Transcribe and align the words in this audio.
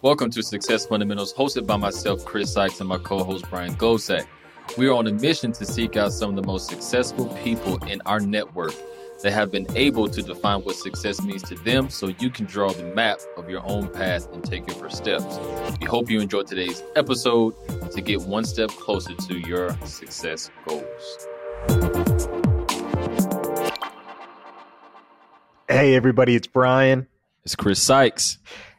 Welcome 0.00 0.30
to 0.30 0.44
Success 0.44 0.86
Fundamentals, 0.86 1.34
hosted 1.34 1.66
by 1.66 1.76
myself, 1.76 2.24
Chris 2.24 2.52
Sykes, 2.52 2.78
and 2.78 2.88
my 2.88 2.98
co 2.98 3.24
host, 3.24 3.46
Brian 3.50 3.74
Gosak. 3.74 4.28
We 4.76 4.86
are 4.86 4.92
on 4.92 5.08
a 5.08 5.12
mission 5.12 5.50
to 5.50 5.66
seek 5.66 5.96
out 5.96 6.12
some 6.12 6.30
of 6.30 6.36
the 6.36 6.46
most 6.46 6.70
successful 6.70 7.26
people 7.42 7.82
in 7.86 8.00
our 8.06 8.20
network 8.20 8.74
that 9.24 9.32
have 9.32 9.50
been 9.50 9.66
able 9.74 10.08
to 10.08 10.22
define 10.22 10.60
what 10.60 10.76
success 10.76 11.20
means 11.20 11.42
to 11.42 11.56
them 11.56 11.90
so 11.90 12.12
you 12.20 12.30
can 12.30 12.46
draw 12.46 12.72
the 12.72 12.84
map 12.84 13.18
of 13.36 13.50
your 13.50 13.60
own 13.66 13.88
path 13.88 14.32
and 14.32 14.44
take 14.44 14.68
your 14.68 14.76
first 14.76 14.98
steps. 14.98 15.36
We 15.80 15.86
hope 15.86 16.08
you 16.08 16.20
enjoyed 16.20 16.46
today's 16.46 16.80
episode 16.94 17.56
to 17.90 18.00
get 18.00 18.20
one 18.20 18.44
step 18.44 18.70
closer 18.70 19.16
to 19.16 19.38
your 19.48 19.76
success 19.84 20.48
goals. 20.64 21.26
Hey, 25.68 25.96
everybody, 25.96 26.36
it's 26.36 26.46
Brian. 26.46 27.08
It's 27.44 27.56
Chris 27.56 27.82
Sykes. 27.82 28.38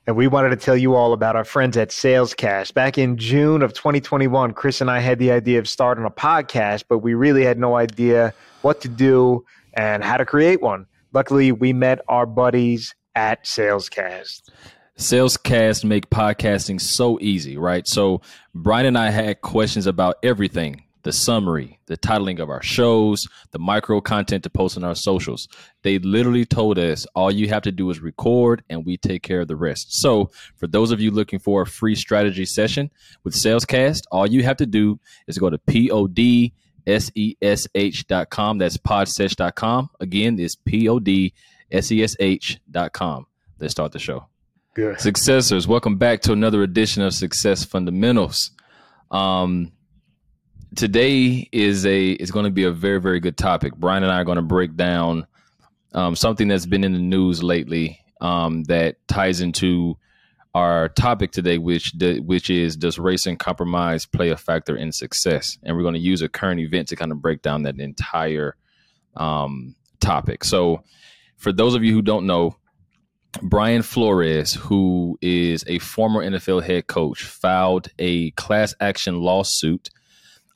And 0.10 0.18
we 0.18 0.26
wanted 0.26 0.50
to 0.50 0.56
tell 0.56 0.76
you 0.76 0.96
all 0.96 1.14
about 1.14 1.36
our 1.36 1.44
friends 1.44 1.78
at 1.78 1.90
Salescast. 1.90 2.74
Back 2.74 2.98
in 2.98 3.16
June 3.16 3.62
of 3.62 3.74
2021, 3.74 4.54
Chris 4.54 4.82
and 4.82 4.90
I 4.90 5.02
had 5.02 5.20
the 5.20 5.32
idea 5.32 5.60
of 5.60 5.70
starting 5.70 6.04
a 6.04 6.10
podcast, 6.10 6.86
but 6.90 6.98
we 6.98 7.14
really 7.14 7.44
had 7.44 7.60
no 7.60 7.76
idea 7.76 8.34
what 8.64 8.82
to 8.82 8.88
do 8.88 9.46
and 9.76 10.04
how 10.04 10.18
to 10.18 10.26
create 10.26 10.64
one. 10.64 10.88
Luckily, 11.14 11.52
we 11.52 11.74
met 11.74 12.00
our 12.08 12.26
buddies 12.26 12.96
at 13.14 13.44
Salescast. 13.44 14.50
Salescast 14.98 15.84
make 15.84 16.10
podcasting 16.10 16.82
so 16.82 17.20
easy, 17.22 17.56
right? 17.56 17.88
So 17.88 18.22
Brian 18.56 18.88
and 18.88 18.98
I 18.98 19.12
had 19.12 19.42
questions 19.42 19.86
about 19.86 20.16
everything 20.24 20.86
the 21.04 21.12
summary, 21.12 21.80
the 21.86 21.98
titling 21.98 22.40
of 22.40 22.50
our 22.50 22.62
shows, 22.62 23.28
the 23.52 23.60
micro 23.60 24.02
content 24.02 24.44
to 24.44 24.50
post 24.50 24.78
on 24.78 24.84
our 24.84 24.96
socials. 24.96 25.48
They 25.84 26.00
literally 26.00 26.46
told 26.46 26.78
us 26.78 27.06
all 27.16 27.32
you 27.32 27.48
have 27.50 27.64
to 27.64 27.72
do 27.72 27.90
is 27.90 28.00
record 28.02 28.64
and 28.70 28.86
we 28.86 28.98
take 28.98 29.24
care 29.24 29.42
of 29.42 29.48
the 29.48 29.56
rest. 29.56 30.02
So, 30.02 30.30
for 30.56 30.68
those 30.68 30.92
of 30.92 31.00
you 31.00 31.12
looking 31.12 31.40
for 31.40 31.62
a 31.62 31.66
free 31.66 31.96
strategy 31.96 32.46
session 32.46 32.92
with 33.24 33.34
Salescast, 33.34 34.04
all 34.12 34.28
you 34.28 34.44
have 34.44 34.58
to 34.58 34.66
do 34.66 35.00
is 35.28 35.38
go 35.38 35.50
to 35.50 35.58
pod 35.58 36.20
S-E-S-H.com. 36.88 38.58
That's 38.58 38.78
podsesh.com. 38.78 39.90
Again, 40.00 40.40
it's 40.40 40.56
P-O-D-S-E-S-H.com. 40.56 41.18
Let's 43.60 43.72
start 43.72 43.92
the 43.92 44.00
show. 44.00 44.26
Good. 44.74 45.00
Successors, 45.00 45.68
welcome 45.68 45.98
back 45.98 46.22
to 46.22 46.32
another 46.32 46.64
edition 46.64 47.04
of 47.04 47.14
Success 47.14 47.64
Fundamentals. 47.64 48.52
Um, 49.12 49.72
today 50.76 51.48
is 51.52 51.86
a 51.86 52.12
is 52.12 52.32
going 52.32 52.46
to 52.46 52.52
be 52.52 52.64
a 52.64 52.72
very 52.72 53.00
very 53.00 53.20
good 53.20 53.38
topic. 53.38 53.76
Brian 53.76 54.04
and 54.04 54.12
I 54.12 54.22
are 54.22 54.26
going 54.26 54.38
to 54.38 54.42
break 54.42 54.76
down 54.76 55.28
um, 55.94 56.16
something 56.16 56.48
that's 56.48 56.66
been 56.66 56.84
in 56.84 56.94
the 56.94 57.00
news 57.00 57.42
lately 57.42 58.00
um, 58.22 58.64
that 58.64 58.96
ties 59.08 59.42
into 59.42 59.98
our 60.54 60.90
topic 60.90 61.32
today, 61.32 61.58
which 61.58 61.94
which 62.00 62.50
is 62.50 62.76
does 62.76 63.00
race 63.00 63.26
and 63.26 63.40
compromise 63.40 64.06
play 64.06 64.30
a 64.30 64.38
factor 64.38 64.76
in 64.76 64.92
success? 64.92 65.58
And 65.64 65.76
we're 65.76 65.84
going 65.84 65.94
to 65.96 66.00
use 66.00 66.22
a 66.22 66.30
current 66.30 66.60
event 66.60 66.88
to 66.90 66.96
kind 66.96 67.12
of 67.12 67.22
break 67.22 67.42
down 67.42 67.64
that 67.64 67.80
entire 67.80 68.56
um, 69.16 69.76
topic. 70.00 70.44
So, 70.44 70.84
for 71.38 71.52
those 71.52 71.76
of 71.76 71.84
you 71.84 71.94
who 71.94 72.02
don't 72.02 72.26
know, 72.26 72.58
Brian 73.42 73.84
Flores, 73.84 74.54
who 74.54 75.18
is 75.22 75.64
a 75.68 75.80
former 75.80 76.28
NFL 76.28 76.64
head 76.64 76.88
coach, 76.88 77.24
filed 77.24 77.90
a 78.00 78.32
class 78.32 78.74
action 78.80 79.20
lawsuit 79.20 79.90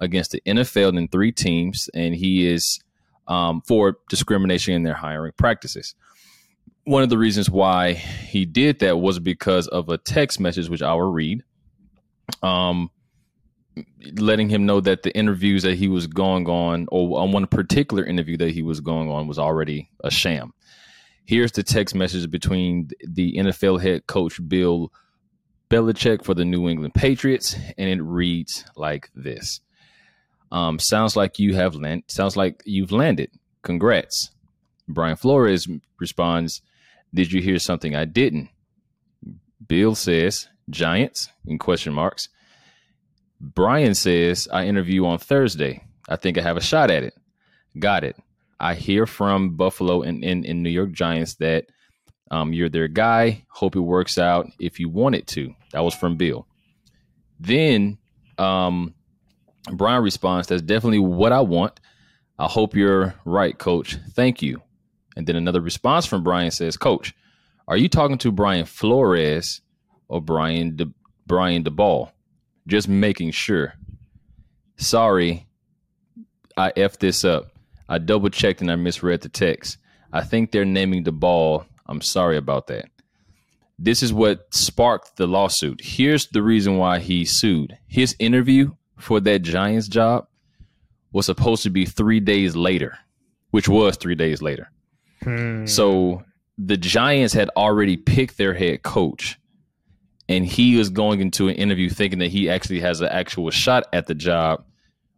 against 0.04 0.32
the 0.32 0.42
NFL 0.46 0.98
and 0.98 1.12
three 1.12 1.32
teams, 1.32 1.90
and 1.94 2.14
he 2.14 2.48
is 2.48 2.80
um, 3.28 3.62
for 3.62 3.98
discrimination 4.10 4.74
in 4.74 4.84
their 4.84 4.94
hiring 4.94 5.34
practices. 5.38 5.96
One 6.86 7.04
of 7.04 7.10
the 7.10 7.18
reasons 7.18 7.50
why 7.50 7.94
he 7.94 8.46
did 8.46 8.80
that 8.80 9.00
was 9.00 9.20
because 9.20 9.68
of 9.68 9.90
a 9.90 9.98
text 9.98 10.40
message, 10.40 10.70
which 10.70 10.82
I 10.82 10.94
will 10.94 11.12
read, 11.12 11.44
um, 12.42 12.92
letting 14.18 14.50
him 14.50 14.66
know 14.66 14.82
that 14.82 15.04
the 15.04 15.16
interviews 15.16 15.64
that 15.64 15.76
he 15.76 15.88
was 15.88 16.08
going 16.08 16.48
on, 16.48 16.88
or 16.92 17.20
on 17.20 17.32
one 17.32 17.48
particular 17.48 18.04
interview 18.04 18.38
that 18.38 18.52
he 18.52 18.62
was 18.62 18.82
going 18.82 19.10
on, 19.10 19.28
was 19.28 19.40
already 19.40 19.90
a 20.04 20.12
sham. 20.12 20.54
Here's 21.26 21.54
the 21.54 21.64
text 21.64 21.96
message 21.96 22.30
between 22.30 22.90
the 23.08 23.36
NFL 23.38 23.82
head 23.82 24.08
coach 24.08 24.46
Bill 24.46 24.92
Belichick 25.70 26.24
for 26.24 26.34
the 26.34 26.46
New 26.46 26.68
England 26.68 26.94
Patriots, 26.94 27.56
and 27.78 27.90
it 27.90 28.02
reads 28.04 28.66
like 28.76 29.10
this. 29.16 29.62
Um, 30.54 30.78
sounds 30.78 31.16
like 31.18 31.40
you 31.40 31.56
have 31.56 31.76
land. 31.76 32.04
Sounds 32.08 32.38
like 32.38 32.62
you've 32.64 32.92
landed. 32.92 33.32
Congrats. 33.64 34.30
Brian 34.88 35.16
Flores 35.16 35.68
responds, 36.00 36.62
"Did 37.14 37.32
you 37.32 37.42
hear 37.42 37.58
something 37.58 37.96
I 37.96 38.06
didn't?" 38.06 38.50
Bill 39.68 39.96
says, 39.96 40.48
"Giants?" 40.70 41.30
in 41.46 41.58
question 41.58 41.92
marks. 41.94 42.30
Brian 43.42 43.96
says, 43.96 44.48
"I 44.54 44.68
interview 44.68 45.06
on 45.06 45.18
Thursday. 45.18 45.84
I 46.08 46.18
think 46.18 46.38
I 46.38 46.44
have 46.44 46.58
a 46.58 46.62
shot 46.62 46.92
at 46.92 47.04
it." 47.04 47.16
Got 47.80 48.04
it. 48.04 48.16
I 48.60 48.76
hear 48.76 49.08
from 49.08 49.56
Buffalo 49.56 50.04
and 50.04 50.24
in, 50.24 50.46
in 50.46 50.62
New 50.62 50.70
York 50.70 50.92
Giants 50.92 51.34
that 51.36 51.66
um, 52.30 52.54
you're 52.54 52.70
their 52.70 52.88
guy. 52.88 53.46
Hope 53.50 53.76
it 53.76 53.80
works 53.80 54.20
out 54.20 54.48
if 54.60 54.80
you 54.80 54.88
want 54.88 55.16
it 55.16 55.26
to. 55.28 55.56
That 55.72 55.84
was 55.84 55.96
from 55.96 56.16
Bill. 56.16 56.46
Then 57.40 57.98
um, 58.38 58.94
Brian 59.72 60.04
responds, 60.04 60.48
That's 60.48 60.62
definitely 60.62 61.00
what 61.00 61.32
I 61.32 61.42
want. 61.42 61.80
I 62.38 62.48
hope 62.48 62.76
you're 62.76 63.16
right, 63.26 63.58
coach. 63.58 63.98
Thank 64.12 64.42
you. 64.42 64.62
And 65.16 65.28
then 65.28 65.36
another 65.36 65.62
response 65.62 66.06
from 66.06 66.24
Brian 66.24 66.52
says, 66.52 66.78
Coach, 66.78 67.14
are 67.68 67.78
you 67.78 67.88
talking 67.88 68.18
to 68.20 68.32
Brian 68.32 68.66
Flores 68.66 69.62
or 70.08 70.22
Brian 70.22 70.76
De- 70.76 70.94
Brian 71.26 71.64
Daboll? 71.64 72.12
Just 72.68 72.88
making 72.88 73.32
sure. 73.32 73.74
Sorry, 74.78 75.48
I 76.58 76.72
effed 76.72 77.00
this 77.00 77.24
up. 77.24 77.52
I 77.88 78.00
double 78.00 78.30
checked 78.30 78.62
and 78.62 78.72
I 78.72 78.76
misread 78.76 79.22
the 79.22 79.30
text. 79.30 79.78
I 80.12 80.22
think 80.22 80.52
they're 80.52 80.66
naming 80.66 81.04
Daboll. 81.04 81.66
I'm 81.86 82.02
sorry 82.02 82.38
about 82.38 82.68
that. 82.68 82.86
This 83.78 84.04
is 84.04 84.14
what 84.14 84.54
sparked 84.54 85.18
the 85.18 85.28
lawsuit. 85.28 85.82
Here's 85.84 86.28
the 86.28 86.42
reason 86.42 86.78
why 86.78 87.00
he 87.00 87.26
sued. 87.26 87.78
His 87.88 88.16
interview 88.20 88.72
for 88.98 89.20
that 89.22 89.40
Giants 89.40 89.88
job 89.88 90.28
was 91.12 91.26
supposed 91.26 91.64
to 91.64 91.70
be 91.70 91.86
three 91.86 92.20
days 92.20 92.56
later, 92.56 92.98
which 93.52 93.70
was 93.70 93.98
three 93.98 94.16
days 94.16 94.42
later. 94.42 94.70
Hmm. 95.22 95.66
So 95.66 96.24
the 96.58 96.78
Giants 96.78 97.34
had 97.34 97.50
already 97.56 97.98
picked 97.98 98.38
their 98.38 98.54
head 98.54 98.84
coach, 98.84 99.40
and 100.28 100.46
he 100.46 100.76
was 100.76 100.90
going 100.90 101.22
into 101.22 101.48
an 101.48 101.56
interview 101.56 101.90
thinking 101.90 102.20
that 102.20 102.32
he 102.32 102.50
actually 102.50 102.80
has 102.82 103.02
an 103.02 103.10
actual 103.10 103.52
shot 103.52 103.86
at 103.94 104.08
the 104.08 104.16
job 104.16 104.64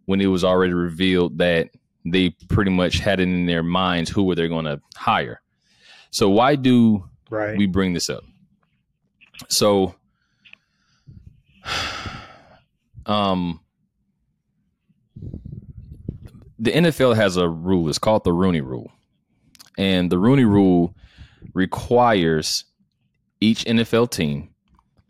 when 0.05 0.21
it 0.21 0.27
was 0.27 0.43
already 0.43 0.73
revealed 0.73 1.37
that 1.39 1.69
they 2.05 2.29
pretty 2.49 2.71
much 2.71 2.99
had 2.99 3.19
it 3.19 3.23
in 3.23 3.45
their 3.47 3.63
minds 3.63 4.09
who 4.09 4.23
were 4.23 4.35
they 4.35 4.47
going 4.47 4.65
to 4.65 4.79
hire. 4.95 5.41
So 6.11 6.29
why 6.29 6.55
do 6.55 7.09
right. 7.29 7.57
we 7.57 7.65
bring 7.65 7.93
this 7.93 8.09
up? 8.09 8.23
So 9.49 9.95
um 13.05 13.59
the 16.59 16.71
NFL 16.71 17.15
has 17.15 17.37
a 17.37 17.47
rule. 17.47 17.89
It's 17.89 17.99
called 17.99 18.23
the 18.23 18.33
Rooney 18.33 18.61
Rule, 18.61 18.91
and 19.77 20.11
the 20.11 20.17
Rooney 20.17 20.45
Rule 20.45 20.95
requires 21.53 22.65
each 23.39 23.65
NFL 23.65 24.11
team 24.11 24.49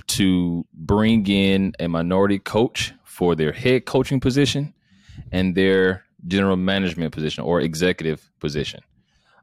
to 0.08 0.66
bring 0.74 1.28
in 1.28 1.74
a 1.80 1.88
minority 1.88 2.40
coach 2.40 2.94
for 3.04 3.36
their 3.36 3.52
head 3.52 3.86
coaching 3.86 4.20
position 4.20 4.74
and 5.32 5.56
their 5.56 6.04
general 6.28 6.58
management 6.58 7.14
position 7.14 7.44
or 7.44 7.62
executive 7.62 8.30
position 8.40 8.82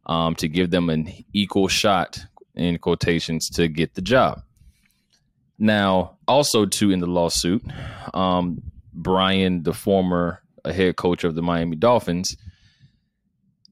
um, 0.07 0.35
to 0.37 0.49
give 0.49 0.71
them 0.71 0.91
an 0.91 1.11
equal 1.33 1.69
shot 1.69 2.25
in 2.55 2.79
quotations 2.79 3.49
to 3.49 3.69
get 3.69 3.95
the 3.95 4.03
job. 4.03 4.43
Now, 5.59 6.19
also 6.27 6.67
too 6.67 6.91
in 6.91 6.99
the 6.99 7.07
lawsuit, 7.07 7.63
um, 8.15 8.63
Brian, 8.93 9.63
the 9.63 9.73
former 9.73 10.43
a 10.65 10.73
head 10.73 10.97
coach 10.97 11.25
of 11.25 11.35
the 11.35 11.43
Miami 11.43 11.77
Dolphins, 11.77 12.37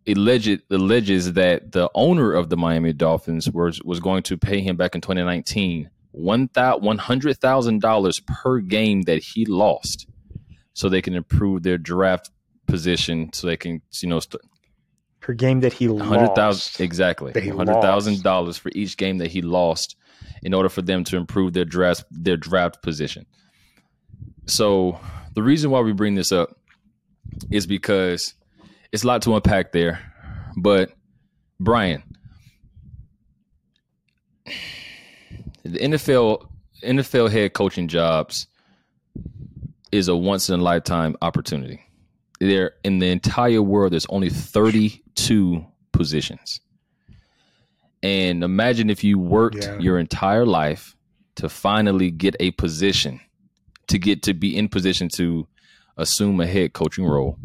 alleged 0.07 0.63
alleges 0.71 1.35
that 1.35 1.73
the 1.73 1.91
owner 1.95 2.33
of 2.33 2.49
the 2.49 2.57
Miami 2.57 2.93
Dolphins 2.93 3.51
was 3.51 3.83
was 3.83 4.01
going 4.01 4.23
to 4.25 4.37
pay 4.37 4.61
him 4.61 4.77
back 4.77 4.95
in 4.95 5.01
2019 5.01 5.91
one 6.13 6.99
hundred 6.99 7.39
thousand 7.39 7.81
dollars 7.81 8.21
per 8.21 8.61
game 8.61 9.03
that 9.03 9.23
he 9.23 9.45
lost, 9.47 10.07
so 10.73 10.89
they 10.89 11.03
can 11.03 11.15
improve 11.15 11.63
their 11.63 11.79
draft 11.79 12.31
position, 12.67 13.33
so 13.33 13.47
they 13.47 13.57
can 13.57 13.81
you 14.01 14.09
know 14.09 14.21
st- 14.21 14.43
per 15.21 15.35
game 15.35 15.61
that 15.61 15.73
he 15.73 15.87
hundred 15.87 16.35
thousand 16.35 16.85
exactly. 16.85 17.33
Hundred 17.51 17.81
thousand 17.81 18.23
dollars 18.23 18.57
for 18.57 18.71
each 18.75 18.97
game 18.97 19.19
that 19.19 19.31
he 19.31 19.43
lost, 19.43 19.97
in 20.43 20.55
order 20.55 20.69
for 20.69 20.83
them 20.83 21.05
to 21.05 21.17
improve 21.17 21.53
their 21.53 21.65
draft 21.65 22.05
their 22.11 22.37
draft 22.37 22.83
position. 22.83 23.27
So 24.47 24.99
the 25.35 25.43
reason 25.43 25.71
why 25.71 25.81
we 25.81 25.93
bring 25.93 26.17
this 26.17 26.33
up 26.33 26.60
is 27.51 27.67
because 27.67 28.35
it's 28.93 29.05
a 29.05 29.07
lot 29.07 29.23
to 29.23 29.35
unpack 29.35 29.73
there. 29.73 30.01
But 30.57 30.93
Brian, 31.59 32.03
the 35.65 35.79
NFL 35.79 36.47
NFL 36.83 37.31
head 37.31 37.53
coaching 37.53 37.89
jobs 37.89 38.47
is 39.93 40.09
a 40.09 40.17
once 40.17 40.49
in 40.49 40.61
a 40.61 40.63
lifetime 40.63 41.17
opportunity. 41.21 41.81
There 42.41 42.73
in 42.85 42.99
the 43.01 43.09
entire 43.11 43.61
world, 43.63 43.93
there's 43.93 44.07
only 44.09 44.31
32 44.31 45.65
positions. 45.93 46.61
And 48.03 48.43
imagine 48.43 48.89
if 48.89 49.05
you 49.05 49.19
worked 49.19 49.65
Yeah. 49.65 49.79
your 49.79 49.99
entire 49.99 50.47
life 50.47 50.97
to 51.37 51.49
finally 51.51 52.11
get 52.11 52.35
a 52.41 52.53
position, 52.53 53.21
to 53.89 53.99
get 53.99 54.23
to 54.23 54.33
be 54.33 54.57
in 54.57 54.69
position 54.69 55.09
to 55.17 55.47
assume 56.01 56.41
a 56.41 56.47
head 56.47 56.73
coaching 56.73 57.05
role. 57.05 57.39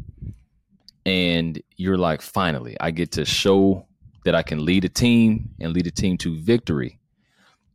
And 1.05 1.61
you're 1.77 1.97
like, 1.97 2.21
finally, 2.21 2.75
I 2.79 2.91
get 2.91 3.11
to 3.13 3.25
show 3.25 3.85
that 4.23 4.33
I 4.33 4.41
can 4.41 4.65
lead 4.65 4.85
a 4.85 4.89
team 4.89 5.49
and 5.59 5.73
lead 5.73 5.85
a 5.87 5.91
team 5.91 6.17
to 6.19 6.35
victory. 6.39 6.99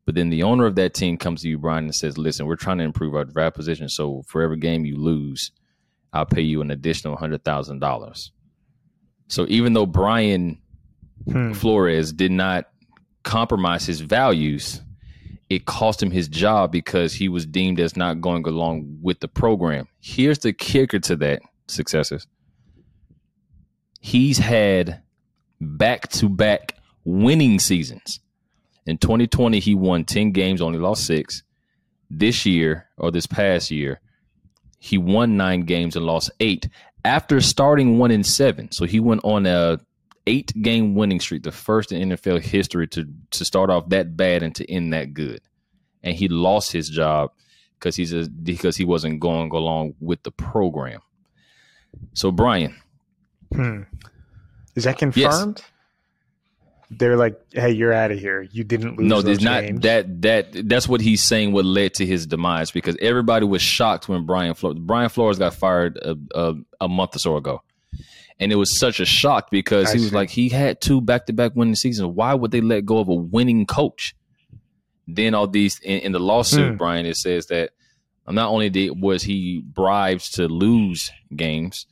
But 0.04 0.16
then 0.16 0.30
the 0.30 0.42
owner 0.42 0.66
of 0.66 0.74
that 0.74 0.94
team 0.94 1.16
comes 1.16 1.42
to 1.42 1.48
you, 1.48 1.58
Brian, 1.58 1.84
and 1.84 1.94
says, 1.94 2.18
Listen, 2.18 2.46
we're 2.46 2.56
trying 2.56 2.78
to 2.78 2.84
improve 2.84 3.14
our 3.14 3.24
draft 3.24 3.54
position. 3.54 3.88
So 3.88 4.22
for 4.26 4.42
every 4.42 4.56
game 4.56 4.84
you 4.84 4.96
lose, 4.96 5.52
I'll 6.12 6.26
pay 6.26 6.40
you 6.40 6.60
an 6.60 6.72
additional 6.72 7.16
$100,000. 7.16 8.30
So 9.28 9.46
even 9.48 9.74
though 9.74 9.86
Brian 9.86 10.60
Hmm. 11.30 11.52
Flores 11.52 12.12
did 12.12 12.32
not 12.32 12.68
compromise 13.22 13.84
his 13.84 14.00
values, 14.00 14.80
it 15.50 15.66
cost 15.66 16.00
him 16.00 16.12
his 16.12 16.28
job 16.28 16.70
because 16.70 17.12
he 17.12 17.28
was 17.28 17.44
deemed 17.44 17.80
as 17.80 17.96
not 17.96 18.20
going 18.20 18.46
along 18.46 18.98
with 19.02 19.18
the 19.18 19.28
program. 19.28 19.88
Here's 19.98 20.38
the 20.38 20.52
kicker 20.52 21.00
to 21.00 21.16
that, 21.16 21.42
successes. 21.66 22.28
He's 24.00 24.38
had 24.38 25.02
back 25.60 26.08
to 26.12 26.28
back 26.28 26.76
winning 27.04 27.58
seasons. 27.58 28.20
In 28.86 28.96
2020, 28.96 29.58
he 29.58 29.74
won 29.74 30.04
10 30.04 30.30
games, 30.30 30.62
only 30.62 30.78
lost 30.78 31.04
six. 31.04 31.42
This 32.08 32.46
year, 32.46 32.88
or 32.96 33.10
this 33.10 33.26
past 33.26 33.70
year, 33.70 34.00
he 34.78 34.98
won 34.98 35.36
nine 35.36 35.62
games 35.62 35.96
and 35.96 36.06
lost 36.06 36.30
eight 36.40 36.68
after 37.04 37.40
starting 37.40 37.98
one 37.98 38.10
in 38.10 38.24
seven. 38.24 38.70
So 38.72 38.86
he 38.86 39.00
went 39.00 39.20
on 39.24 39.46
a 39.46 39.80
eight 40.30 40.52
game 40.62 40.94
winning 40.94 41.20
streak, 41.20 41.42
the 41.42 41.52
first 41.52 41.92
in 41.92 42.10
NFL 42.10 42.40
history 42.40 42.86
to 42.88 43.06
to 43.32 43.44
start 43.44 43.70
off 43.70 43.88
that 43.88 44.16
bad 44.16 44.42
and 44.42 44.54
to 44.54 44.70
end 44.70 44.92
that 44.92 45.12
good. 45.14 45.40
And 46.02 46.14
he 46.14 46.28
lost 46.28 46.72
his 46.72 46.88
job 46.88 47.32
because 47.78 47.96
he's 47.96 48.12
a, 48.12 48.28
because 48.28 48.76
he 48.76 48.84
wasn't 48.84 49.20
going 49.20 49.50
along 49.50 49.94
with 50.00 50.22
the 50.22 50.30
program. 50.30 51.00
So 52.14 52.30
Brian, 52.30 52.76
Hmm. 53.52 53.82
Is 54.76 54.84
that 54.84 54.98
confirmed? 54.98 55.62
They're 56.92 57.16
like, 57.16 57.40
"Hey, 57.52 57.70
you're 57.70 57.92
out 57.92 58.10
of 58.10 58.18
here. 58.18 58.42
You 58.42 58.64
didn't 58.64 58.96
lose." 58.96 59.08
no, 59.08 59.22
there's 59.22 59.40
not 59.40 59.62
games." 59.62 59.80
that 59.80 60.22
that 60.22 60.68
that's 60.68 60.88
what 60.88 61.00
he's 61.00 61.22
saying. 61.22 61.52
What 61.52 61.64
led 61.64 61.94
to 61.94 62.06
his 62.06 62.26
demise 62.26 62.70
because 62.70 62.96
everybody 63.00 63.46
was 63.46 63.62
shocked 63.62 64.08
when 64.08 64.26
Brian 64.26 64.54
Flores 64.54 64.78
Brian 64.80 65.08
Flores 65.08 65.38
got 65.38 65.54
fired 65.54 65.96
a, 65.98 66.16
a, 66.34 66.54
a 66.80 66.88
month 66.88 67.14
or 67.16 67.18
so 67.20 67.36
ago, 67.36 67.62
and 68.40 68.50
it 68.50 68.56
was 68.56 68.78
such 68.78 68.98
a 68.98 69.04
shock 69.04 69.50
because 69.50 69.88
I 69.90 69.92
he 69.92 69.98
was 70.00 70.08
see. 70.10 70.14
like 70.16 70.30
he 70.30 70.48
had 70.48 70.80
two 70.80 71.00
back 71.00 71.26
to 71.26 71.32
back 71.32 71.54
winning 71.54 71.74
seasons. 71.76 72.08
Why 72.08 72.34
would 72.34 72.50
they 72.50 72.60
let 72.62 72.84
go 72.86 72.98
of 72.98 73.08
a 73.08 73.14
winning 73.14 73.66
coach? 73.66 74.16
Then 75.06 75.34
all 75.34 75.46
these 75.46 75.78
in, 75.80 76.00
in 76.00 76.12
the 76.12 76.18
lawsuit, 76.20 76.72
Hmm. 76.72 76.76
Brian, 76.76 77.06
it 77.06 77.16
says 77.16 77.46
that 77.46 77.70
not 78.28 78.48
only 78.50 78.70
did 78.70 79.00
was 79.00 79.22
he 79.22 79.60
bribed 79.64 80.34
to 80.34 80.48
lose 80.48 81.10
games, 81.36 81.86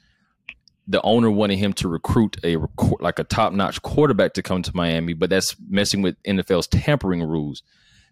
the 0.87 1.03
owner 1.03 1.31
wanted 1.31 1.59
him 1.59 1.73
to 1.75 1.89
recruit 1.89 2.37
a 2.45 2.57
like 3.01 3.19
a 3.19 3.25
top 3.25 3.53
notch 3.53 3.83
quarterback 3.83 4.33
to 4.35 4.43
come 4.43 4.63
to 4.63 4.75
Miami, 4.75 5.13
but 5.13 5.29
that's 5.31 5.55
messing 5.69 6.01
with 6.01 6.17
NFL's 6.23 6.67
tampering 6.69 7.23
rules. 7.23 7.63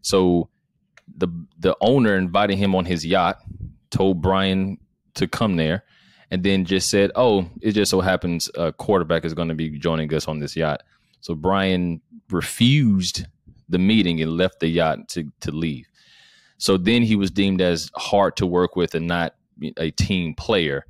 So 0.02 0.50
the 1.16 1.28
the 1.58 1.76
owner 1.80 2.16
invited 2.16 2.58
him 2.58 2.74
on 2.74 2.84
his 2.84 3.06
yacht, 3.06 3.38
told 3.90 4.20
Brian 4.20 4.78
to 5.14 5.26
come 5.26 5.56
there, 5.56 5.84
and 6.31 6.43
then 6.43 6.64
just 6.64 6.88
said, 6.90 7.11
"Oh, 7.14 7.49
it 7.61 7.73
just 7.73 7.90
so 7.90 8.00
happens 8.00 8.50
a 8.55 8.73
quarterback 8.73 9.25
is 9.25 9.34
going 9.34 9.49
to 9.49 9.55
be 9.55 9.70
joining 9.78 10.12
us 10.14 10.28
on 10.28 10.38
this 10.40 10.56
yacht." 10.56 10.82
So 11.20 11.34
Brian 11.34 12.00
refused 12.31 13.26
the 13.69 13.78
meeting 13.78 14.20
and 14.20 14.37
left 14.37 14.61
the 14.61 14.69
yacht 14.69 15.08
to 15.11 15.31
to 15.40 15.50
leave. 15.52 15.87
So 16.58 16.76
then 16.76 17.02
he 17.02 17.17
was 17.17 17.31
deemed 17.31 17.61
as 17.61 17.90
hard 17.96 18.37
to 18.37 18.46
work 18.46 18.76
with 18.76 18.94
and 18.94 19.06
not 19.06 19.34
a 19.76 19.90
team 19.90 20.34
player. 20.34 20.87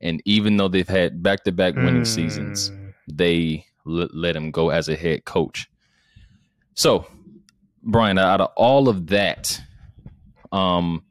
And 0.00 0.22
even 0.24 0.56
though 0.56 0.68
they've 0.68 0.88
had 0.88 1.22
back 1.22 1.42
to 1.44 1.52
back 1.52 1.74
winning 1.74 2.04
seasons, 2.04 2.68
Hmm. 2.68 2.88
they 3.10 3.64
l- 3.86 4.08
let 4.12 4.36
him 4.36 4.50
go 4.52 4.70
as 4.70 4.88
a 4.88 4.94
head 4.94 5.24
coach. 5.24 5.68
So, 6.74 7.06
Brian, 7.82 8.16
out 8.18 8.40
of 8.40 8.50
all 8.56 8.88
of 8.88 9.08
that, 9.08 9.60
um, 10.52 11.02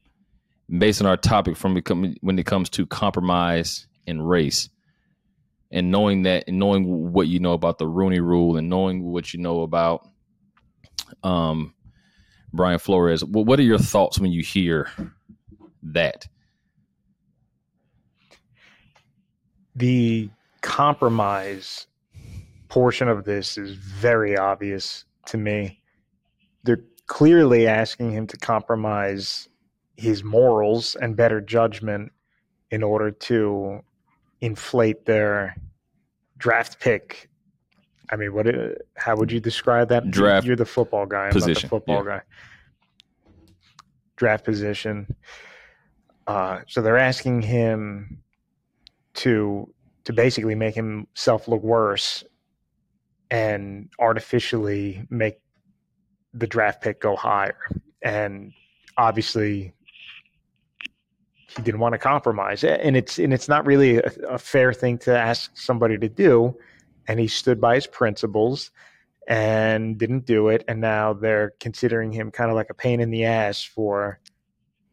based 0.70 1.02
on 1.02 1.08
our 1.08 1.18
topic 1.18 1.56
from 1.56 1.82
when 2.22 2.40
it 2.40 2.46
comes 2.46 2.70
to 2.72 2.86
compromise 2.86 3.88
and 4.06 4.28
race, 4.28 4.70
and 5.72 5.92
knowing 5.92 6.24
that, 6.24 6.46
and 6.48 6.60
knowing 6.60 7.12
what 7.12 7.28
you 7.28 7.40
know 7.40 7.54
about 7.54 7.78
the 7.78 7.88
Rooney 7.88 8.20
Rule, 8.20 8.58
and 8.58 8.70
knowing 8.70 9.04
what 9.04 9.34
you 9.34 9.40
know 9.40 9.62
about 9.62 10.08
um, 11.24 11.74
Brian 12.54 12.80
Flores, 12.80 13.24
what, 13.24 13.46
what 13.46 13.60
are 13.60 13.64
your 13.64 13.80
thoughts 13.80 14.20
when 14.20 14.32
you 14.32 14.42
hear 14.42 14.90
that? 15.84 16.28
the 19.78 20.30
compromise 20.62 21.86
portion 22.68 23.08
of 23.08 23.26
this 23.26 23.58
is 23.58 23.76
very 23.76 24.36
obvious 24.36 25.06
to 25.28 25.38
me. 25.38 25.80
They're 26.64 26.84
clearly 27.06 27.68
asking 27.68 28.12
him 28.12 28.26
to 28.28 28.38
compromise 28.38 29.48
his 29.98 30.24
morals 30.24 30.96
and 30.96 31.18
better 31.18 31.42
judgment 31.42 32.12
in 32.72 32.84
order 32.84 33.12
to 33.12 33.82
inflate 34.42 35.06
their 35.06 35.56
draft 36.38 36.80
pick. 36.80 37.30
I 38.12 38.16
mean, 38.16 38.34
what? 38.34 38.48
uh, 38.48 38.70
How 38.96 39.16
would 39.16 39.32
you 39.32 39.40
describe 39.40 39.90
that? 39.90 40.10
Draft 40.12 40.46
You're 40.46 40.56
the 40.56 40.66
football 40.66 41.06
guy. 41.06 41.26
I'm 41.26 41.32
position, 41.32 41.54
not 41.54 41.62
the 41.62 41.68
football 41.68 42.06
yeah. 42.06 42.18
guy. 42.18 42.22
Draft 44.16 44.46
position. 44.46 45.14
Uh, 46.28 46.60
so 46.68 46.82
they're 46.82 46.98
asking 46.98 47.42
him 47.42 48.22
to 49.16 49.74
to 50.04 50.14
basically 50.14 50.56
make 50.56 50.74
himself 50.76 51.48
look 51.50 51.62
worse 51.64 52.24
and 53.30 53.90
artificially 54.00 55.06
make 55.10 55.42
the 56.34 56.48
draft 56.48 56.82
pick 56.82 57.02
go 57.02 57.16
higher. 57.16 57.58
And 58.02 58.54
obviously 58.98 59.74
he 61.58 61.64
didn't 61.64 61.80
want 61.80 61.94
to 61.94 61.98
compromise. 61.98 62.64
And 62.64 62.96
it's 62.96 63.18
and 63.20 63.34
it's 63.34 63.50
not 63.50 63.66
really 63.66 63.98
a, 63.98 64.12
a 64.30 64.38
fair 64.38 64.72
thing 64.72 64.98
to 65.00 65.18
ask 65.18 65.52
somebody 65.58 65.98
to 65.98 66.08
do. 66.08 66.56
And 67.08 67.20
he 67.20 67.28
stood 67.28 67.60
by 67.60 67.76
his 67.76 67.88
principles 67.88 68.72
and 69.28 69.98
didn't 69.98 70.26
do 70.26 70.50
it. 70.50 70.64
And 70.68 70.80
now 70.80 71.14
they're 71.14 71.54
considering 71.60 72.12
him 72.12 72.32
kind 72.32 72.50
of 72.50 72.56
like 72.56 72.70
a 72.70 72.74
pain 72.74 73.02
in 73.02 73.10
the 73.10 73.26
ass 73.26 73.64
for 73.64 74.20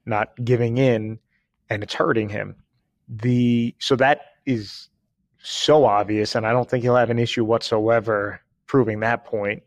not 0.06 0.32
giving 0.42 0.78
in 0.78 1.18
and 1.70 1.82
it's 1.82 1.94
hurting 1.94 2.28
him. 2.28 2.56
The 3.08 3.74
so 3.78 3.96
that 3.96 4.22
is 4.46 4.88
so 5.42 5.84
obvious, 5.84 6.34
and 6.34 6.46
I 6.46 6.52
don't 6.52 6.68
think 6.68 6.82
he'll 6.82 6.96
have 6.96 7.10
an 7.10 7.18
issue 7.18 7.44
whatsoever 7.44 8.40
proving 8.66 9.00
that 9.00 9.26
point. 9.26 9.62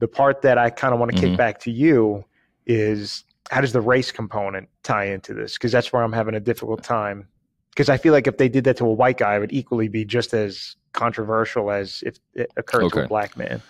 The 0.00 0.08
part 0.08 0.42
that 0.42 0.58
I 0.58 0.70
kind 0.70 0.92
of 0.92 0.98
want 0.98 1.12
to 1.12 1.16
Mhm. 1.16 1.20
kick 1.20 1.36
back 1.36 1.60
to 1.60 1.70
you 1.70 2.24
is 2.66 3.24
how 3.50 3.60
does 3.60 3.72
the 3.72 3.80
race 3.80 4.10
component 4.10 4.68
tie 4.82 5.06
into 5.06 5.34
this? 5.34 5.54
Because 5.54 5.72
that's 5.72 5.92
where 5.92 6.02
I'm 6.02 6.12
having 6.12 6.34
a 6.34 6.40
difficult 6.40 6.82
time. 6.82 7.28
Because 7.70 7.88
I 7.88 7.96
feel 7.96 8.12
like 8.12 8.26
if 8.26 8.38
they 8.38 8.48
did 8.48 8.64
that 8.64 8.76
to 8.78 8.84
a 8.84 8.92
white 8.92 9.18
guy, 9.18 9.36
it 9.36 9.40
would 9.40 9.52
equally 9.52 9.88
be 9.88 10.04
just 10.04 10.32
as 10.32 10.76
controversial 10.92 11.70
as 11.70 12.02
if 12.06 12.18
it 12.34 12.50
occurred 12.56 12.90
to 12.92 13.04
a 13.04 13.08
black 13.08 13.36
man. 13.36 13.60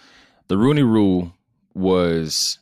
the 0.49 0.59
Rooney 0.59 0.83
Rule 0.83 1.33
was 1.73 2.59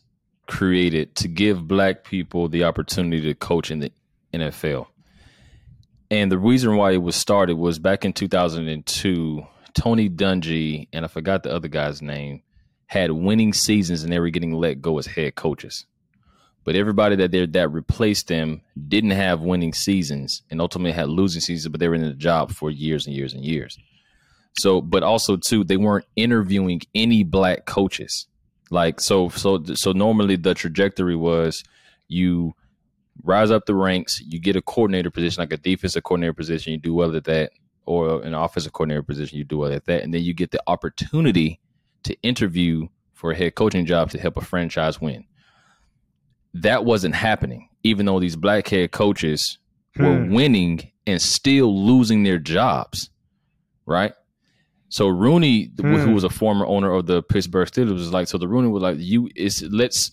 created 0.46 1.14
to 1.16 1.28
give 1.28 1.66
black 1.66 2.04
people 2.04 2.48
the 2.48 2.64
opportunity 2.64 3.20
to 3.22 3.34
coach 3.34 3.70
in 3.70 3.80
the 3.80 3.92
NFL. 4.32 4.86
And 6.10 6.30
the 6.30 6.38
reason 6.38 6.76
why 6.76 6.92
it 6.92 7.02
was 7.02 7.16
started 7.16 7.56
was 7.56 7.78
back 7.78 8.04
in 8.04 8.12
2002, 8.12 9.46
Tony 9.74 10.10
Dungy 10.10 10.88
and 10.92 11.04
I 11.04 11.08
forgot 11.08 11.42
the 11.42 11.52
other 11.52 11.68
guy's 11.68 12.02
name 12.02 12.42
had 12.86 13.10
winning 13.10 13.52
seasons 13.54 14.02
and 14.02 14.12
they 14.12 14.20
were 14.20 14.28
getting 14.28 14.52
let 14.52 14.82
go 14.82 14.98
as 14.98 15.06
head 15.06 15.34
coaches. 15.34 15.86
But 16.64 16.76
everybody 16.76 17.16
that 17.16 17.52
that 17.52 17.68
replaced 17.72 18.28
them 18.28 18.62
didn't 18.88 19.10
have 19.10 19.40
winning 19.40 19.72
seasons 19.72 20.42
and 20.50 20.60
ultimately 20.60 20.92
had 20.92 21.08
losing 21.08 21.40
seasons, 21.40 21.70
but 21.70 21.80
they 21.80 21.88
were 21.88 21.94
in 21.94 22.02
the 22.02 22.12
job 22.12 22.52
for 22.52 22.70
years 22.70 23.06
and 23.06 23.16
years 23.16 23.34
and 23.34 23.44
years. 23.44 23.76
So, 24.58 24.80
but 24.80 25.02
also 25.02 25.36
too, 25.36 25.64
they 25.64 25.76
weren't 25.76 26.06
interviewing 26.14 26.82
any 26.94 27.24
black 27.24 27.66
coaches. 27.66 28.26
Like 28.70 29.00
so, 29.00 29.28
so, 29.28 29.62
so 29.74 29.92
normally 29.92 30.36
the 30.36 30.54
trajectory 30.54 31.16
was 31.16 31.64
you 32.08 32.54
rise 33.22 33.50
up 33.50 33.66
the 33.66 33.74
ranks, 33.74 34.20
you 34.20 34.38
get 34.38 34.56
a 34.56 34.62
coordinator 34.62 35.10
position, 35.10 35.42
like 35.42 35.52
a 35.52 35.56
defensive 35.56 36.02
coordinator 36.02 36.32
position, 36.32 36.72
you 36.72 36.78
do 36.78 36.94
well 36.94 37.14
at 37.14 37.24
that, 37.24 37.52
or 37.84 38.22
an 38.22 38.34
offensive 38.34 38.72
coordinator 38.72 39.02
position, 39.02 39.38
you 39.38 39.44
do 39.44 39.58
well 39.58 39.72
at 39.72 39.84
that, 39.86 40.02
and 40.02 40.14
then 40.14 40.22
you 40.22 40.32
get 40.32 40.50
the 40.52 40.62
opportunity 40.66 41.60
to 42.04 42.16
interview 42.22 42.88
for 43.12 43.32
a 43.32 43.36
head 43.36 43.54
coaching 43.54 43.86
job 43.86 44.10
to 44.10 44.18
help 44.18 44.36
a 44.36 44.40
franchise 44.40 45.00
win. 45.00 45.24
That 46.54 46.84
wasn't 46.84 47.14
happening, 47.14 47.68
even 47.82 48.06
though 48.06 48.20
these 48.20 48.36
black 48.36 48.68
head 48.68 48.90
coaches 48.92 49.58
were 49.98 50.24
Hmm. 50.24 50.32
winning 50.32 50.90
and 51.06 51.20
still 51.20 51.84
losing 51.86 52.22
their 52.22 52.38
jobs, 52.38 53.10
right? 53.86 54.12
So 54.88 55.08
Rooney, 55.08 55.68
th- 55.68 55.78
who 55.80 55.98
Hmm. 56.08 56.12
was 56.12 56.24
a 56.24 56.28
former 56.30 56.66
owner 56.66 56.92
of 56.92 57.06
the 57.06 57.22
Pittsburgh 57.22 57.68
Steelers, 57.68 57.92
was 57.92 58.12
like, 58.12 58.28
so 58.28 58.36
the 58.38 58.48
Rooney 58.48 58.68
was 58.68 58.82
like, 58.82 58.98
you 58.98 59.28
is 59.34 59.62
let's 59.70 60.12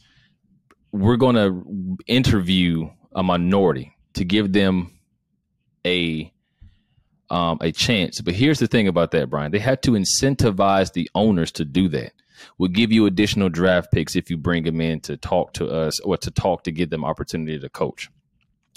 we're 0.92 1.18
gonna 1.18 1.62
interview 2.08 2.90
a 3.14 3.22
minority 3.22 3.94
to 4.14 4.26
give 4.26 4.54
them 4.54 4.92
a 5.86 6.32
um, 7.30 7.60
a 7.62 7.72
chance. 7.72 8.22
But 8.22 8.34
here's 8.34 8.58
the 8.58 8.66
thing 8.66 8.88
about 8.88 9.12
that, 9.12 9.30
Brian. 9.30 9.52
They 9.52 9.60
had 9.60 9.84
to 9.84 9.92
incentivize 9.92 10.94
the 10.94 11.08
owners 11.14 11.52
to 11.54 11.66
do 11.66 11.88
that. 11.90 12.12
We'll 12.58 12.70
give 12.70 12.92
you 12.92 13.06
additional 13.06 13.50
draft 13.50 13.92
picks 13.92 14.16
if 14.16 14.30
you 14.30 14.38
bring 14.38 14.64
them 14.64 14.82
in 14.82 15.02
to 15.02 15.18
talk 15.18 15.54
to 15.54 15.68
us 15.68 16.00
or 16.00 16.18
to 16.18 16.32
talk 16.32 16.64
to 16.64 16.72
give 16.72 16.90
them 16.90 17.06
opportunity 17.06 17.60
to 17.60 17.70
coach. 17.70 18.10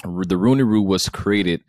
The 0.04 0.36
Rooney 0.36 0.62
Rule 0.64 0.86
was 0.86 1.08
created 1.08 1.62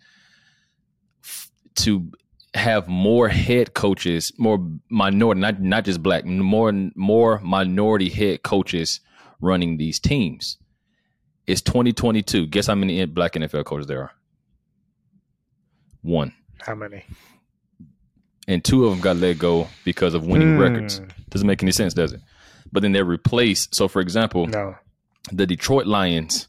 f- 1.24 1.52
to 1.76 2.12
have 2.56 2.88
more 2.88 3.30
head 3.30 3.74
coaches, 3.74 4.32
more 4.38 4.60
minority, 4.90 5.42
not 5.42 5.62
not 5.62 5.86
just 5.86 6.02
black, 6.02 6.26
more 6.26 6.72
more 6.96 7.40
minority 7.40 8.10
head 8.10 8.44
coaches 8.44 9.00
running 9.42 9.78
these 9.78 10.00
teams. 10.00 10.58
It's 11.46 11.62
2022. 11.62 12.48
Guess 12.48 12.68
how 12.68 12.76
many 12.76 13.06
black 13.06 13.34
NFL 13.34 13.66
coaches 13.66 13.88
there 13.88 14.02
are? 14.02 14.12
One 16.02 16.34
How 16.60 16.76
many? 16.76 17.06
And 18.48 18.64
two 18.64 18.86
of 18.86 18.92
them 18.92 19.00
got 19.02 19.18
let 19.18 19.40
go 19.40 19.68
because 19.86 20.14
of 20.14 20.26
winning 20.26 20.56
Hmm. 20.56 20.60
records. 20.62 21.02
Doesn't 21.30 21.48
make 21.48 21.64
any 21.64 21.72
sense, 21.72 21.94
does 21.94 22.14
it? 22.14 22.22
But 22.72 22.82
then 22.82 22.92
they're 22.92 23.06
replaced. 23.06 23.74
So, 23.76 23.88
for 23.88 24.02
example, 24.02 24.48
No. 24.48 24.76
the 25.32 25.46
Detroit 25.46 25.86
Lions, 25.88 26.48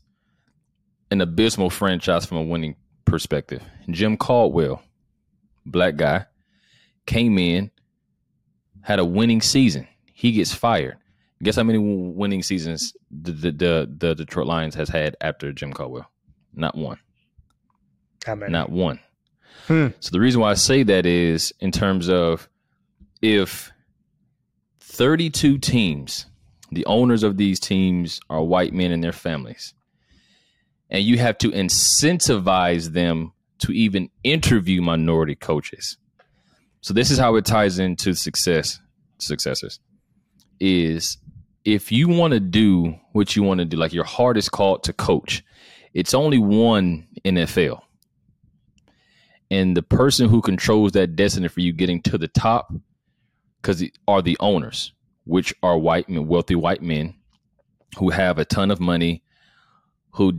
an 1.10 1.20
abysmal 1.20 1.70
franchise 1.70 2.24
from 2.26 2.38
a 2.38 2.42
winning 2.42 2.76
perspective. 3.04 3.62
Jim 3.90 4.16
Caldwell, 4.16 4.82
black 5.66 5.96
guy, 5.96 6.26
came 7.06 7.38
in, 7.38 7.70
had 8.80 8.98
a 8.98 9.04
winning 9.04 9.40
season. 9.40 9.86
He 10.12 10.32
gets 10.32 10.52
fired. 10.52 10.96
Guess 11.42 11.56
how 11.56 11.62
many 11.62 11.78
winning 11.78 12.42
seasons 12.42 12.94
the 13.10 13.32
the, 13.32 13.52
the, 13.52 13.94
the 13.98 14.14
Detroit 14.14 14.46
Lions 14.46 14.74
has 14.76 14.88
had 14.88 15.16
after 15.20 15.52
Jim 15.52 15.72
Caldwell? 15.72 16.10
Not 16.54 16.76
one. 16.76 16.98
How 18.24 18.34
many? 18.34 18.50
Not 18.52 18.70
one. 18.70 19.00
Hmm. 19.66 19.88
So 20.00 20.11
the 20.12 20.20
reason 20.20 20.40
why 20.40 20.50
I 20.50 20.54
say 20.54 20.82
that 20.82 21.06
is 21.06 21.52
in 21.61 21.73
terms 21.73 22.08
of 22.08 22.49
if 23.23 23.73
32 24.80 25.58
teams, 25.58 26.26
the 26.70 26.84
owners 26.87 27.23
of 27.23 27.37
these 27.37 27.58
teams 27.58 28.20
are 28.28 28.42
white 28.42 28.73
men 28.73 28.92
and 28.92 29.02
their 29.02 29.12
families, 29.12 29.75
and 30.90 31.02
you 31.02 31.18
have 31.18 31.38
to 31.38 31.50
incentivize 31.50 32.92
them 32.92 33.32
to 33.58 33.73
even 33.73 34.11
interview 34.23 34.82
minority 34.82 35.34
coaches. 35.34 35.96
So 36.80 36.92
this 36.92 37.11
is 37.11 37.18
how 37.18 37.37
it 37.37 37.46
ties 37.46 37.78
into 37.78 38.14
success 38.14 38.78
successors 39.18 39.80
is 40.61 41.16
if 41.64 41.90
you 41.90 42.08
want 42.08 42.34
to 42.34 42.40
do 42.40 42.94
what 43.12 43.34
you 43.37 43.42
want 43.42 43.58
to 43.58 43.64
do, 43.64 43.76
like 43.76 43.92
your 43.92 44.04
heart 44.04 44.37
is 44.37 44.49
called 44.49 44.84
to 44.84 44.92
coach, 44.92 45.42
it's 45.94 46.12
only 46.12 46.38
one 46.38 47.06
NFL 47.25 47.80
and 49.50 49.76
the 49.76 49.82
person 49.82 50.28
who 50.28 50.40
controls 50.40 50.92
that 50.92 51.16
destiny 51.16 51.48
for 51.48 51.60
you 51.60 51.72
getting 51.72 52.00
to 52.02 52.18
the 52.18 52.28
top 52.28 52.72
because 53.60 53.82
are 54.08 54.22
the 54.22 54.36
owners 54.40 54.92
which 55.24 55.54
are 55.62 55.78
white 55.78 56.08
men 56.08 56.26
wealthy 56.26 56.54
white 56.54 56.82
men 56.82 57.14
who 57.98 58.10
have 58.10 58.38
a 58.38 58.44
ton 58.44 58.70
of 58.70 58.80
money 58.80 59.22
who 60.10 60.32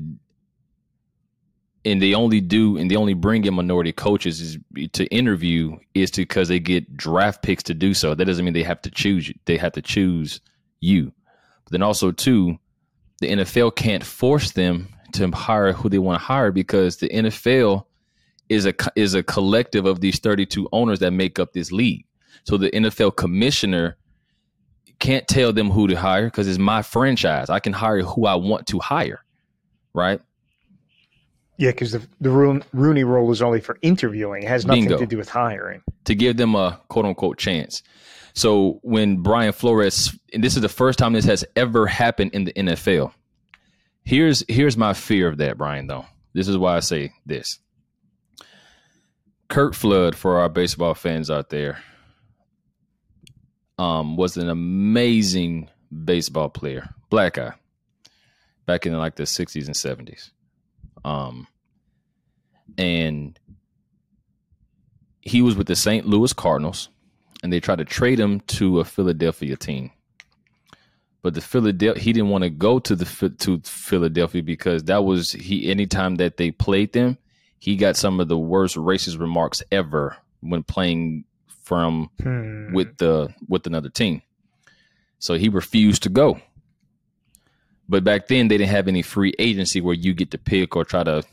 and 1.86 2.02
they 2.02 2.14
only 2.14 2.42
do 2.42 2.78
and 2.78 2.90
they 2.90 2.96
only 2.96 3.14
bring 3.14 3.46
in 3.46 3.54
minority 3.54 3.92
coaches 3.92 4.42
is 4.42 4.58
to 4.94 5.06
interview 5.06 5.78
is 5.94 6.10
to 6.12 6.22
because 6.22 6.48
they 6.48 6.60
get 6.60 6.98
draft 6.98 7.44
picks 7.44 7.64
to 7.64 7.74
do 7.74 7.94
so. 7.94 8.16
That 8.16 8.26
doesn't 8.26 8.44
mean 8.44 8.56
they 8.56 8.64
have 8.64 8.82
to 8.82 8.92
choose 8.92 9.28
you 9.28 9.36
they 9.46 9.58
have 9.58 9.74
to 9.74 9.82
choose 9.82 10.42
you. 10.82 11.14
But 11.64 11.72
then 11.72 11.84
also 11.84 12.12
too 12.12 12.58
the 13.20 13.28
NFL 13.28 13.76
can't 13.76 14.04
force 14.04 14.52
them 14.52 14.90
to 15.14 15.30
hire 15.32 15.72
who 15.74 15.90
they 15.90 16.00
want 16.00 16.20
to 16.20 16.26
hire 16.26 16.52
because 16.52 16.98
the 16.98 17.10
NFL 17.10 17.86
is 18.50 18.66
a 18.66 18.74
is 18.96 19.14
a 19.14 19.24
collective 19.24 19.86
of 19.86 20.02
these 20.02 20.20
32 20.20 20.68
owners 20.72 21.00
that 21.00 21.12
make 21.12 21.40
up 21.40 21.54
this 21.54 21.72
league. 21.72 22.06
So 22.44 22.58
the 22.58 22.70
NFL 22.72 23.16
commissioner 23.16 23.98
can't 25.00 25.28
tell 25.28 25.52
them 25.52 25.70
who 25.70 25.88
to 25.88 25.96
hire 25.96 26.26
because 26.26 26.48
it's 26.48 26.60
my 26.60 26.82
franchise. 26.82 27.50
I 27.50 27.60
can 27.60 27.74
hire 27.74 28.02
who 28.02 28.26
I 28.26 28.36
want 28.36 28.68
to 28.68 28.80
hire, 28.80 29.24
right? 29.94 30.22
Yeah, 31.58 31.72
because 31.72 31.94
the 31.94 32.02
the 32.20 32.30
Roon- 32.30 32.64
Rooney 32.74 33.04
rule 33.04 33.32
is 33.32 33.42
only 33.42 33.62
for 33.62 33.78
interviewing. 33.82 34.44
It 34.44 34.50
has 34.50 34.66
nothing 34.66 34.84
Bingo. 34.84 34.98
to 34.98 35.06
do 35.06 35.18
with 35.18 35.30
hiring. 35.30 35.82
To 36.06 36.16
give 36.16 36.38
them 36.38 36.56
a 36.56 36.82
quote 36.90 37.06
unquote 37.06 37.38
chance. 37.38 37.82
So 38.34 38.80
when 38.84 39.18
Brian 39.24 39.54
Flores, 39.54 40.18
and 40.34 40.44
this 40.44 40.58
is 40.58 40.62
the 40.62 40.70
first 40.70 41.00
time 41.00 41.14
this 41.14 41.26
has 41.26 41.46
ever 41.56 41.88
happened 41.88 42.32
in 42.34 42.44
the 42.44 42.54
NFL. 42.54 43.14
Here's 44.04 44.44
here's 44.50 44.78
my 44.78 44.94
fear 44.94 45.28
of 45.30 45.38
that, 45.38 45.58
Brian. 45.58 45.88
Though 45.88 46.06
this 46.34 46.48
is 46.48 46.58
why 46.58 46.76
I 46.76 46.82
say 46.82 47.14
this. 47.26 47.60
Curt 49.48 49.76
Flood, 49.76 50.16
for 50.16 50.40
our 50.40 50.50
baseball 50.50 50.94
fans 50.94 51.30
out 51.30 51.50
there, 51.50 51.80
um, 53.78 54.18
was 54.18 54.38
an 54.38 54.50
amazing 54.50 55.70
baseball 56.04 56.50
player, 56.50 56.90
black 57.10 57.36
guy, 57.36 57.54
back 58.66 58.86
in 58.86 58.98
like 58.98 59.16
the 59.16 59.24
'60s 59.24 59.68
and 59.68 59.76
'70s, 59.76 60.32
um, 61.04 61.48
and 62.78 63.40
he 65.22 65.42
was 65.42 65.56
with 65.56 65.68
the 65.68 65.76
St. 65.76 66.06
Louis 66.06 66.34
Cardinals, 66.34 66.90
and 67.44 67.52
they 67.52 67.60
tried 67.60 67.80
to 67.80 67.86
trade 67.86 68.20
him 68.20 68.40
to 68.42 68.80
a 68.80 68.86
Philadelphia 68.86 69.56
team. 69.56 69.92
But 71.22 71.34
the 71.34 71.42
Philadelphia, 71.42 72.02
he 72.02 72.14
didn't 72.14 72.30
want 72.30 72.44
to 72.44 72.52
go 72.52 72.78
to 72.80 72.96
the 72.96 73.30
to 73.40 73.60
Philadelphia 73.64 74.44
because 74.44 74.84
that 74.84 75.04
was 75.04 75.32
he. 75.32 75.70
Anytime 75.70 76.16
that 76.16 76.38
they 76.38 76.52
played 76.52 76.94
them, 76.94 77.18
he 77.66 77.76
got 77.76 77.96
some 77.98 78.20
of 78.20 78.28
the 78.28 78.38
worst 78.38 78.76
racist 78.76 79.20
remarks 79.20 79.64
ever 79.72 80.16
when 80.42 80.62
playing 80.64 81.24
from 81.64 82.10
Hmm. 82.22 82.74
with 82.74 82.98
the 82.98 83.34
with 83.48 83.66
another 83.66 83.90
team. 83.90 84.22
So 85.20 85.34
he 85.34 85.50
refused 85.50 86.04
to 86.04 86.10
go. 86.10 86.40
But 87.90 88.04
back 88.04 88.28
then 88.28 88.48
they 88.50 88.58
didn't 88.58 88.70
have 88.72 88.88
any 88.88 89.02
free 89.02 89.34
agency 89.40 89.82
where 89.82 89.96
you 89.96 90.14
get 90.14 90.30
to 90.32 90.38
pick 90.38 90.76
or 90.76 90.86
try 90.86 91.04
to 91.04 91.24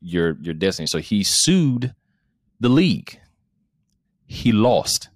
your 0.00 0.38
your 0.40 0.54
destiny. 0.54 0.86
So 0.86 0.98
he 0.98 1.22
sued 1.22 1.94
the 2.60 2.68
league. 2.70 3.20
He 4.26 4.52
lost 4.52 5.10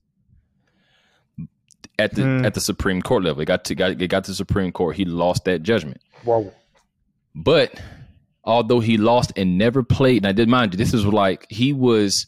at 1.99 2.15
the 2.15 2.23
Hmm. 2.23 2.45
at 2.45 2.53
the 2.55 2.61
Supreme 2.61 3.00
Court 3.03 3.23
level. 3.25 3.41
It 3.43 3.47
got 3.47 3.65
to 3.67 3.75
got 3.75 3.91
it 3.93 4.09
got 4.09 4.25
to 4.25 4.31
the 4.33 4.35
Supreme 4.35 4.73
Court. 4.73 4.97
He 4.97 5.05
lost 5.07 5.45
that 5.45 5.62
judgment. 5.62 6.00
Whoa. 6.25 6.53
But 7.35 7.81
although 8.45 8.81
he 8.81 8.97
lost 8.97 9.33
and 9.37 9.59
never 9.59 9.83
played, 9.83 10.19
and 10.19 10.27
I 10.27 10.33
did 10.33 10.49
mind 10.49 10.73
you, 10.73 10.79
this 10.79 10.95
is 10.95 11.05
like 11.05 11.47
he 11.51 11.73
was 11.73 12.27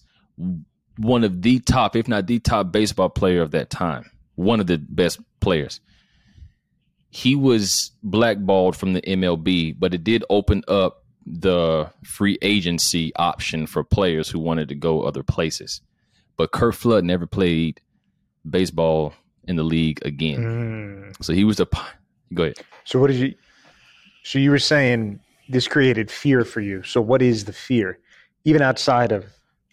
one 0.98 1.24
of 1.24 1.42
the 1.42 1.60
top, 1.60 1.96
if 1.96 2.08
not 2.08 2.26
the 2.26 2.38
top 2.38 2.72
baseball 2.72 3.08
player 3.08 3.42
of 3.42 3.52
that 3.52 3.70
time, 3.70 4.10
one 4.34 4.60
of 4.60 4.66
the 4.66 4.78
best 4.78 5.20
players. 5.40 5.80
He 7.10 7.34
was 7.34 7.90
blackballed 8.02 8.76
from 8.76 8.94
the 8.94 9.02
MLB, 9.02 9.76
but 9.78 9.92
it 9.92 10.02
did 10.04 10.24
open 10.30 10.62
up 10.66 11.04
the 11.26 11.90
free 12.04 12.38
agency 12.42 13.12
option 13.16 13.66
for 13.66 13.84
players 13.84 14.28
who 14.28 14.38
wanted 14.38 14.68
to 14.68 14.74
go 14.74 15.02
other 15.02 15.22
places. 15.22 15.80
But 16.36 16.52
Curt 16.52 16.74
Flood 16.74 17.04
never 17.04 17.26
played 17.26 17.80
baseball 18.48 19.14
in 19.44 19.56
the 19.56 19.62
league 19.62 20.04
again. 20.04 20.42
Hmm. 20.42 21.22
So 21.22 21.32
he 21.32 21.44
was 21.44 21.58
the. 21.58 21.66
Go 22.34 22.44
ahead. 22.44 22.56
So 22.84 22.98
what 22.98 23.08
did 23.08 23.16
you? 23.16 23.34
So 24.24 24.38
you 24.38 24.50
were 24.50 24.58
saying 24.58 25.20
this 25.52 25.68
created 25.68 26.10
fear 26.10 26.44
for 26.44 26.60
you. 26.60 26.82
So 26.82 27.00
what 27.00 27.22
is 27.22 27.44
the 27.44 27.52
fear, 27.52 27.98
even 28.44 28.62
outside 28.62 29.12
of? 29.12 29.24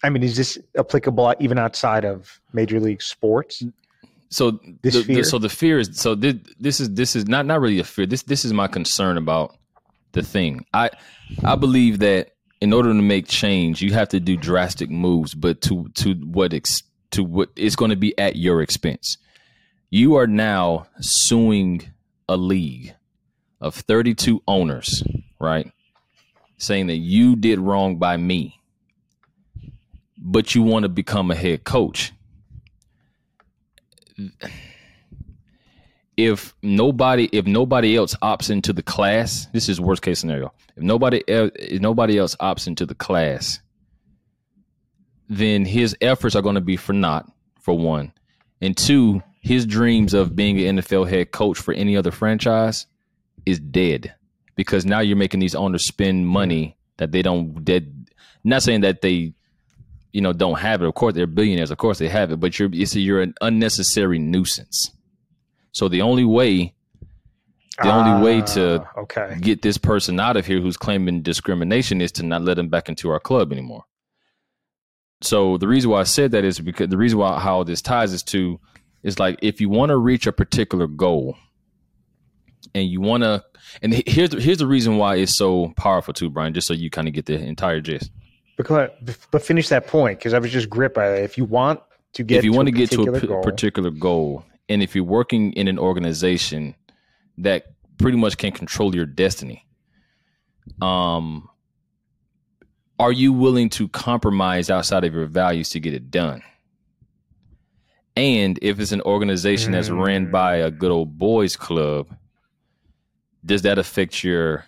I 0.03 0.09
mean, 0.09 0.23
is 0.23 0.37
this 0.37 0.57
applicable 0.77 1.33
even 1.39 1.57
outside 1.57 2.05
of 2.05 2.39
major 2.53 2.79
league 2.79 3.01
sports? 3.01 3.61
Mm, 3.63 3.73
so 4.29 4.51
This 4.81 4.93
the, 4.93 4.99
the- 5.01 5.13
fear? 5.15 5.23
so 5.23 5.39
the 5.39 5.49
fear 5.49 5.79
is 5.79 5.89
so 5.93 6.15
this, 6.15 6.35
this 6.59 6.79
is 6.79 6.93
this 6.93 7.15
is 7.15 7.27
not 7.27 7.45
not 7.45 7.59
really 7.61 7.79
a 7.79 7.83
fear 7.83 8.05
this 8.05 8.23
this 8.23 8.45
is 8.45 8.53
my 8.53 8.67
concern 8.67 9.17
about 9.17 9.55
the 10.11 10.21
thing 10.21 10.63
i 10.73 10.89
i 11.43 11.55
believe 11.55 11.97
that 11.99 12.35
in 12.61 12.71
order 12.73 12.89
to 12.89 13.01
make 13.01 13.27
change 13.27 13.81
you 13.81 13.91
have 13.93 14.07
to 14.09 14.19
do 14.19 14.37
drastic 14.37 14.89
moves 14.91 15.33
but 15.33 15.61
to 15.61 15.87
to 15.95 16.13
what 16.13 16.53
ex, 16.53 16.83
to 17.11 17.23
what 17.23 17.49
is 17.55 17.75
going 17.75 17.89
to 17.89 17.97
be 17.97 18.15
at 18.19 18.35
your 18.35 18.61
expense 18.61 19.17
you 19.89 20.13
are 20.15 20.27
now 20.27 20.85
suing 20.99 21.81
a 22.27 22.37
league 22.37 22.93
of 23.61 23.75
32 23.75 24.41
owners 24.47 25.03
right 25.39 25.71
saying 26.57 26.87
that 26.87 26.97
you 26.97 27.35
did 27.35 27.59
wrong 27.59 27.97
by 27.97 28.17
me 28.17 28.59
but 30.17 30.53
you 30.55 30.61
want 30.61 30.83
to 30.83 30.89
become 30.89 31.31
a 31.31 31.35
head 31.35 31.63
coach 31.63 32.11
if 36.19 36.53
nobody 36.61 37.29
if 37.31 37.45
nobody 37.45 37.95
else 37.95 38.13
opts 38.21 38.49
into 38.49 38.73
the 38.73 38.83
class, 38.83 39.47
this 39.53 39.69
is 39.69 39.79
worst 39.79 40.01
case 40.01 40.19
scenario. 40.19 40.53
If 40.75 40.83
nobody 40.83 41.23
if 41.27 41.79
nobody 41.79 42.17
else 42.17 42.35
opts 42.35 42.67
into 42.67 42.85
the 42.85 42.95
class, 42.95 43.61
then 45.29 45.63
his 45.63 45.95
efforts 46.01 46.35
are 46.35 46.41
going 46.41 46.55
to 46.55 46.61
be 46.61 46.75
for 46.75 46.93
naught. 46.93 47.31
For 47.61 47.77
one, 47.77 48.13
and 48.61 48.75
two, 48.75 49.21
his 49.41 49.65
dreams 49.65 50.13
of 50.13 50.35
being 50.35 50.59
an 50.61 50.77
NFL 50.77 51.09
head 51.09 51.31
coach 51.31 51.57
for 51.57 51.73
any 51.73 51.95
other 51.97 52.09
franchise 52.09 52.85
is 53.49 53.59
dead 53.59 54.13
because 54.55 54.85
now 54.85 54.99
you're 54.99 55.17
making 55.17 55.39
these 55.39 55.55
owners 55.55 55.85
spend 55.87 56.27
money 56.27 56.77
that 56.97 57.11
they 57.11 57.21
don't. 57.21 57.63
Dead. 57.63 58.07
Not 58.43 58.63
saying 58.63 58.81
that 58.81 59.01
they, 59.01 59.33
you 60.13 60.21
know, 60.21 60.33
don't 60.33 60.59
have 60.59 60.81
it. 60.81 60.87
Of 60.87 60.95
course, 60.95 61.13
they're 61.13 61.27
billionaires. 61.27 61.71
Of 61.71 61.77
course, 61.77 61.97
they 61.99 62.09
have 62.09 62.31
it. 62.31 62.39
But 62.39 62.57
you're 62.59 62.69
you 62.69 62.85
you're 63.01 63.21
an 63.21 63.33
unnecessary 63.41 64.19
nuisance. 64.19 64.91
So 65.71 65.87
the 65.87 66.01
only 66.01 66.25
way, 66.25 66.73
the 67.81 67.91
only 67.93 68.23
way 68.25 68.41
to 68.53 68.81
Ah, 68.95 68.99
okay. 69.01 69.37
get 69.39 69.61
this 69.61 69.77
person 69.77 70.19
out 70.19 70.35
of 70.35 70.45
here 70.45 70.59
who's 70.59 70.77
claiming 70.77 71.21
discrimination 71.21 72.01
is 72.01 72.11
to 72.13 72.23
not 72.23 72.41
let 72.41 72.57
him 72.57 72.69
back 72.69 72.89
into 72.89 73.09
our 73.09 73.19
club 73.19 73.51
anymore. 73.51 73.85
So 75.21 75.57
the 75.57 75.67
reason 75.67 75.89
why 75.91 75.99
I 75.99 76.03
said 76.03 76.31
that 76.31 76.43
is 76.45 76.59
because 76.59 76.89
the 76.89 76.97
reason 76.97 77.19
why 77.19 77.39
how 77.39 77.63
this 77.63 77.81
ties 77.81 78.13
is 78.13 78.23
to 78.23 78.59
is 79.03 79.19
like 79.19 79.37
if 79.41 79.59
you 79.61 79.69
want 79.69 79.89
to 79.89 79.97
reach 79.97 80.27
a 80.27 80.31
particular 80.31 80.87
goal 80.87 81.37
and 82.75 82.87
you 82.87 83.01
want 83.01 83.23
to 83.23 83.43
and 83.81 83.93
here's 84.07 84.29
the, 84.29 84.39
here's 84.39 84.57
the 84.57 84.67
reason 84.67 84.97
why 84.97 85.15
it's 85.15 85.37
so 85.37 85.73
powerful 85.75 86.13
too 86.13 86.29
Brian 86.29 86.53
just 86.53 86.67
so 86.67 86.73
you 86.73 86.89
kind 86.89 87.07
of 87.07 87.13
get 87.13 87.25
the 87.25 87.35
entire 87.39 87.81
gist. 87.81 88.11
Because, 88.57 88.89
but 89.31 89.41
finish 89.41 89.69
that 89.69 89.87
point 89.87 90.19
because 90.19 90.33
I 90.33 90.39
was 90.39 90.51
just 90.51 90.69
gripped 90.69 90.95
by 90.95 91.13
it. 91.13 91.23
If 91.23 91.37
you 91.37 91.45
want 91.45 91.79
to 92.13 92.23
get 92.23 92.39
if 92.39 92.43
you 92.43 92.51
to 92.51 92.57
want 92.57 92.67
to 92.67 92.71
get 92.71 92.91
to 92.91 93.03
a 93.03 93.05
particular 93.05 93.27
goal, 93.27 93.43
particular 93.43 93.89
goal 93.91 94.45
and 94.67 94.83
if 94.83 94.95
you're 94.95 95.03
working 95.03 95.53
in 95.53 95.67
an 95.67 95.79
organization 95.79 96.75
that 97.37 97.65
pretty 97.97 98.17
much 98.17 98.37
can 98.37 98.51
control 98.51 98.95
your 98.95 99.05
destiny 99.05 99.65
um 100.81 101.47
are 102.99 103.11
you 103.11 103.31
willing 103.31 103.69
to 103.69 103.87
compromise 103.87 104.69
outside 104.69 105.03
of 105.03 105.13
your 105.13 105.25
values 105.25 105.69
to 105.69 105.79
get 105.79 105.93
it 105.93 106.11
done 106.11 106.41
and 108.15 108.59
if 108.61 108.79
it's 108.79 108.91
an 108.91 109.01
organization 109.01 109.71
that's 109.71 109.89
ran 109.89 110.27
Mm. 110.27 110.31
by 110.31 110.55
a 110.57 110.71
good 110.71 110.91
old 110.91 111.17
boys 111.17 111.55
club 111.55 112.07
does 113.49 113.63
that 113.63 113.77
affect 113.77 114.23
your 114.23 114.65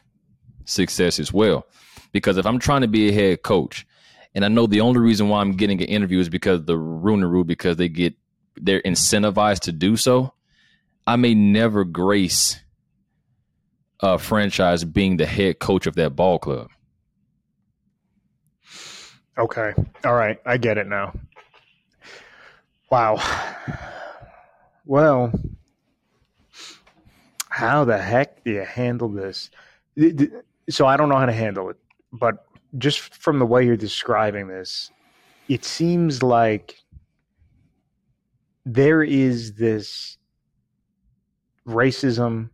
success 0.65 1.19
as 1.19 1.31
well 1.31 1.65
because 2.11 2.37
if 2.37 2.45
i'm 2.45 2.59
trying 2.59 2.81
to 2.81 2.87
be 2.87 3.07
a 3.09 3.13
head 3.13 3.41
coach 3.41 3.85
and 4.33 4.45
I 4.45 4.47
know 4.47 4.67
the 4.67 4.81
only 4.81 4.99
reason 4.99 5.29
why 5.29 5.41
I'm 5.41 5.53
getting 5.53 5.81
an 5.81 5.87
interview 5.87 6.19
is 6.19 6.29
because 6.29 6.63
the 6.63 6.77
Rooney 6.77 7.25
Rule, 7.25 7.43
because 7.43 7.77
they 7.77 7.89
get 7.89 8.15
they're 8.55 8.81
incentivized 8.81 9.61
to 9.61 9.71
do 9.71 9.97
so. 9.97 10.33
I 11.07 11.15
may 11.15 11.33
never 11.33 11.83
grace 11.83 12.59
a 13.99 14.17
franchise 14.17 14.83
being 14.83 15.17
the 15.17 15.25
head 15.25 15.59
coach 15.59 15.87
of 15.87 15.95
that 15.95 16.15
ball 16.15 16.39
club. 16.39 16.69
Okay. 19.37 19.73
All 20.05 20.13
right. 20.13 20.39
I 20.45 20.57
get 20.57 20.77
it 20.77 20.87
now. 20.87 21.13
Wow. 22.89 23.17
Well, 24.85 25.31
how 27.61 27.85
the 27.85 27.97
heck 27.99 28.43
do 28.43 28.49
you 28.49 28.65
handle 28.65 29.07
this? 29.07 29.51
Th- 29.95 30.17
th- 30.17 30.31
So 30.71 30.87
I 30.87 30.97
don't 30.97 31.09
know 31.09 31.17
how 31.17 31.27
to 31.27 31.31
handle 31.31 31.69
it, 31.69 31.77
but 32.11 32.43
just 32.79 33.13
from 33.13 33.37
the 33.37 33.45
way 33.45 33.63
you're 33.63 33.77
describing 33.77 34.47
this, 34.47 34.89
it 35.47 35.63
seems 35.63 36.23
like 36.23 36.75
there 38.65 39.03
is 39.03 39.53
this 39.53 40.17
racism 41.67 42.49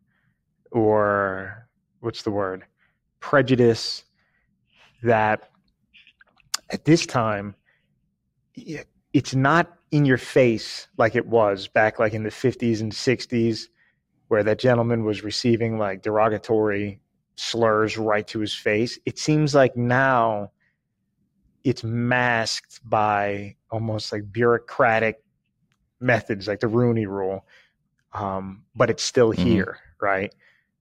or 0.72 1.70
what's 2.02 2.24
the 2.24 2.32
word? 2.32 2.66
Prejudice 3.22 4.04
that 5.04 5.50
at 6.70 6.84
this 6.84 7.06
time 7.06 7.56
it's 9.14 9.34
not 9.34 9.74
in 9.92 10.04
your 10.04 10.18
face 10.18 10.90
like 10.98 11.16
it 11.16 11.28
was 11.28 11.70
back 11.70 11.98
like 11.98 12.14
in 12.14 12.24
the 12.24 12.30
50s 12.30 12.82
and 12.82 12.92
60s 12.92 13.68
where 14.28 14.44
that 14.44 14.60
gentleman 14.60 15.04
was 15.04 15.24
receiving 15.24 15.78
like 15.78 16.02
derogatory 16.02 17.00
slurs 17.36 17.98
right 17.98 18.28
to 18.28 18.40
his 18.40 18.54
face 18.54 19.00
it 19.06 19.18
seems 19.20 19.54
like 19.54 19.76
now 19.78 20.52
it's 21.64 21.84
masked 21.84 22.80
by 22.90 23.56
almost 23.72 24.12
like 24.12 24.32
bureaucratic 24.32 25.22
methods 26.00 26.48
like 26.48 26.60
the 26.60 26.68
rooney 26.68 27.06
rule 27.06 27.46
um, 28.14 28.64
but 28.76 28.90
it's 28.90 29.04
still 29.04 29.32
Mhm. 29.34 29.38
here 29.40 29.78
right 30.02 30.34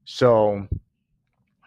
so 0.05 0.67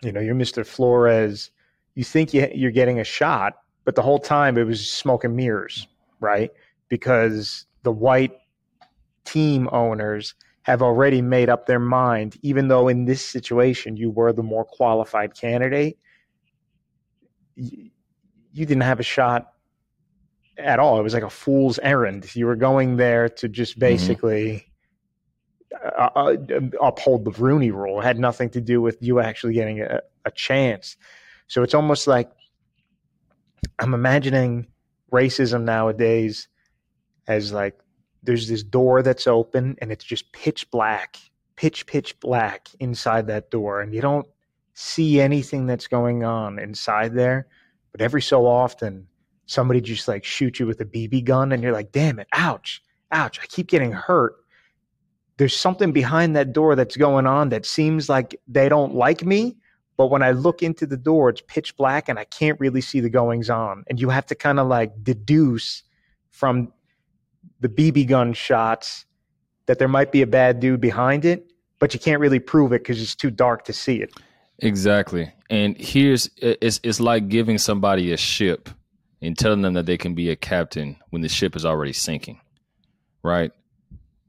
you 0.02 0.12
know 0.12 0.20
you're 0.22 0.36
mr 0.36 0.66
flores 0.66 1.52
you 1.96 2.04
think 2.04 2.34
you, 2.34 2.50
you're 2.54 2.72
getting 2.72 3.00
a 3.00 3.04
shot 3.04 3.56
but 3.90 3.96
the 3.96 4.02
whole 4.04 4.20
time 4.20 4.56
it 4.58 4.66
was 4.66 4.88
smoke 4.88 5.24
and 5.24 5.36
mirrors, 5.36 5.88
right? 6.20 6.52
Because 6.90 7.66
the 7.82 7.92
white 7.92 8.38
team 9.26 9.68
owners 9.72 10.36
have 10.70 10.82
already 10.84 11.22
made 11.22 11.50
up 11.50 11.66
their 11.66 11.80
mind, 11.80 12.38
even 12.44 12.68
though 12.68 12.88
in 12.88 13.06
this 13.06 13.26
situation 13.26 13.98
you 13.98 14.12
were 14.12 14.32
the 14.32 14.44
more 14.44 14.64
qualified 14.64 15.34
candidate, 15.34 15.98
you, 17.56 17.90
you 18.54 18.66
didn't 18.66 18.84
have 18.84 19.00
a 19.00 19.04
shot 19.04 19.54
at 20.58 20.80
all. 20.80 21.00
It 21.00 21.04
was 21.04 21.14
like 21.14 21.24
a 21.24 21.30
fool's 21.30 21.80
errand. 21.80 22.36
You 22.36 22.46
were 22.46 22.56
going 22.56 22.98
there 22.98 23.30
to 23.30 23.50
just 23.50 23.80
basically 23.80 24.72
uh, 25.98 26.10
uh, 26.16 26.36
uphold 26.82 27.26
the 27.26 27.32
Rooney 27.32 27.72
rule. 27.72 28.00
It 28.00 28.04
had 28.04 28.20
nothing 28.20 28.50
to 28.52 28.62
do 28.62 28.80
with 28.80 28.98
you 29.02 29.20
actually 29.20 29.54
getting 29.54 29.82
a, 29.82 30.02
a 30.26 30.32
chance. 30.32 30.98
So 31.48 31.64
it's 31.64 31.74
almost 31.74 32.06
like 32.06 32.30
I'm 33.80 33.96
imagining 33.96 34.68
racism 35.12 35.64
nowadays 35.64 36.48
as 37.28 37.52
like 37.52 37.80
there's 38.24 38.48
this 38.48 38.64
door 38.64 39.02
that's 39.02 39.28
open 39.28 39.78
and 39.82 39.92
it's 39.92 40.04
just 40.04 40.32
pitch 40.34 40.70
black, 40.72 41.18
pitch, 41.56 41.86
pitch 41.86 42.20
black 42.20 42.70
inside 42.80 43.28
that 43.28 43.52
door. 43.52 43.82
And 43.82 43.94
you 43.94 44.02
don't 44.02 44.28
see 44.74 45.20
anything 45.20 45.66
that's 45.66 45.88
going 45.88 46.24
on 46.24 46.60
inside 46.60 47.14
there. 47.14 47.48
But 47.92 48.02
every 48.02 48.22
so 48.22 48.46
often, 48.46 49.08
somebody 49.46 49.82
just 49.82 50.08
like 50.08 50.24
shoot 50.24 50.60
you 50.60 50.68
with 50.68 50.80
a 50.82 50.86
BB 50.86 51.24
gun 51.24 51.52
and 51.52 51.64
you're 51.64 51.74
like, 51.74 51.92
damn 51.92 52.20
it, 52.20 52.28
ouch, 52.34 52.84
ouch, 53.12 53.40
I 53.42 53.46
keep 53.48 53.68
getting 53.68 53.92
hurt. 53.92 54.36
There's 55.38 55.58
something 55.58 55.92
behind 55.92 56.36
that 56.36 56.54
door 56.54 56.76
that's 56.76 56.98
going 56.98 57.26
on 57.26 57.50
that 57.50 57.66
seems 57.66 58.10
like 58.10 58.40
they 58.48 58.70
don't 58.70 58.94
like 58.94 59.26
me, 59.26 59.56
but 59.98 60.08
when 60.08 60.22
I 60.22 60.32
look 60.32 60.62
into 60.62 60.86
the 60.86 60.98
door, 60.98 61.30
it's 61.30 61.42
pitch 61.48 61.76
black 61.78 62.10
and 62.10 62.20
I 62.20 62.26
can't 62.26 62.60
really 62.60 62.82
see 62.82 63.00
the 63.00 63.10
goings 63.10 63.50
on. 63.50 63.84
And 63.88 64.00
you 64.00 64.10
have 64.10 64.26
to 64.28 64.36
kind 64.36 64.60
of 64.60 64.68
like 64.68 65.04
deduce 65.04 65.84
from 66.32 66.72
the 67.60 67.70
BB 67.70 68.08
gun 68.08 68.34
shots 68.34 69.06
that 69.66 69.80
there 69.80 69.88
might 69.88 70.12
be 70.12 70.22
a 70.22 70.28
bad 70.28 70.60
dude 70.60 70.82
behind 70.82 71.26
it, 71.26 71.52
but 71.80 71.94
you 71.94 72.00
can't 72.00 72.20
really 72.20 72.40
prove 72.40 72.72
it 72.74 72.82
because 72.84 73.02
it's 73.02 73.16
too 73.16 73.30
dark 73.32 73.66
to 73.66 73.74
see 73.74 74.02
it. 74.02 74.12
Exactly. 74.60 75.32
And 75.50 75.78
here's 75.78 76.30
it's 76.38 76.80
it's 76.84 77.00
like 77.00 77.30
giving 77.30 77.58
somebody 77.58 78.12
a 78.12 78.18
ship 78.18 78.70
and 79.22 79.38
telling 79.38 79.62
them 79.62 79.74
that 79.74 79.86
they 79.86 79.98
can 79.98 80.16
be 80.16 80.30
a 80.30 80.36
captain 80.36 80.98
when 81.10 81.22
the 81.22 81.30
ship 81.30 81.56
is 81.56 81.66
already 81.66 81.94
sinking. 81.94 82.40
Right? 83.24 83.52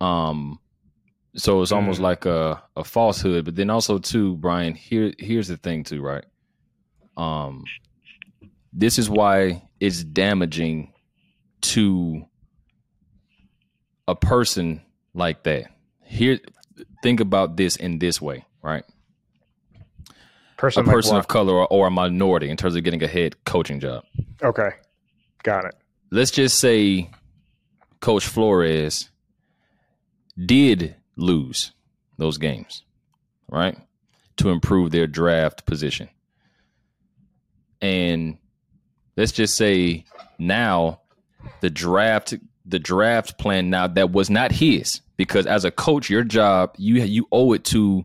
Um 0.00 0.58
so 1.36 1.62
it's 1.62 1.72
almost 1.72 2.00
Mm. 2.00 2.04
like 2.04 2.26
a, 2.26 2.60
a 2.76 2.82
falsehood, 2.82 3.44
but 3.44 3.54
then 3.54 3.70
also 3.70 3.98
too, 3.98 4.36
Brian, 4.36 4.74
here 4.74 5.12
here's 5.18 5.48
the 5.48 5.56
thing 5.56 5.84
too, 5.84 6.00
right? 6.02 6.24
Um 7.16 7.64
this 8.72 8.98
is 8.98 9.10
why 9.10 9.68
it's 9.80 10.04
damaging 10.04 10.92
to 11.62 12.24
a 14.10 14.14
person 14.16 14.82
like 15.14 15.44
that. 15.44 15.70
Here 16.04 16.38
think 17.02 17.20
about 17.20 17.56
this 17.56 17.76
in 17.76 17.98
this 18.00 18.20
way, 18.20 18.44
right? 18.62 18.84
Person 20.56 20.86
a 20.86 20.90
person 20.90 21.16
of 21.16 21.28
color 21.28 21.54
or, 21.54 21.66
or 21.68 21.86
a 21.86 21.90
minority 21.90 22.50
in 22.50 22.56
terms 22.56 22.76
of 22.76 22.82
getting 22.84 23.02
a 23.02 23.06
head 23.06 23.44
coaching 23.44 23.80
job. 23.80 24.04
Okay, 24.42 24.70
got 25.42 25.64
it. 25.64 25.74
Let's 26.10 26.32
just 26.32 26.58
say 26.58 27.10
Coach 28.00 28.26
Flores 28.26 29.10
did 30.36 30.96
lose 31.16 31.72
those 32.18 32.36
games, 32.36 32.82
right? 33.48 33.78
To 34.38 34.50
improve 34.50 34.90
their 34.90 35.06
draft 35.06 35.64
position. 35.66 36.08
And 37.80 38.38
let's 39.16 39.32
just 39.32 39.56
say 39.56 40.04
now 40.38 41.00
the 41.60 41.70
draft 41.70 42.34
the 42.70 42.78
draft 42.78 43.38
plan 43.38 43.70
now 43.70 43.86
that 43.86 44.10
was 44.12 44.30
not 44.30 44.52
his 44.52 45.00
because 45.16 45.46
as 45.46 45.64
a 45.64 45.70
coach 45.70 46.08
your 46.08 46.24
job 46.24 46.74
you 46.78 47.02
you 47.02 47.26
owe 47.32 47.52
it 47.52 47.64
to 47.64 48.04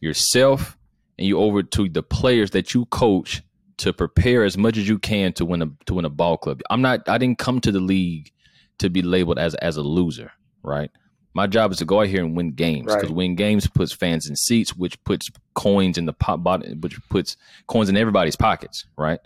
yourself 0.00 0.76
and 1.18 1.26
you 1.26 1.38
owe 1.38 1.56
it 1.58 1.70
to 1.72 1.88
the 1.88 2.02
players 2.02 2.50
that 2.52 2.74
you 2.74 2.84
coach 2.86 3.42
to 3.76 3.92
prepare 3.92 4.44
as 4.44 4.56
much 4.58 4.76
as 4.76 4.88
you 4.88 4.98
can 4.98 5.32
to 5.32 5.44
win 5.44 5.62
a 5.62 5.70
to 5.86 5.94
win 5.94 6.04
a 6.04 6.10
ball 6.10 6.36
club. 6.36 6.60
I'm 6.70 6.82
not 6.82 7.08
I 7.08 7.18
didn't 7.18 7.38
come 7.38 7.60
to 7.60 7.70
the 7.72 7.80
league 7.80 8.32
to 8.78 8.90
be 8.90 9.02
labeled 9.02 9.38
as 9.38 9.54
as 9.56 9.76
a 9.76 9.82
loser, 9.82 10.32
right? 10.62 10.90
My 11.34 11.46
job 11.46 11.70
is 11.70 11.78
to 11.78 11.84
go 11.84 12.00
out 12.00 12.08
here 12.08 12.24
and 12.24 12.36
win 12.36 12.52
games 12.52 12.86
because 12.86 13.10
Right. 13.10 13.16
win 13.16 13.34
games 13.36 13.66
puts 13.68 13.92
fans 13.92 14.28
in 14.28 14.34
seats, 14.34 14.74
which 14.74 15.02
puts 15.04 15.30
coins 15.54 15.96
in 15.98 16.06
the 16.06 16.12
pot, 16.12 16.42
bottom, 16.42 16.80
which 16.80 16.98
puts 17.08 17.36
coins 17.68 17.88
in 17.88 17.96
everybody's 17.96 18.34
pockets, 18.34 18.86
right? 18.96 19.20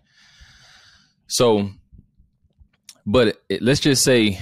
So, 1.29 1.71
but 3.07 3.41
it, 3.49 3.63
let's 3.63 3.81
just 3.81 4.05
say, 4.05 4.39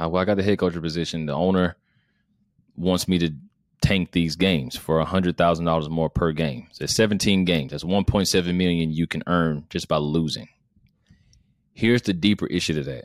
well, 0.00 0.16
I 0.16 0.24
got 0.24 0.36
the 0.36 0.42
head 0.42 0.58
coach 0.58 0.74
position. 0.74 1.26
The 1.26 1.32
owner 1.32 1.76
wants 2.76 3.08
me 3.08 3.18
to 3.18 3.32
tank 3.80 4.12
these 4.12 4.36
games 4.36 4.76
for 4.76 4.98
a 4.98 5.04
hundred 5.04 5.36
thousand 5.36 5.64
dollars 5.64 5.88
more 5.88 6.10
per 6.10 6.32
game. 6.32 6.66
So 6.72 6.86
17 6.86 7.44
games. 7.44 7.70
That's 7.70 7.84
1.7 7.84 8.54
million 8.54 8.92
you 8.92 9.06
can 9.06 9.22
earn 9.26 9.66
just 9.70 9.88
by 9.88 9.96
losing. 9.98 10.48
Here's 11.72 12.02
the 12.02 12.12
deeper 12.12 12.46
issue 12.46 12.74
to 12.74 12.82
that. 12.84 13.04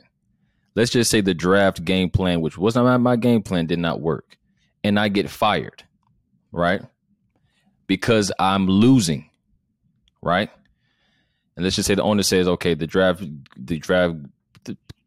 Let's 0.74 0.90
just 0.90 1.10
say 1.10 1.20
the 1.20 1.34
draft 1.34 1.84
game 1.84 2.08
plan, 2.08 2.40
which 2.40 2.56
was 2.56 2.74
not 2.74 2.84
my, 2.84 2.96
my 2.96 3.16
game 3.16 3.42
plan, 3.42 3.66
did 3.66 3.78
not 3.78 4.00
work, 4.00 4.38
and 4.82 4.98
I 4.98 5.08
get 5.08 5.28
fired, 5.28 5.84
right? 6.50 6.80
Because 7.86 8.32
I'm 8.38 8.66
losing, 8.66 9.28
right? 10.22 10.50
And 11.54 11.64
let's 11.64 11.76
just 11.76 11.86
say 11.86 11.94
the 11.94 12.02
owner 12.02 12.22
says, 12.22 12.48
okay, 12.48 12.72
the 12.72 12.86
draft, 12.86 13.22
the 13.56 13.78
draft 13.78 14.16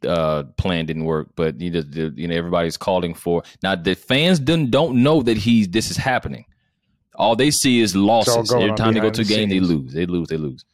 uh, 0.06 0.44
plan 0.58 0.86
didn't 0.86 1.06
work, 1.06 1.30
but 1.36 1.60
you 1.60 1.72
know, 1.72 1.82
the, 1.82 2.14
you 2.16 2.28
know, 2.28 2.36
everybody's 2.36 2.78
calling 2.78 3.14
for 3.14 3.44
now. 3.64 3.76
The 3.76 3.96
fans 3.96 4.40
don't 4.40 4.70
don't 4.70 5.04
know 5.04 5.22
that 5.22 5.38
he's 5.38 5.68
this 5.70 5.92
is 5.92 5.98
happening. 5.98 6.46
All 7.16 7.36
they 7.36 7.52
see 7.52 7.80
is 7.80 7.96
losses. 7.96 8.52
Every 8.52 8.76
time 8.76 8.94
they 8.94 9.00
go 9.00 9.10
to 9.10 9.22
a 9.22 9.24
the 9.24 9.36
game, 9.36 9.50
they 9.50 9.60
lose. 9.60 9.94
They 9.94 10.06
lose. 10.06 10.28
They 10.28 10.38
lose. 10.38 10.66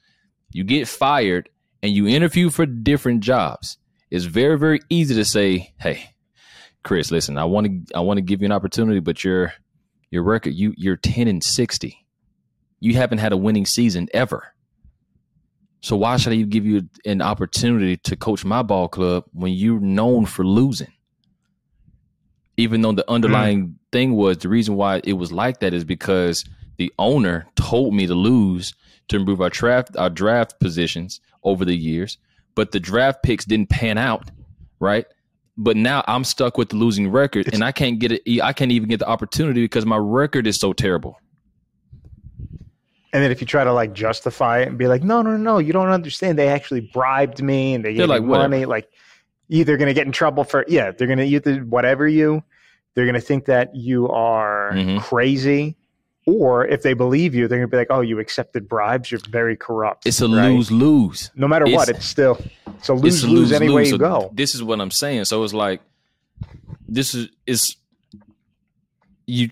You 0.52 0.64
get 0.64 0.88
fired 0.88 1.50
and 1.82 1.92
you 1.92 2.08
interview 2.08 2.50
for 2.50 2.66
different 2.66 3.22
jobs. 3.22 3.78
It's 4.10 4.26
very 4.26 4.58
very 4.58 4.80
easy 4.90 5.16
to 5.16 5.26
say, 5.26 5.74
"Hey, 5.80 6.12
Chris, 6.84 7.12
listen, 7.12 7.38
I 7.38 7.46
want 7.46 7.88
to 7.88 7.96
I 7.96 8.02
want 8.02 8.18
to 8.18 8.22
give 8.22 8.42
you 8.42 8.46
an 8.46 8.52
opportunity, 8.52 9.00
but 9.00 9.24
your 9.24 9.54
your 10.10 10.24
record 10.24 10.54
you 10.54 10.74
you're 10.78 10.98
ten 10.98 11.28
and 11.28 11.44
sixty. 11.44 12.06
You 12.80 12.96
haven't 12.96 13.20
had 13.20 13.32
a 13.32 13.38
winning 13.38 13.66
season 13.66 14.08
ever." 14.14 14.54
So 15.82 15.96
why 15.96 16.18
should 16.18 16.34
I 16.34 16.38
give 16.44 16.66
you 16.66 16.88
an 17.06 17.22
opportunity 17.22 17.98
to 17.98 18.16
coach 18.16 18.46
my 18.46 18.62
ball 18.62 18.88
club 18.88 19.26
when 19.34 19.54
you're 19.54 19.80
known 19.80 20.26
for 20.26 20.46
losing? 20.46 20.94
Even 22.58 22.82
though 22.82 22.92
the 22.92 23.10
underlying 23.10 23.80
thing 23.92 24.14
was 24.14 24.38
the 24.38 24.50
reason 24.50 24.76
why 24.76 25.02
it 25.04 25.14
was 25.14 25.32
like 25.32 25.60
that 25.62 25.74
is 25.74 25.84
because 25.84 26.46
the 26.78 26.94
owner 27.00 27.48
told 27.56 27.94
me 27.96 28.06
to 28.06 28.14
lose 28.14 28.74
to 29.08 29.16
improve 29.18 29.42
our 29.42 29.50
draft 29.50 29.96
our 29.98 30.10
draft 30.10 30.60
positions 30.60 31.20
over 31.44 31.66
the 31.66 31.76
years, 31.76 32.18
but 32.56 32.72
the 32.72 32.80
draft 32.80 33.24
picks 33.24 33.46
didn't 33.46 33.70
pan 33.70 33.98
out, 33.98 34.30
right? 34.80 35.06
But 35.58 35.78
now 35.78 36.04
I'm 36.08 36.24
stuck 36.24 36.58
with 36.58 36.70
the 36.70 36.76
losing 36.76 37.10
record, 37.12 37.54
and 37.54 37.64
I 37.64 37.72
can't 37.72 38.00
get 38.00 38.12
it. 38.12 38.42
I 38.42 38.54
can't 38.54 38.72
even 38.72 38.90
get 38.90 39.00
the 39.00 39.08
opportunity 39.08 39.64
because 39.64 39.86
my 39.86 39.98
record 39.98 40.48
is 40.48 40.60
so 40.60 40.74
terrible. 40.74 41.20
And 43.14 43.22
then 43.24 43.32
if 43.32 43.42
you 43.42 43.48
try 43.48 43.64
to 43.64 43.74
like 43.74 43.94
justify 43.94 44.60
it 44.60 44.70
and 44.70 44.78
be 44.78 44.88
like, 44.88 45.04
no, 45.04 45.22
no, 45.22 45.36
no, 45.38 45.58
you 45.58 45.74
don't 45.74 45.90
understand. 45.90 46.40
They 46.40 46.48
actually 46.48 46.82
bribed 46.82 47.42
me 47.44 47.74
and 47.74 47.84
they 47.84 47.94
gave 47.94 48.08
like, 48.08 48.22
me 48.22 48.28
whatever. 48.30 48.50
money. 48.50 48.66
Like, 48.66 48.90
either 49.50 49.76
going 49.76 49.88
to 49.90 49.94
get 49.94 50.06
in 50.06 50.14
trouble 50.14 50.46
for, 50.46 50.64
yeah, 50.70 50.92
they're 50.92 51.08
going 51.08 51.20
to 51.20 51.26
either 51.26 51.58
whatever 51.60 52.08
you, 52.08 52.42
they're 52.96 53.04
going 53.06 53.16
to 53.16 53.20
think 53.22 53.46
that 53.46 53.76
you 53.76 54.08
are 54.10 54.72
Mhm. 54.74 55.02
crazy. 55.02 55.76
Or 56.26 56.66
if 56.66 56.84
they 56.84 56.94
believe 56.94 57.34
you, 57.36 57.48
they're 57.48 57.58
going 57.58 57.68
to 57.70 57.72
be 57.72 57.78
like, 57.78 57.88
oh, 57.90 58.00
you 58.02 58.20
accepted 58.20 58.70
bribes. 58.70 59.12
You're 59.12 59.20
very 59.30 59.58
corrupt. 59.58 60.06
It's 60.06 60.22
a 60.22 60.28
right? 60.30 60.50
lose 60.50 60.72
lose. 60.72 61.32
No 61.36 61.48
matter 61.50 61.66
what, 61.66 61.90
it's- 61.90 61.98
it's 61.98 62.06
still, 62.06 62.38
it's 62.78 62.88
a 62.90 62.94
it's 62.94 63.02
lose 63.04 63.24
a 63.24 63.28
lose 63.28 63.52
any 63.52 63.68
way 63.70 63.82
lose-lose. 63.84 63.88
you 63.88 63.94
So 64.08 64.22
go. 64.28 64.32
This 64.34 64.56
is 64.56 64.64
what 64.64 64.80
I'm 64.80 64.92
saying. 64.92 65.26
So 65.26 65.44
it's 65.44 65.54
like 65.54 65.82
this 66.88 67.14
is 67.16 67.28
is 67.48 67.76
you 69.26 69.50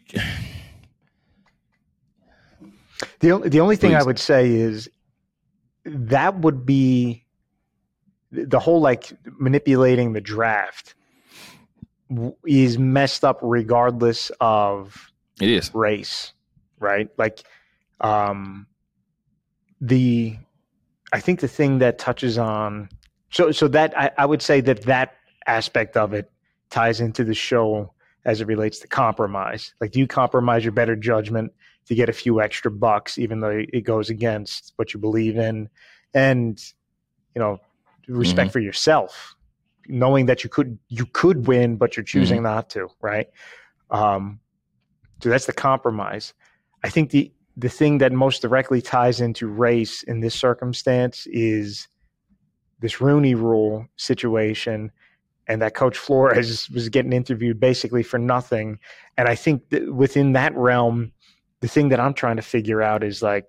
The 3.20 3.32
only 3.32 3.50
the 3.50 3.60
only 3.60 3.76
thing 3.76 3.96
I 3.96 4.04
would 4.04 4.20
say 4.20 4.50
is 4.50 4.90
that 5.86 6.40
would 6.40 6.66
be 6.66 7.26
the 8.32 8.60
whole 8.60 8.80
like 8.80 9.12
manipulating 9.40 10.14
the 10.14 10.22
draft 10.22 10.96
is 12.46 12.78
messed 12.78 13.24
up 13.24 13.40
regardless 13.42 14.32
of 14.40 15.12
it 15.42 15.50
is. 15.50 15.74
race, 15.74 16.34
right? 16.80 17.10
Like 17.18 17.44
um 18.02 18.68
the 19.82 20.38
I 21.12 21.20
think 21.20 21.40
the 21.40 21.48
thing 21.48 21.80
that 21.80 21.98
touches 21.98 22.38
on 22.38 22.90
so 23.32 23.52
so 23.52 23.68
that 23.70 23.98
I, 23.98 24.12
I 24.18 24.26
would 24.26 24.42
say 24.42 24.62
that 24.62 24.84
that 24.84 25.16
aspect 25.46 25.98
of 25.98 26.14
it 26.14 26.32
ties 26.70 27.02
into 27.02 27.24
the 27.24 27.34
show 27.34 27.94
as 28.26 28.42
it 28.42 28.48
relates 28.48 28.80
to 28.80 28.88
compromise. 28.88 29.74
Like 29.80 29.92
do 29.92 30.00
you 30.00 30.08
compromise 30.08 30.64
your 30.64 30.72
better 30.72 30.96
judgment 30.96 31.54
to 31.86 31.96
get 31.96 32.10
a 32.10 32.14
few 32.14 32.42
extra 32.42 32.72
bucks 32.72 33.18
even 33.18 33.40
though 33.40 33.64
it 33.72 33.84
goes 33.84 34.10
against 34.10 34.74
what 34.76 34.94
you 34.94 35.00
believe 35.00 35.38
in? 35.38 35.70
And 36.14 36.62
you 37.36 37.40
know 37.40 37.60
respect 38.08 38.52
for 38.52 38.60
yourself 38.60 39.36
knowing 39.88 40.26
that 40.26 40.44
you 40.44 40.50
could 40.50 40.80
you 40.88 41.06
could 41.06 41.48
win 41.48 41.76
but 41.76 41.96
you're 41.96 42.04
choosing 42.04 42.44
not 42.44 42.70
to 42.72 42.88
right? 43.02 43.28
Um 43.92 44.40
so 45.22 45.30
that's 45.30 45.46
the 45.46 45.54
compromise. 45.54 46.34
I 46.84 46.90
think 46.90 47.12
the 47.12 47.32
the 47.58 47.70
thing 47.70 47.98
that 47.98 48.14
most 48.14 48.42
directly 48.42 48.82
ties 48.82 49.20
into 49.20 49.48
race 49.48 50.02
in 50.04 50.22
this 50.22 50.34
circumstance 50.34 51.28
is 51.28 51.88
this 52.80 53.02
rooney 53.02 53.36
rule 53.36 53.86
situation 53.98 54.92
and 55.50 55.62
that 55.62 55.74
coach 55.74 55.98
flores 55.98 56.70
was 56.70 56.88
getting 56.88 57.12
interviewed 57.12 57.60
basically 57.60 58.04
for 58.04 58.18
nothing. 58.18 58.80
And 59.18 59.28
i 59.28 59.36
think 59.36 59.70
that 59.70 59.94
within 59.94 60.32
that 60.34 60.56
realm 60.56 61.12
the 61.62 61.68
thing 61.68 61.90
that 61.90 62.00
i'm 62.00 62.14
trying 62.14 62.38
to 62.38 62.42
figure 62.42 62.82
out 62.82 63.04
is 63.04 63.22
like 63.22 63.46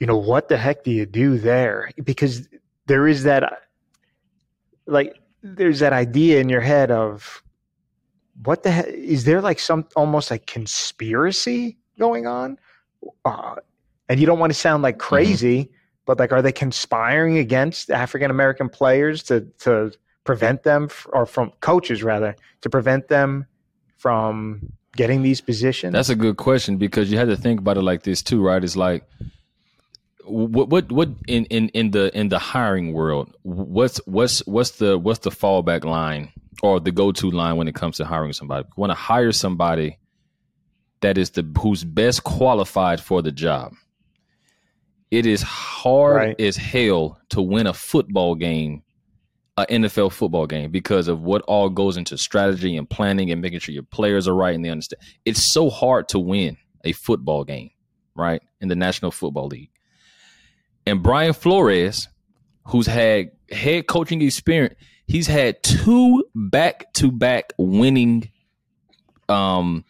you 0.00 0.06
know 0.06 0.16
what 0.16 0.48
the 0.48 0.56
heck 0.56 0.84
do 0.84 0.90
you 0.90 1.06
do 1.06 1.38
there? 1.38 1.90
Because 2.02 2.48
there 2.86 3.06
is 3.06 3.24
that 3.24 3.62
like 4.86 5.18
there's 5.42 5.80
that 5.80 5.92
idea 5.92 6.40
in 6.40 6.48
your 6.48 6.60
head 6.60 6.90
of 6.90 7.42
what 8.44 8.62
the 8.62 8.70
heck 8.70 8.86
is 8.86 9.24
there 9.24 9.40
like 9.40 9.58
some 9.58 9.86
almost 9.96 10.30
like 10.30 10.46
conspiracy 10.46 11.76
going 11.98 12.26
on? 12.26 12.58
Uh, 13.24 13.56
and 14.08 14.20
you 14.20 14.26
don't 14.26 14.38
want 14.38 14.52
to 14.52 14.58
sound 14.58 14.82
like 14.82 14.98
crazy 14.98 15.70
but 16.08 16.18
like 16.18 16.32
are 16.32 16.42
they 16.42 16.52
conspiring 16.52 17.38
against 17.38 17.90
african 17.90 18.30
american 18.30 18.68
players 18.68 19.22
to 19.22 19.42
to 19.58 19.92
prevent 20.24 20.62
them 20.62 20.84
f- 20.90 21.06
or 21.12 21.26
from 21.26 21.52
coaches 21.60 22.02
rather 22.02 22.34
to 22.62 22.68
prevent 22.70 23.08
them 23.08 23.46
from 23.96 24.72
getting 24.96 25.22
these 25.22 25.40
positions 25.40 25.92
That's 25.92 26.08
a 26.08 26.16
good 26.16 26.36
question 26.36 26.76
because 26.76 27.10
you 27.10 27.18
had 27.18 27.28
to 27.28 27.36
think 27.36 27.60
about 27.60 27.76
it 27.76 27.82
like 27.82 28.02
this 28.02 28.20
too, 28.22 28.42
right? 28.42 28.62
It's 28.62 28.74
like 28.74 29.04
what 30.24 30.68
what 30.68 30.90
what 30.92 31.08
in 31.26 31.44
in 31.46 31.68
in 31.70 31.90
the 31.92 32.16
in 32.18 32.28
the 32.28 32.38
hiring 32.38 32.92
world, 32.92 33.34
what's 33.42 33.98
what's 34.06 34.44
what's 34.46 34.72
the 34.72 34.98
what's 34.98 35.20
the 35.20 35.30
fallback 35.30 35.84
line 35.84 36.32
or 36.62 36.80
the 36.80 36.90
go 36.90 37.12
to 37.12 37.30
line 37.30 37.56
when 37.56 37.68
it 37.68 37.74
comes 37.74 37.96
to 37.98 38.04
hiring 38.04 38.32
somebody? 38.32 38.66
Want 38.76 38.90
to 38.90 38.94
hire 38.94 39.32
somebody 39.32 39.98
that 41.00 41.16
is 41.16 41.30
the 41.30 41.42
who's 41.60 41.84
best 41.84 42.24
qualified 42.24 43.00
for 43.00 43.22
the 43.22 43.32
job. 43.32 43.74
It 45.10 45.26
is 45.26 45.42
hard 45.42 46.16
Right. 46.16 46.40
as 46.40 46.56
hell 46.56 47.18
to 47.30 47.40
win 47.42 47.66
a 47.66 47.72
football 47.72 48.34
game, 48.34 48.82
a 49.56 49.64
NFL 49.70 50.12
football 50.12 50.46
game, 50.46 50.70
because 50.70 51.08
of 51.08 51.22
what 51.22 51.42
all 51.42 51.68
goes 51.70 51.96
into 51.96 52.18
strategy 52.18 52.76
and 52.76 52.88
planning 52.88 53.30
and 53.30 53.40
making 53.40 53.60
sure 53.60 53.72
your 53.74 53.82
players 53.84 54.28
are 54.28 54.34
right 54.34 54.54
and 54.54 54.64
they 54.64 54.68
understand. 54.70 55.00
It's 55.24 55.52
so 55.52 55.70
hard 55.70 56.08
to 56.08 56.18
win 56.18 56.56
a 56.84 56.92
football 56.92 57.44
game, 57.44 57.70
right, 58.14 58.42
in 58.60 58.68
the 58.68 58.76
National 58.76 59.10
Football 59.10 59.48
League. 59.48 59.70
And 60.86 61.02
Brian 61.02 61.32
Flores, 61.32 62.08
who's 62.64 62.86
had 62.86 63.30
head 63.50 63.86
coaching 63.86 64.20
experience, 64.22 64.74
he's 65.06 65.26
had 65.26 65.62
two 65.62 66.24
back 66.34 66.92
to 66.94 67.10
back 67.10 67.52
winning 67.58 68.30
um 69.28 69.84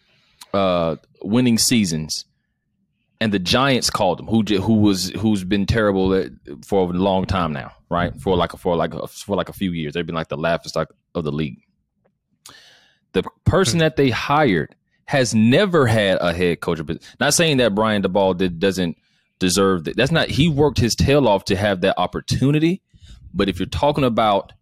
uh 0.54 0.96
winning 1.22 1.58
seasons. 1.58 2.24
And 3.20 3.32
the 3.32 3.38
Giants 3.40 3.90
called 3.90 4.20
him, 4.20 4.26
who 4.26 4.42
who 4.42 4.74
was 4.74 5.10
who's 5.10 5.42
been 5.42 5.66
terrible 5.66 6.14
at, 6.14 6.30
for 6.64 6.88
a 6.88 6.92
long 6.92 7.26
time 7.26 7.52
now, 7.52 7.72
right? 7.90 8.14
For 8.20 8.36
like 8.36 8.52
for 8.52 8.76
like 8.76 8.94
a, 8.94 9.08
for 9.08 9.36
like 9.36 9.48
a 9.48 9.52
few 9.52 9.72
years, 9.72 9.94
they've 9.94 10.06
been 10.06 10.14
like 10.14 10.28
the 10.28 10.36
laughing 10.36 10.68
stock 10.68 10.94
of 11.14 11.24
the 11.24 11.32
league. 11.32 11.58
The 13.12 13.24
person 13.44 13.74
hmm. 13.74 13.80
that 13.80 13.96
they 13.96 14.10
hired 14.10 14.76
has 15.06 15.34
never 15.34 15.86
had 15.86 16.18
a 16.20 16.32
head 16.32 16.60
coach. 16.60 16.84
But 16.84 16.98
not 17.18 17.34
saying 17.34 17.56
that 17.56 17.74
Brian 17.74 18.02
Daboll 18.02 18.36
did 18.36 18.60
doesn't 18.60 18.96
deserve 19.38 19.84
that. 19.84 19.96
That's 19.96 20.12
not 20.12 20.28
he 20.28 20.48
worked 20.48 20.78
his 20.78 20.94
tail 20.94 21.26
off 21.26 21.44
to 21.46 21.56
have 21.56 21.80
that 21.80 21.98
opportunity. 21.98 22.82
But 23.34 23.48
if 23.48 23.58
you're 23.58 23.66
talking 23.66 24.04
about 24.04 24.52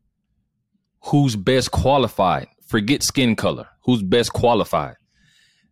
who's 1.01 1.37
best 1.37 1.71
qualified, 1.71 2.49
forget 2.67 3.03
skin 3.03 3.37
color. 3.37 3.69
Who's 3.85 4.03
best 4.03 4.33
qualified? 4.33 4.97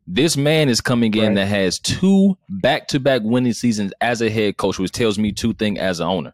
This 0.06 0.36
man 0.36 0.68
is 0.68 0.80
coming 0.80 1.14
in 1.14 1.28
Right. 1.28 1.34
that 1.36 1.46
has 1.46 1.78
two 1.78 2.36
back-to-back 2.48 3.22
winning 3.24 3.54
seasons 3.54 3.92
as 4.00 4.20
a 4.20 4.28
head 4.28 4.56
coach, 4.58 4.78
which 4.78 4.92
tells 4.92 5.18
me 5.18 5.32
two 5.32 5.54
things 5.54 5.78
as 5.78 6.00
an 6.00 6.06
owner. 6.06 6.32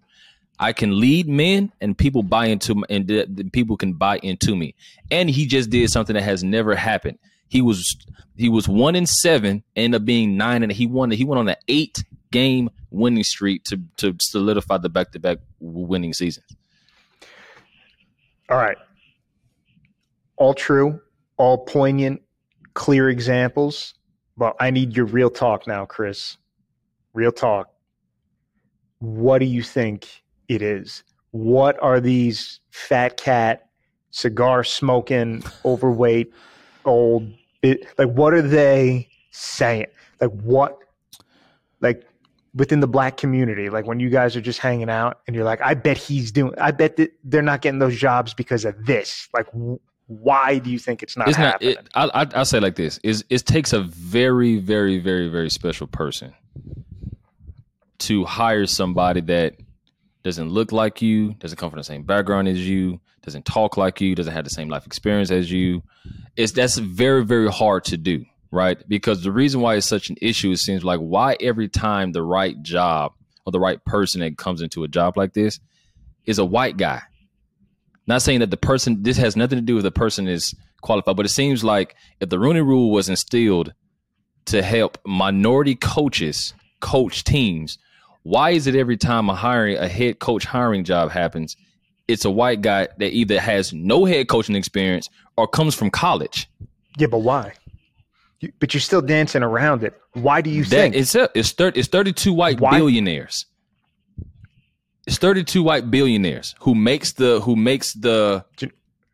I 0.58 0.72
can 0.72 0.98
lead 1.00 1.28
men, 1.28 1.72
and 1.80 1.96
people 1.96 2.22
buy 2.22 2.46
into 2.46 2.84
and 2.90 3.50
people 3.52 3.76
can 3.76 3.94
buy 3.94 4.18
into 4.18 4.54
me. 4.54 4.74
And 5.10 5.30
he 5.30 5.46
just 5.46 5.70
did 5.70 5.88
something 5.90 6.14
that 6.14 6.22
has 6.22 6.44
never 6.44 6.74
happened. 6.74 7.18
He 7.48 7.62
was 7.62 7.96
he 8.36 8.48
was 8.48 8.68
one 8.68 8.94
in 8.94 9.06
seven, 9.06 9.62
ended 9.76 10.02
up 10.02 10.04
being 10.04 10.36
nine, 10.36 10.62
and 10.62 10.70
he 10.70 10.86
won. 10.86 11.10
He 11.12 11.24
went 11.24 11.38
on 11.38 11.48
an 11.48 11.56
eight 11.68 12.04
game 12.30 12.70
winning 12.90 13.24
streak 13.24 13.64
to 13.64 13.80
to 13.98 14.14
solidify 14.20 14.78
the 14.78 14.88
back 14.90 15.12
to 15.12 15.18
back 15.18 15.38
winning 15.60 16.12
seasons. 16.12 16.46
All 18.50 18.58
right, 18.58 18.76
all 20.36 20.52
true, 20.54 21.00
all 21.38 21.58
poignant, 21.64 22.20
clear 22.74 23.08
examples. 23.08 23.94
But 24.36 24.56
I 24.60 24.70
need 24.70 24.96
your 24.96 25.06
real 25.06 25.30
talk 25.30 25.66
now, 25.66 25.84
Chris. 25.84 26.36
Real 27.12 27.32
talk. 27.32 27.70
What 29.00 29.38
do 29.38 29.46
you 29.46 29.62
think 29.62 30.22
it 30.48 30.62
is? 30.62 31.04
What 31.32 31.80
are 31.82 32.00
these 32.00 32.60
fat 32.70 33.16
cat, 33.16 33.68
cigar 34.10 34.64
smoking, 34.64 35.42
overweight, 35.64 36.32
old? 36.84 37.30
It, 37.62 37.86
like, 37.98 38.08
what 38.08 38.32
are 38.32 38.42
they 38.42 39.08
saying? 39.30 39.86
Like, 40.20 40.30
what? 40.30 40.78
Like, 41.80 42.06
within 42.54 42.80
the 42.80 42.88
black 42.88 43.16
community, 43.16 43.70
like 43.70 43.86
when 43.86 44.00
you 44.00 44.10
guys 44.10 44.34
are 44.34 44.40
just 44.40 44.58
hanging 44.58 44.90
out 44.90 45.20
and 45.26 45.36
you're 45.36 45.44
like, 45.44 45.60
I 45.62 45.74
bet 45.74 45.96
he's 45.96 46.32
doing, 46.32 46.52
I 46.58 46.72
bet 46.72 46.96
that 46.96 47.12
they're 47.22 47.42
not 47.42 47.60
getting 47.60 47.78
those 47.78 47.96
jobs 47.96 48.34
because 48.34 48.64
of 48.64 48.86
this. 48.86 49.28
Like, 49.32 49.46
why 50.10 50.58
do 50.58 50.70
you 50.70 50.78
think 50.78 51.04
it's 51.04 51.16
not 51.16 51.28
it's 51.28 51.36
happening? 51.36 51.76
Not, 51.94 52.08
it, 52.08 52.32
I, 52.34 52.40
I 52.40 52.42
say 52.42 52.58
like 52.58 52.74
this: 52.74 52.98
is 53.04 53.24
it 53.30 53.46
takes 53.46 53.72
a 53.72 53.80
very, 53.80 54.58
very, 54.58 54.98
very, 54.98 55.28
very 55.28 55.48
special 55.50 55.86
person 55.86 56.34
to 57.98 58.24
hire 58.24 58.66
somebody 58.66 59.20
that 59.20 59.54
doesn't 60.24 60.48
look 60.48 60.72
like 60.72 61.00
you, 61.00 61.34
doesn't 61.34 61.56
come 61.58 61.70
from 61.70 61.78
the 61.78 61.84
same 61.84 62.02
background 62.02 62.48
as 62.48 62.58
you, 62.68 63.00
doesn't 63.22 63.44
talk 63.44 63.76
like 63.76 64.00
you, 64.00 64.16
doesn't 64.16 64.32
have 64.32 64.42
the 64.42 64.50
same 64.50 64.68
life 64.68 64.84
experience 64.84 65.30
as 65.30 65.48
you. 65.52 65.80
It's 66.36 66.52
that's 66.52 66.76
very, 66.76 67.24
very 67.24 67.48
hard 67.48 67.84
to 67.84 67.96
do, 67.96 68.24
right? 68.50 68.82
Because 68.88 69.22
the 69.22 69.30
reason 69.30 69.60
why 69.60 69.76
it's 69.76 69.86
such 69.86 70.10
an 70.10 70.16
issue, 70.20 70.50
it 70.50 70.56
seems 70.56 70.82
like 70.82 70.98
why 70.98 71.36
every 71.40 71.68
time 71.68 72.10
the 72.10 72.22
right 72.24 72.60
job 72.62 73.12
or 73.46 73.52
the 73.52 73.60
right 73.60 73.82
person 73.84 74.22
that 74.22 74.36
comes 74.36 74.60
into 74.60 74.82
a 74.82 74.88
job 74.88 75.16
like 75.16 75.34
this 75.34 75.60
is 76.26 76.40
a 76.40 76.44
white 76.44 76.76
guy 76.76 77.00
not 78.10 78.22
saying 78.22 78.40
that 78.40 78.50
the 78.50 78.56
person 78.56 79.02
this 79.02 79.16
has 79.16 79.36
nothing 79.36 79.56
to 79.56 79.62
do 79.62 79.76
with 79.76 79.84
the 79.84 79.90
person 79.90 80.28
is 80.28 80.54
qualified, 80.82 81.16
but 81.16 81.24
it 81.24 81.30
seems 81.30 81.64
like 81.64 81.94
if 82.20 82.28
the 82.28 82.38
Rooney 82.38 82.60
Rule 82.60 82.90
was 82.90 83.08
instilled 83.08 83.72
to 84.46 84.62
help 84.62 84.98
minority 85.06 85.76
coaches 85.76 86.52
coach 86.80 87.24
teams, 87.24 87.78
why 88.22 88.50
is 88.50 88.66
it 88.66 88.74
every 88.74 88.96
time 88.96 89.30
a 89.30 89.34
hiring 89.34 89.78
a 89.78 89.88
head 89.88 90.18
coach 90.18 90.44
hiring 90.44 90.84
job 90.84 91.10
happens, 91.10 91.56
it's 92.08 92.24
a 92.24 92.30
white 92.30 92.60
guy 92.60 92.88
that 92.98 93.12
either 93.12 93.40
has 93.40 93.72
no 93.72 94.04
head 94.04 94.28
coaching 94.28 94.56
experience 94.56 95.08
or 95.36 95.46
comes 95.46 95.74
from 95.74 95.88
college? 95.88 96.50
Yeah, 96.98 97.06
but 97.06 97.18
why? 97.18 97.54
You, 98.40 98.52
but 98.58 98.74
you're 98.74 98.80
still 98.80 99.02
dancing 99.02 99.42
around 99.42 99.84
it. 99.84 99.94
Why 100.14 100.40
do 100.40 100.50
you 100.50 100.64
that, 100.64 100.70
think 100.70 100.96
it's 100.96 101.14
a, 101.14 101.30
it's 101.34 101.52
30, 101.52 101.78
it's 101.78 101.88
32 101.88 102.32
white 102.32 102.60
why? 102.60 102.76
billionaires 102.76 103.46
it's 105.10 105.18
32 105.18 105.64
white 105.64 105.90
billionaires 105.90 106.54
who 106.60 106.72
makes 106.72 107.14
the 107.14 107.40
who 107.40 107.56
makes 107.56 107.94
the 107.94 108.44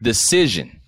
decision. 0.02 0.78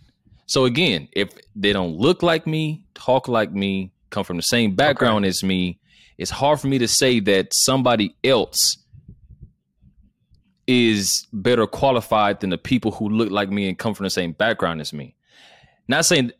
So 0.44 0.66
again, 0.66 1.08
if 1.12 1.30
they 1.56 1.72
don't 1.72 1.96
look 1.96 2.22
like 2.22 2.46
me, 2.46 2.84
talk 2.92 3.26
like 3.26 3.50
me, 3.50 3.90
come 4.10 4.22
from 4.22 4.36
the 4.36 4.42
same 4.42 4.74
background 4.74 5.24
okay. 5.24 5.30
as 5.30 5.42
me, 5.42 5.78
it's 6.18 6.30
hard 6.30 6.60
for 6.60 6.66
me 6.66 6.76
to 6.76 6.86
say 6.86 7.20
that 7.20 7.54
somebody 7.54 8.16
else 8.22 8.76
is 10.66 11.26
better 11.32 11.66
qualified 11.66 12.40
than 12.40 12.50
the 12.50 12.58
people 12.58 12.90
who 12.90 13.08
look 13.08 13.30
like 13.30 13.48
me 13.48 13.66
and 13.66 13.78
come 13.78 13.94
from 13.94 14.04
the 14.04 14.10
same 14.10 14.32
background 14.32 14.82
as 14.82 14.92
me. 14.92 15.14
Not 15.88 16.04
saying 16.04 16.32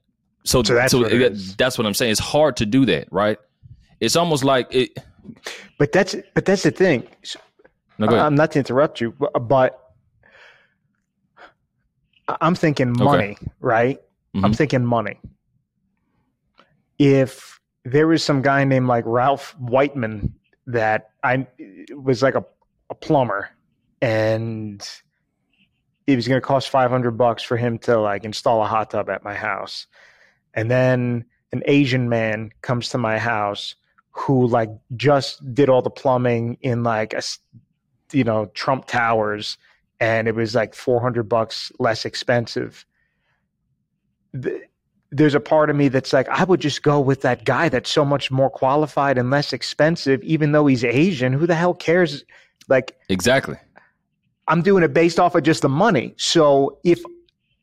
so. 0.45 0.63
So 0.63 0.75
that's, 0.75 0.93
so 0.93 1.01
what, 1.01 1.57
that's 1.57 1.79
what 1.79 1.87
I'm 1.87 1.95
saying. 1.95 2.13
It's 2.13 2.21
hard 2.21 2.59
to 2.59 2.67
do 2.67 2.85
that, 2.85 3.09
right? 3.11 3.39
It's 3.99 4.15
almost 4.15 4.45
like 4.45 4.67
it. 4.75 4.99
But 5.79 5.93
that's 5.93 6.15
but 6.35 6.45
that's 6.45 6.65
the 6.65 6.71
thing. 6.71 7.09
No, 7.99 8.07
I'm 8.07 8.35
not 8.35 8.53
to 8.53 8.61
interrupt 8.61 9.01
you, 9.01 9.13
but 9.41 9.83
I'm 12.41 12.55
thinking 12.55 12.93
money, 12.97 13.33
okay. 13.33 13.47
right? 13.61 14.01
Mm-hmm. 14.35 14.45
I'm 14.45 14.53
thinking 14.53 14.85
money. 14.85 15.21
If 16.99 17.61
there 17.85 18.07
was 18.07 18.23
some 18.23 18.43
guy 18.43 18.65
named 18.65 18.87
like 18.87 19.05
Ralph 19.07 19.57
Whiteman 19.59 20.35
that 20.67 21.11
I 21.23 21.47
was 21.91 22.23
like 22.23 22.35
a, 22.35 22.45
a 22.91 22.95
plumber 22.95 23.51
and 24.01 24.87
it 26.07 26.17
was 26.17 26.29
going 26.29 26.41
to 26.41 26.47
cost 26.47 26.69
500 26.69 27.13
bucks 27.13 27.43
for 27.43 27.57
him 27.57 27.79
to 27.81 27.99
like 27.99 28.25
install 28.25 28.63
a 28.63 28.67
hot 28.67 28.91
tub 28.91 29.11
at 29.11 29.25
my 29.25 29.35
house. 29.35 29.87
And 30.55 30.71
then 30.71 31.25
an 31.53 31.63
Asian 31.67 32.09
man 32.09 32.51
comes 32.63 32.91
to 32.91 32.99
my 32.99 33.19
house 33.19 33.75
who 34.11 34.47
like 34.47 34.71
just 34.97 35.55
did 35.55 35.69
all 35.69 35.83
the 35.83 35.91
plumbing 35.91 36.59
in 36.61 36.83
like 36.83 37.15
a 37.15 37.23
you 38.13 38.25
know 38.25 38.47
Trump 38.55 38.87
Towers, 38.87 39.59
and 40.01 40.29
it 40.29 40.35
was 40.35 40.55
like 40.55 40.75
four 40.75 41.01
hundred 41.01 41.29
bucks 41.29 41.73
less 41.79 42.05
expensive. 42.05 42.85
there's 45.11 45.35
a 45.35 45.41
part 45.41 45.71
of 45.71 45.77
me 45.77 45.89
that's 45.89 46.13
like, 46.13 46.29
I 46.29 46.45
would 46.45 46.61
just 46.61 46.83
go 46.83 47.01
with 47.01 47.23
that 47.23 47.45
guy 47.45 47.71
that's 47.71 47.91
so 47.91 48.05
much 48.05 48.31
more 48.31 48.51
qualified 48.51 49.17
and 49.17 49.31
less 49.31 49.55
expensive, 49.55 50.23
even 50.23 50.53
though 50.53 50.67
he's 50.67 50.85
Asian. 50.85 51.33
Who 51.33 51.47
the 51.47 51.55
hell 51.55 51.73
cares? 51.75 52.25
Like 52.69 52.97
exactly. 53.09 53.57
I'm 54.49 54.63
doing 54.63 54.83
it 54.83 54.93
based 54.93 55.19
off 55.19 55.35
of 55.35 55.43
just 55.43 55.63
the 55.63 55.69
money. 55.69 56.15
So 56.17 56.79
if 56.85 57.03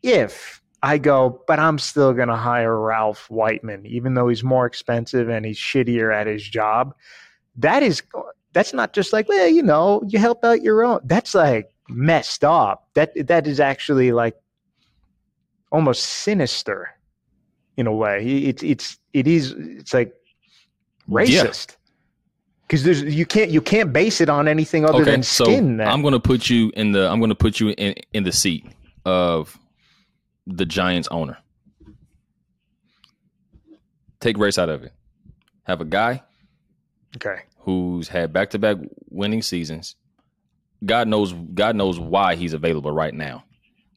if 0.02 0.62
I 0.84 1.00
go, 1.00 1.42
but 1.48 1.60
I'm 1.60 1.80
still 1.80 2.14
going 2.14 2.28
to 2.28 2.36
hire 2.36 2.80
Ralph 2.80 3.30
Whiteman, 3.32 3.86
even 3.88 4.14
though 4.14 4.28
he's 4.28 4.44
more 4.44 4.68
expensive 4.68 5.30
and 5.30 5.44
he's 5.46 5.58
shittier 5.58 6.14
at 6.14 6.28
his 6.28 6.48
job. 6.48 6.94
That 7.58 7.82
is 7.82 8.04
that's 8.56 8.74
not 8.74 8.94
just 8.94 9.12
like, 9.12 9.28
well, 9.28 9.50
you 9.50 9.62
know, 9.62 10.02
you 10.08 10.18
help 10.18 10.46
out 10.46 10.64
your 10.64 10.82
own. 10.86 11.02
That's 11.04 11.36
like 11.36 11.72
messed 11.90 12.46
up. 12.46 12.88
That 12.94 13.28
that 13.28 13.48
is 13.48 13.60
actually 13.60 14.14
like 14.14 14.34
almost 15.74 16.04
sinister 16.04 16.90
in 17.76 17.86
a 17.86 17.92
way. 17.92 18.26
It's 18.26 18.64
it's 18.64 18.98
it 19.12 19.28
is 19.28 19.52
it's 19.58 19.94
like 19.94 20.16
racist. 21.10 21.76
Because 22.62 22.86
there's 22.86 23.04
you 23.04 23.26
can't 23.26 23.52
you 23.52 23.60
can't 23.60 23.92
base 23.92 24.22
it 24.22 24.30
on 24.30 24.48
anything 24.48 24.86
other 24.86 25.02
okay, 25.02 25.12
than 25.12 25.24
skin. 25.24 25.78
So 25.80 25.84
I'm 25.84 26.02
going 26.02 26.14
to 26.14 26.20
put 26.20 26.50
you 26.50 26.72
in 26.78 26.94
the 26.94 27.10
I'm 27.10 27.20
going 27.20 27.30
to 27.30 27.36
put 27.36 27.60
you 27.60 27.72
in 27.72 27.96
in 28.14 28.24
the 28.24 28.32
seat 28.32 28.66
of 29.04 29.60
the 30.48 30.66
Giants 30.66 31.10
owner. 31.12 31.38
Take 34.22 34.38
race 34.38 34.58
out 34.58 34.70
of 34.70 34.84
it. 34.84 34.94
Have 35.64 35.82
a 35.82 35.86
guy. 35.86 36.24
Okay 37.18 37.42
who's 37.66 38.08
had 38.08 38.32
back 38.32 38.52
to 38.52 38.60
back 38.60 38.78
winning 39.10 39.42
seasons. 39.42 39.96
God 40.86 41.08
knows 41.08 41.34
God 41.34 41.76
knows 41.76 42.00
why 42.00 42.36
he's 42.36 42.54
available 42.54 42.92
right 42.92 43.14
now. 43.14 43.44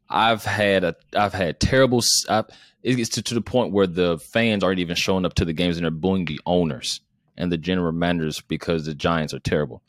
I've 0.09 0.43
had 0.43 0.85
a 0.85 0.97
I've 1.15 1.35
had 1.35 1.61
terrible 1.61 2.03
I've, 2.31 2.47
it 2.83 2.95
gets 2.95 3.11
to, 3.11 3.23
to 3.23 3.35
the 3.35 3.43
point 3.43 3.75
where 3.75 3.87
the 3.87 4.19
fans 4.19 4.65
aren't 4.65 4.79
even 4.79 4.97
showing 4.97 5.27
up 5.27 5.35
to 5.35 5.45
the 5.45 5.53
games 5.53 5.77
and 5.77 5.85
they're 5.85 5.91
booing 5.91 6.25
the 6.25 6.41
owners 6.47 7.03
and 7.37 7.53
the 7.53 7.59
general 7.59 7.93
managers 7.93 8.41
because 8.41 8.87
the 8.87 8.95
Giants 8.95 9.35
are 9.35 9.39
terrible. 9.39 9.83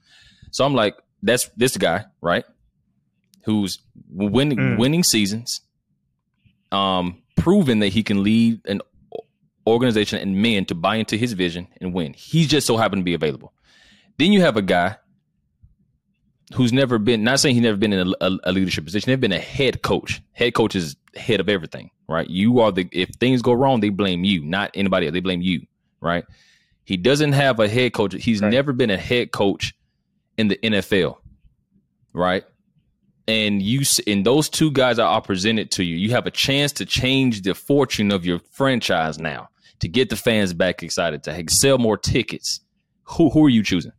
So 0.51 0.65
I'm 0.65 0.73
like, 0.73 0.95
that's 1.23 1.47
this 1.55 1.77
guy, 1.77 2.05
right? 2.21 2.43
Who's 3.45 3.79
winning 4.11 4.57
mm. 4.57 4.77
winning 4.77 5.05
seasons, 5.05 5.61
um, 6.73 7.21
proven 7.37 7.79
that 7.79 7.89
he 7.89 8.03
can 8.03 8.23
lead 8.23 8.59
an 8.65 8.81
organization 9.65 10.19
and 10.19 10.41
men 10.41 10.65
to 10.65 10.75
buy 10.75 10.97
into 10.97 11.15
his 11.15 11.31
vision 11.31 11.69
and 11.79 11.93
win. 11.93 12.13
He's 12.13 12.47
just 12.47 12.67
so 12.67 12.75
happened 12.75 13.01
to 13.01 13.05
be 13.05 13.13
available. 13.13 13.53
Then 14.19 14.33
you 14.33 14.41
have 14.41 14.57
a 14.57 14.61
guy 14.61 14.97
who's 16.53 16.73
never 16.73 16.99
been, 16.99 17.23
not 17.23 17.39
saying 17.39 17.55
he's 17.55 17.63
never 17.63 17.77
been 17.77 17.93
in 17.93 18.05
a, 18.05 18.25
a, 18.25 18.37
a 18.43 18.51
leadership 18.51 18.83
position, 18.83 19.09
they've 19.09 19.19
been 19.19 19.31
a 19.31 19.39
head 19.39 19.81
coach. 19.81 20.21
Head 20.33 20.53
coach 20.53 20.75
is 20.75 20.97
head 21.15 21.39
of 21.39 21.47
everything, 21.47 21.89
right? 22.09 22.29
You 22.29 22.59
are 22.59 22.69
the, 22.69 22.89
if 22.91 23.09
things 23.21 23.41
go 23.41 23.53
wrong, 23.53 23.79
they 23.79 23.87
blame 23.87 24.25
you, 24.25 24.43
not 24.43 24.71
anybody 24.73 25.05
else. 25.05 25.13
They 25.13 25.21
blame 25.21 25.41
you, 25.41 25.65
right? 26.01 26.25
He 26.83 26.97
doesn't 26.97 27.31
have 27.31 27.61
a 27.61 27.69
head 27.69 27.93
coach. 27.93 28.13
He's 28.21 28.41
right. 28.41 28.51
never 28.51 28.73
been 28.73 28.89
a 28.89 28.97
head 28.97 29.31
coach 29.31 29.73
in 30.37 30.49
the 30.49 30.57
NFL, 30.57 31.15
right? 32.11 32.43
And 33.25 33.61
you, 33.61 33.83
and 34.05 34.25
those 34.25 34.49
two 34.49 34.71
guys 34.71 34.99
are 34.99 35.21
presented 35.21 35.71
to 35.71 35.83
you. 35.85 35.95
You 35.95 36.09
have 36.11 36.27
a 36.27 36.31
chance 36.31 36.73
to 36.73 36.85
change 36.85 37.43
the 37.43 37.55
fortune 37.55 38.11
of 38.11 38.25
your 38.25 38.39
franchise 38.51 39.17
now 39.17 39.47
to 39.79 39.87
get 39.87 40.09
the 40.09 40.17
fans 40.17 40.53
back 40.53 40.83
excited 40.83 41.23
to 41.23 41.43
sell 41.47 41.77
more 41.77 41.95
tickets. 41.95 42.59
Who 43.03 43.29
who 43.29 43.45
are 43.45 43.49
you 43.49 43.63
choosing? 43.63 43.93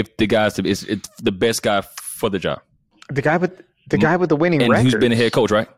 If 0.00 0.16
the 0.16 0.26
guy's 0.26 0.58
is 0.58 0.84
it's 0.84 1.08
the 1.20 1.32
best 1.32 1.62
guy 1.62 1.82
for 2.00 2.30
the 2.30 2.38
job. 2.38 2.60
The 3.10 3.22
guy 3.22 3.36
with 3.36 3.62
the 3.88 3.98
guy 3.98 4.16
with 4.16 4.28
the 4.28 4.36
winning 4.36 4.62
and 4.62 4.70
records. 4.72 4.92
who's 4.92 5.00
been 5.00 5.12
a 5.12 5.16
head 5.16 5.32
coach, 5.32 5.50
right? 5.50 5.68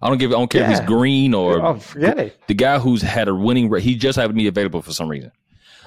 I 0.00 0.08
don't 0.08 0.18
give. 0.18 0.30
I 0.30 0.34
don't 0.34 0.50
care 0.50 0.62
yeah. 0.62 0.72
if 0.72 0.78
he's 0.78 0.86
green 0.86 1.34
or 1.34 1.64
oh, 1.64 1.78
forget 1.78 2.18
it. 2.18 2.40
The 2.48 2.54
guy 2.54 2.78
who's 2.78 3.02
had 3.02 3.28
a 3.28 3.34
winning. 3.34 3.72
He 3.76 3.94
just 3.94 4.16
happened 4.16 4.38
to 4.38 4.42
be 4.42 4.48
available 4.48 4.82
for 4.82 4.92
some 4.92 5.08
reason. 5.08 5.30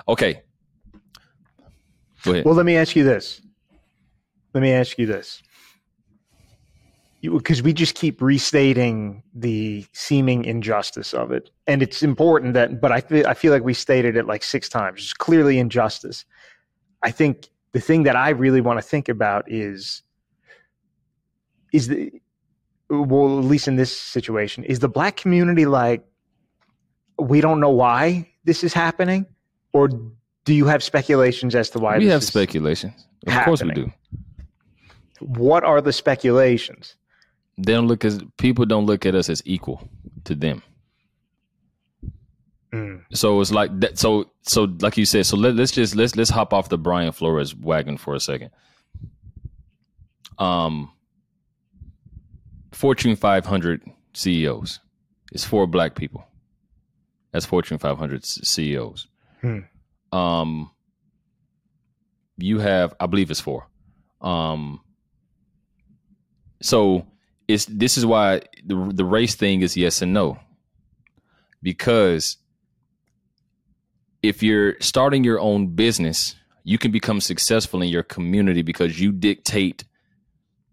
Okay. 0.07 0.41
Go 2.23 2.31
ahead. 2.31 2.45
Well, 2.45 2.55
let 2.55 2.65
me 2.65 2.77
ask 2.77 2.95
you 2.95 3.03
this: 3.03 3.41
let 4.53 4.61
me 4.61 4.71
ask 4.71 4.97
you 4.97 5.05
this 5.05 5.41
because 7.21 7.63
we 7.63 7.73
just 7.73 7.95
keep 7.95 8.21
restating 8.21 9.23
the 9.33 9.85
seeming 9.93 10.45
injustice 10.45 11.13
of 11.13 11.31
it 11.31 11.49
and 11.67 11.81
it's 11.81 12.03
important 12.03 12.53
that 12.53 12.79
but 12.79 12.91
i 12.91 13.01
feel, 13.01 13.25
I 13.27 13.33
feel 13.33 13.51
like 13.51 13.63
we 13.63 13.73
stated 13.73 14.15
it 14.15 14.25
like 14.25 14.43
six 14.43 14.69
times 14.69 15.01
it's 15.01 15.13
clearly 15.13 15.59
injustice 15.59 16.25
i 17.05 17.11
think 17.11 17.49
the 17.71 17.79
thing 17.79 18.03
that 18.03 18.15
i 18.15 18.29
really 18.29 18.61
want 18.61 18.77
to 18.77 18.81
think 18.81 19.07
about 19.09 19.49
is 19.49 20.01
is 21.71 21.87
the 21.87 22.11
well 22.89 23.39
at 23.39 23.45
least 23.45 23.67
in 23.67 23.75
this 23.75 23.95
situation 23.97 24.63
is 24.63 24.79
the 24.79 24.89
black 24.89 25.15
community 25.17 25.65
like 25.65 26.03
we 27.17 27.39
don't 27.41 27.59
know 27.59 27.69
why 27.69 28.29
this 28.43 28.63
is 28.63 28.73
happening 28.73 29.25
or 29.73 29.87
do 30.43 30.53
you 30.53 30.65
have 30.65 30.83
speculations 30.83 31.55
as 31.55 31.69
to 31.69 31.79
why 31.79 31.97
we 31.97 32.07
have 32.07 32.23
speculations 32.23 33.07
of 33.27 33.33
happening? 33.33 33.45
course 33.45 33.63
we 33.63 33.71
do 33.71 33.91
what 35.19 35.63
are 35.63 35.81
the 35.81 35.93
speculations 35.93 36.95
they 37.57 37.73
don't 37.73 37.87
look 37.87 38.03
as 38.03 38.19
people 38.37 38.65
don't 38.65 38.85
look 38.85 39.05
at 39.05 39.15
us 39.15 39.29
as 39.29 39.41
equal 39.45 39.87
to 40.25 40.35
them. 40.35 40.61
Mm. 42.75 43.03
So 43.13 43.39
it's 43.39 43.51
like 43.51 43.77
that. 43.79 43.97
So 43.97 44.31
so 44.41 44.67
like 44.81 44.97
you 44.97 45.05
said. 45.05 45.25
So 45.25 45.37
let, 45.37 45.55
let's 45.55 45.71
just 45.71 45.95
let's 45.95 46.15
let's 46.15 46.29
hop 46.29 46.53
off 46.53 46.69
the 46.69 46.77
Brian 46.77 47.11
Flores 47.13 47.55
wagon 47.55 47.97
for 47.97 48.15
a 48.15 48.19
second. 48.19 48.51
Um, 50.37 50.91
Fortune 52.73 53.15
500 53.15 53.81
CEOs 54.13 54.79
is 55.31 55.45
four 55.45 55.65
black 55.65 55.95
people. 55.95 56.27
That's 57.31 57.45
Fortune 57.45 57.77
500 57.77 58.25
CEOs. 58.25 59.07
Hmm. 59.41 59.59
Um, 60.11 60.71
you 62.37 62.59
have, 62.59 62.93
I 62.99 63.05
believe 63.05 63.31
it's 63.31 63.39
four. 63.39 63.67
Um, 64.21 64.81
so 66.61 67.05
it's 67.47 67.65
this 67.65 67.97
is 67.97 68.05
why 68.05 68.41
the 68.65 68.91
the 68.93 69.05
race 69.05 69.35
thing 69.35 69.61
is 69.61 69.77
yes 69.77 70.01
and 70.01 70.13
no. 70.13 70.39
Because 71.61 72.37
if 74.27 74.43
you're 74.43 74.75
starting 74.79 75.23
your 75.23 75.39
own 75.39 75.67
business, 75.67 76.35
you 76.63 76.77
can 76.77 76.91
become 76.91 77.21
successful 77.21 77.81
in 77.81 77.89
your 77.89 78.03
community 78.03 78.61
because 78.61 78.99
you 78.99 79.11
dictate 79.11 79.83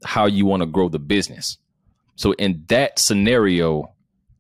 how 0.05 0.27
you 0.27 0.47
want 0.47 0.63
to 0.63 0.67
grow 0.67 0.89
the 0.89 0.99
business. 0.99 1.59
So 2.17 2.33
in 2.33 2.65
that 2.69 2.99
scenario, 2.99 3.93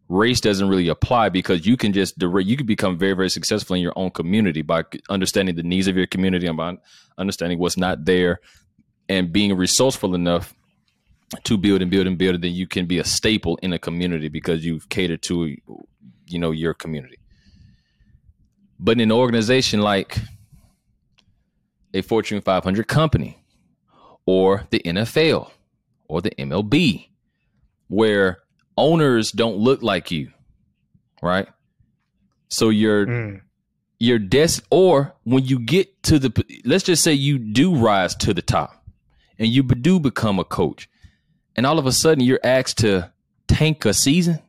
race 0.08 0.40
doesn't 0.40 0.68
really 0.68 0.88
apply 0.88 1.28
because 1.28 1.66
you 1.66 1.76
can 1.76 1.92
just 1.92 2.18
direct, 2.18 2.48
you 2.48 2.56
can 2.56 2.66
become 2.66 2.98
very 2.98 3.14
very 3.14 3.30
successful 3.30 3.76
in 3.76 3.82
your 3.82 3.92
own 3.96 4.10
community 4.10 4.62
by 4.62 4.84
understanding 5.08 5.54
the 5.54 5.62
needs 5.62 5.86
of 5.86 5.96
your 5.96 6.06
community 6.06 6.46
and 6.46 6.56
by 6.56 6.76
understanding 7.18 7.58
what's 7.58 7.76
not 7.76 8.04
there 8.04 8.40
and 9.08 9.32
being 9.32 9.56
resourceful 9.56 10.14
enough 10.14 10.54
to 11.44 11.56
build 11.56 11.82
and 11.82 11.90
build 11.90 12.06
and 12.06 12.18
build, 12.18 12.42
then 12.42 12.52
you 12.52 12.66
can 12.66 12.86
be 12.86 12.98
a 12.98 13.04
staple 13.04 13.58
in 13.62 13.72
a 13.72 13.78
community 13.78 14.28
because 14.28 14.64
you've 14.64 14.88
catered 14.88 15.22
to, 15.22 15.56
you 16.26 16.38
know, 16.38 16.50
your 16.50 16.74
community. 16.74 17.16
But 18.82 18.94
in 18.94 19.00
an 19.00 19.12
organization 19.12 19.80
like 19.80 20.18
a 21.94 22.02
Fortune 22.02 22.40
500 22.40 22.88
company 22.88 23.38
or 24.26 24.66
the 24.70 24.80
NFL 24.80 25.50
or 26.08 26.20
the 26.20 26.32
MLB, 26.32 27.08
where 27.86 28.38
owners 28.76 29.30
don't 29.30 29.56
look 29.56 29.82
like 29.82 30.10
you, 30.10 30.32
right? 31.22 31.46
So 32.48 32.70
you're 32.70 33.06
mm. 33.06 33.40
your 34.00 34.18
desk, 34.18 34.64
or 34.70 35.14
when 35.22 35.44
you 35.44 35.60
get 35.60 36.02
to 36.04 36.18
the, 36.18 36.44
let's 36.64 36.84
just 36.84 37.04
say 37.04 37.12
you 37.12 37.38
do 37.38 37.76
rise 37.76 38.16
to 38.16 38.34
the 38.34 38.42
top 38.42 38.84
and 39.38 39.48
you 39.48 39.62
do 39.62 40.00
become 40.00 40.40
a 40.40 40.44
coach 40.44 40.88
and 41.54 41.66
all 41.66 41.78
of 41.78 41.86
a 41.86 41.92
sudden 41.92 42.24
you're 42.24 42.40
asked 42.42 42.78
to 42.78 43.12
tank 43.46 43.84
a 43.84 43.94
season. 43.94 44.40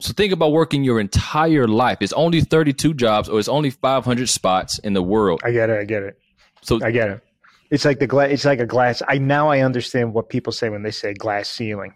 So 0.00 0.14
think 0.14 0.32
about 0.32 0.52
working 0.52 0.82
your 0.82 0.98
entire 0.98 1.68
life. 1.68 1.98
It's 2.00 2.14
only 2.14 2.40
32 2.40 2.94
jobs 2.94 3.28
or 3.28 3.38
it's 3.38 3.48
only 3.48 3.70
500 3.70 4.28
spots 4.28 4.78
in 4.78 4.94
the 4.94 5.02
world. 5.02 5.40
I 5.44 5.52
get 5.52 5.68
it. 5.68 5.78
I 5.78 5.84
get 5.84 6.02
it. 6.02 6.18
So 6.62 6.80
I 6.82 6.90
get 6.90 7.10
it. 7.10 7.20
It's 7.70 7.84
like 7.84 7.98
the 7.98 8.06
glass. 8.06 8.30
It's 8.30 8.44
like 8.44 8.60
a 8.60 8.66
glass. 8.66 9.02
I 9.06 9.18
now 9.18 9.48
I 9.48 9.60
understand 9.60 10.14
what 10.14 10.28
people 10.28 10.52
say 10.52 10.70
when 10.70 10.82
they 10.82 10.90
say 10.90 11.14
glass 11.14 11.48
ceiling. 11.48 11.94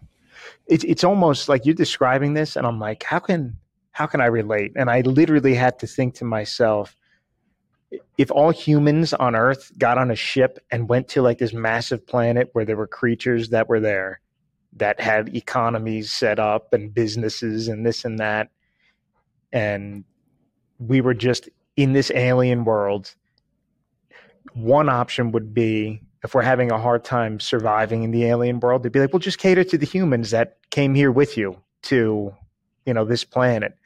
It's 0.67 0.83
it's 0.83 1.03
almost 1.03 1.49
like 1.49 1.65
you're 1.65 1.75
describing 1.75 2.33
this, 2.33 2.55
and 2.55 2.65
I'm 2.65 2.79
like, 2.79 3.03
how 3.03 3.19
can 3.19 3.57
how 3.91 4.05
can 4.05 4.21
I 4.21 4.27
relate? 4.27 4.71
And 4.75 4.89
I 4.89 5.01
literally 5.01 5.53
had 5.53 5.79
to 5.79 5.87
think 5.87 6.15
to 6.15 6.25
myself, 6.25 6.95
if 8.17 8.31
all 8.31 8.51
humans 8.51 9.13
on 9.13 9.35
Earth 9.35 9.71
got 9.77 9.97
on 9.97 10.11
a 10.11 10.15
ship 10.15 10.59
and 10.71 10.87
went 10.87 11.07
to 11.09 11.21
like 11.21 11.39
this 11.39 11.53
massive 11.53 12.05
planet 12.05 12.49
where 12.53 12.65
there 12.65 12.77
were 12.77 12.87
creatures 12.87 13.49
that 13.49 13.67
were 13.67 13.79
there 13.79 14.21
that 14.75 14.99
had 14.99 15.35
economies 15.35 16.11
set 16.11 16.39
up 16.39 16.73
and 16.73 16.93
businesses 16.93 17.67
and 17.67 17.85
this 17.85 18.05
and 18.05 18.19
that, 18.19 18.49
and 19.51 20.03
we 20.79 21.01
were 21.01 21.13
just 21.13 21.49
in 21.77 21.93
this 21.93 22.11
alien 22.11 22.65
world, 22.65 23.15
one 24.53 24.89
option 24.89 25.31
would 25.31 25.53
be 25.53 26.01
if 26.23 26.33
we're 26.33 26.41
having 26.41 26.71
a 26.71 26.79
hard 26.79 27.03
time 27.03 27.39
surviving 27.39 28.03
in 28.03 28.11
the 28.11 28.25
alien 28.25 28.59
world, 28.59 28.83
they'd 28.83 28.91
be 28.91 28.99
like, 28.99 29.13
well, 29.13 29.19
just 29.19 29.37
cater 29.37 29.63
to 29.63 29.77
the 29.77 29.85
humans 29.85 30.31
that 30.31 30.57
came 30.71 30.95
here 30.95 31.11
with 31.11 31.37
you 31.37 31.55
to, 31.83 32.33
you 32.85 32.93
know, 32.93 33.05
this 33.05 33.23
planet. 33.23 33.77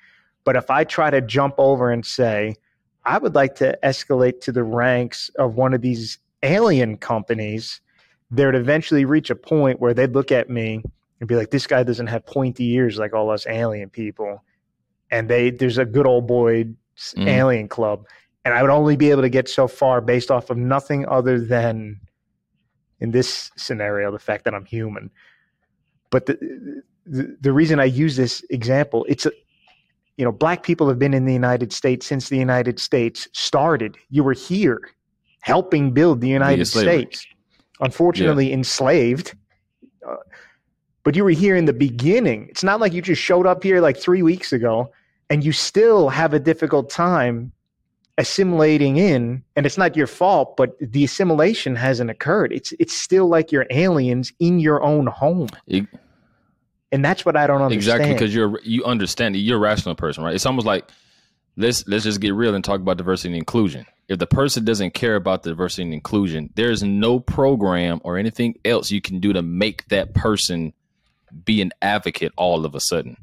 But 0.46 0.56
if 0.56 0.70
I 0.72 0.86
try 0.86 1.10
to 1.10 1.20
jump 1.22 1.56
over 1.58 1.92
and 1.92 2.06
say, 2.06 2.56
I 3.04 3.18
would 3.18 3.36
like 3.36 3.56
to 3.56 3.78
escalate 3.84 4.42
to 4.42 4.52
the 4.52 4.64
ranks 4.64 5.30
of 5.38 5.56
one 5.56 5.74
of 5.74 5.82
these 5.82 6.18
alien 6.42 6.98
companies. 6.98 7.82
There'd 8.32 8.56
eventually 8.56 9.06
reach 9.06 9.30
a 9.30 9.36
point 9.36 9.80
where 9.80 9.94
they'd 9.94 10.14
look 10.14 10.32
at 10.32 10.50
me 10.50 10.84
and 11.20 11.28
be 11.28 11.36
like, 11.36 11.52
"This 11.52 11.68
guy 11.68 11.84
doesn't 11.84 12.08
have 12.08 12.26
pointy 12.26 12.72
ears 12.74 12.98
like 12.98 13.14
all 13.14 13.30
us 13.30 13.48
alien 13.48 13.90
people," 13.90 14.44
and 15.12 15.30
they 15.30 15.52
there's 15.52 15.78
a 15.78 15.86
good 15.86 16.06
old 16.06 16.28
boy 16.28 16.66
mm. 16.66 17.28
alien 17.28 17.68
club, 17.68 18.06
and 18.46 18.54
I 18.54 18.62
would 18.62 18.72
only 18.72 18.96
be 18.96 19.12
able 19.12 19.24
to 19.24 19.30
get 19.30 19.50
so 19.50 19.68
far 19.68 20.02
based 20.02 20.32
off 20.32 20.50
of 20.50 20.58
nothing 20.58 21.08
other 21.08 21.40
than, 21.40 22.00
in 23.00 23.12
this 23.12 23.52
scenario, 23.58 24.12
the 24.12 24.20
fact 24.20 24.46
that 24.46 24.54
I'm 24.54 24.66
human. 24.66 25.10
But 26.12 26.28
the 26.28 26.84
the, 27.06 27.36
the 27.42 27.52
reason 27.52 27.80
I 27.80 27.86
use 27.86 28.16
this 28.16 28.44
example, 28.50 29.06
it's 29.10 29.26
a, 29.26 29.32
you 30.18 30.26
know, 30.26 30.32
black 30.32 30.64
people 30.64 30.88
have 30.90 31.00
been 31.00 31.14
in 31.14 31.26
the 31.26 31.34
United 31.34 31.74
States 31.74 32.06
since 32.06 32.30
the 32.30 32.38
United 32.38 32.80
States 32.80 33.28
started. 33.34 33.98
You 34.10 34.24
were 34.24 34.34
here 34.34 34.82
helping 35.42 35.92
build 35.92 36.22
the 36.22 36.28
United 36.28 36.66
States. 36.66 37.26
Unfortunately, 37.80 38.48
yeah. 38.48 38.56
enslaved. 38.56 39.36
Uh, 40.08 40.16
but 41.04 41.16
you 41.16 41.24
were 41.24 41.30
here 41.30 41.56
in 41.56 41.66
the 41.66 41.74
beginning. 41.74 42.48
It's 42.50 42.64
not 42.64 42.80
like 42.80 42.94
you 42.94 43.02
just 43.02 43.22
showed 43.22 43.48
up 43.48 43.64
here 43.64 43.82
like 43.82 43.98
three 43.98 44.22
weeks 44.22 44.52
ago 44.54 44.92
and 45.30 45.44
you 45.44 45.52
still 45.52 46.10
have 46.10 46.34
a 46.34 46.40
difficult 46.40 46.90
time 46.90 47.52
assimilating 48.18 48.98
in 48.98 49.42
and 49.56 49.66
it's 49.66 49.78
not 49.78 49.96
your 49.96 50.06
fault 50.06 50.58
but 50.58 50.78
the 50.82 51.06
assimilation 51.06 51.74
hasn't 51.74 52.10
occurred 52.10 52.52
it's 52.52 52.74
it's 52.78 52.94
still 52.94 53.30
like 53.30 53.50
you're 53.50 53.66
aliens 53.70 54.34
in 54.42 54.60
your 54.60 54.84
own 54.84 55.08
home 55.08 55.48
it, 55.68 55.88
and 56.92 57.04
that's 57.06 57.26
what 57.26 57.36
I 57.36 57.48
don't 57.48 57.62
understand. 57.62 58.02
Exactly, 58.02 58.14
because 58.14 58.34
you're 58.34 58.60
you 58.64 58.84
understand. 58.84 59.36
You're 59.36 59.58
a 59.58 59.60
rational 59.60 59.96
person, 59.96 60.24
right? 60.24 60.34
It's 60.34 60.46
almost 60.46 60.66
like 60.66 60.90
let's 61.60 61.88
let's 61.88 62.06
just 62.06 62.22
get 62.22 62.34
real 62.34 62.56
and 62.56 62.64
talk 62.64 62.80
about 62.80 62.98
diversity 62.98 63.30
and 63.30 63.38
inclusion. 63.38 63.86
If 64.08 64.18
the 64.18 64.26
person 64.26 64.66
doesn't 64.66 64.96
care 64.96 65.16
about 65.16 65.44
diversity 65.44 65.84
and 65.84 65.94
inclusion, 65.94 66.52
there's 66.56 66.82
no 66.82 67.20
program 67.20 68.02
or 68.04 68.18
anything 68.18 68.56
else 68.66 68.90
you 68.90 69.02
can 69.02 69.20
do 69.20 69.34
to 69.34 69.44
make 69.44 69.88
that 69.90 70.16
person 70.16 70.74
be 71.46 71.62
an 71.62 71.72
advocate 71.82 72.32
all 72.38 72.66
of 72.66 72.74
a 72.74 72.80
sudden. 72.80 73.18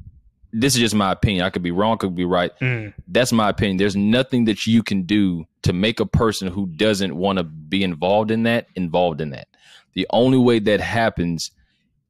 This 0.53 0.75
is 0.75 0.79
just 0.79 0.95
my 0.95 1.11
opinion. 1.11 1.43
I 1.43 1.49
could 1.49 1.63
be 1.63 1.71
wrong, 1.71 1.97
could 1.97 2.15
be 2.15 2.23
right. 2.23 2.57
Mm. 2.61 2.93
That's 3.09 3.33
my 3.33 3.49
opinion. 3.49 3.77
There's 3.77 3.97
nothing 3.97 4.45
that 4.45 4.65
you 4.65 4.81
can 4.81 5.03
do 5.03 5.45
to 5.63 5.73
make 5.73 5.99
a 5.99 6.05
person 6.05 6.47
who 6.47 6.67
doesn't 6.67 7.17
want 7.17 7.39
to 7.39 7.43
be 7.43 7.83
involved 7.83 8.31
in 8.31 8.43
that 8.43 8.67
involved 8.75 9.19
in 9.19 9.31
that. 9.31 9.47
The 9.93 10.07
only 10.11 10.37
way 10.37 10.59
that 10.59 10.79
happens 10.79 11.51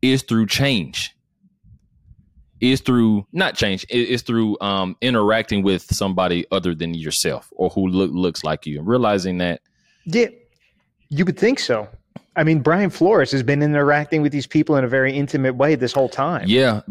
is 0.02 0.22
through 0.22 0.48
change 0.48 1.17
is 2.60 2.82
through 2.82 3.26
not 3.32 3.56
change 3.56 3.86
is 3.90 4.22
through 4.22 4.58
um, 4.62 4.96
interacting 5.02 5.64
with 5.64 5.84
somebody 5.94 6.46
other 6.52 6.74
than 6.74 6.94
yourself 6.94 7.52
or 7.56 7.70
who 7.70 7.88
look, 7.88 8.12
looks 8.12 8.44
like 8.44 8.66
you 8.66 8.80
and 8.80 8.88
realizing 8.88 9.38
that 9.38 9.62
yeah 10.06 10.28
you 11.10 11.24
would 11.24 11.38
think 11.38 11.60
so. 11.60 11.88
I 12.36 12.44
mean 12.44 12.60
brian 12.62 12.90
flores 12.90 13.32
has 13.32 13.44
been 13.44 13.62
interacting 13.62 14.22
with 14.22 14.32
these 14.32 14.48
people 14.48 14.76
in 14.76 14.84
a 14.84 14.88
very 14.88 15.14
intimate 15.16 15.56
way 15.56 15.76
this 15.76 15.94
whole 15.94 16.10
time. 16.10 16.46
Yeah. 16.48 16.82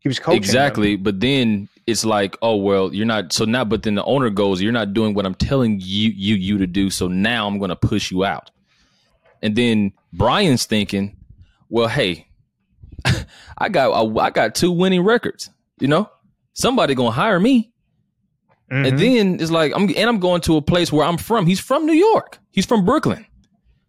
He 0.00 0.08
was 0.08 0.18
coaching 0.18 0.38
exactly 0.38 0.96
them. 0.96 1.02
but 1.02 1.20
then 1.20 1.68
it's 1.86 2.04
like 2.04 2.36
oh 2.42 2.56
well 2.56 2.94
you're 2.94 3.06
not 3.06 3.32
so 3.32 3.44
now 3.44 3.64
but 3.64 3.82
then 3.82 3.94
the 3.96 4.04
owner 4.04 4.30
goes 4.30 4.62
you're 4.62 4.72
not 4.72 4.94
doing 4.94 5.12
what 5.12 5.26
i'm 5.26 5.34
telling 5.34 5.78
you 5.80 6.10
you 6.10 6.36
you 6.36 6.56
to 6.56 6.66
do 6.66 6.88
so 6.88 7.06
now 7.06 7.46
i'm 7.46 7.58
going 7.58 7.70
to 7.70 7.76
push 7.76 8.10
you 8.10 8.24
out. 8.24 8.50
And 9.42 9.56
then 9.56 9.92
brian's 10.12 10.66
thinking 10.66 11.16
well 11.68 11.88
hey 11.88 12.26
I 13.58 13.68
got 13.68 13.92
I, 13.92 14.26
I, 14.26 14.30
got 14.30 14.54
two 14.54 14.72
winning 14.72 15.02
records. 15.02 15.50
You 15.78 15.88
know, 15.88 16.10
somebody 16.52 16.94
gonna 16.94 17.10
hire 17.10 17.40
me. 17.40 17.72
Mm-hmm. 18.70 18.86
And 18.86 18.98
then 18.98 19.40
it's 19.40 19.50
like 19.50 19.72
I'm 19.74 19.88
and 19.88 20.08
I'm 20.08 20.20
going 20.20 20.40
to 20.42 20.56
a 20.56 20.62
place 20.62 20.92
where 20.92 21.06
I'm 21.06 21.18
from. 21.18 21.46
He's 21.46 21.60
from 21.60 21.86
New 21.86 21.94
York. 21.94 22.38
He's 22.50 22.66
from 22.66 22.84
Brooklyn. 22.84 23.26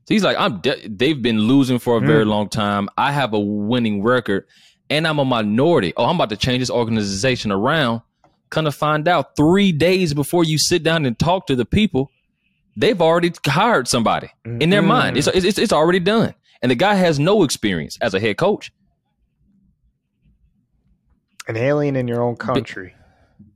So 0.06 0.16
he's 0.16 0.24
like, 0.24 0.38
I'm. 0.38 0.60
De- 0.62 0.88
they've 0.88 1.22
been 1.22 1.40
losing 1.40 1.80
for 1.80 1.98
a 1.98 2.02
very 2.02 2.26
long 2.26 2.50
time. 2.50 2.90
I 2.98 3.12
have 3.12 3.34
a 3.34 3.40
winning 3.40 4.02
record, 4.02 4.48
and 4.90 5.08
I'm 5.08 5.20
a 5.20 5.26
minority. 5.26 5.94
Oh, 5.96 6.06
I'm 6.06 6.16
about 6.16 6.30
to 6.30 6.38
change 6.38 6.60
this 6.60 6.72
organization 6.72 7.52
around. 7.52 8.02
Kind 8.50 8.68
of 8.68 8.76
find 8.76 9.08
out 9.08 9.36
three 9.38 9.72
days 9.72 10.14
before 10.14 10.44
you 10.44 10.58
sit 10.58 10.84
down 10.84 11.06
and 11.06 11.18
talk 11.18 11.48
to 11.48 11.56
the 11.56 11.66
people, 11.66 12.12
they've 12.76 13.00
already 13.00 13.32
hired 13.46 13.88
somebody 13.88 14.30
in 14.44 14.70
their 14.70 14.82
mind. 14.82 15.18
It's, 15.18 15.28
it's 15.28 15.60
it's 15.60 15.72
already 15.72 16.00
done, 16.00 16.34
and 16.62 16.72
the 16.72 16.76
guy 16.76 16.96
has 16.96 17.20
no 17.20 17.44
experience 17.44 17.98
as 18.02 18.14
a 18.14 18.20
head 18.20 18.38
coach. 18.38 18.72
An 21.48 21.58
alien 21.58 21.96
in 21.96 22.08
your 22.08 22.22
own 22.22 22.36
country, 22.36 22.94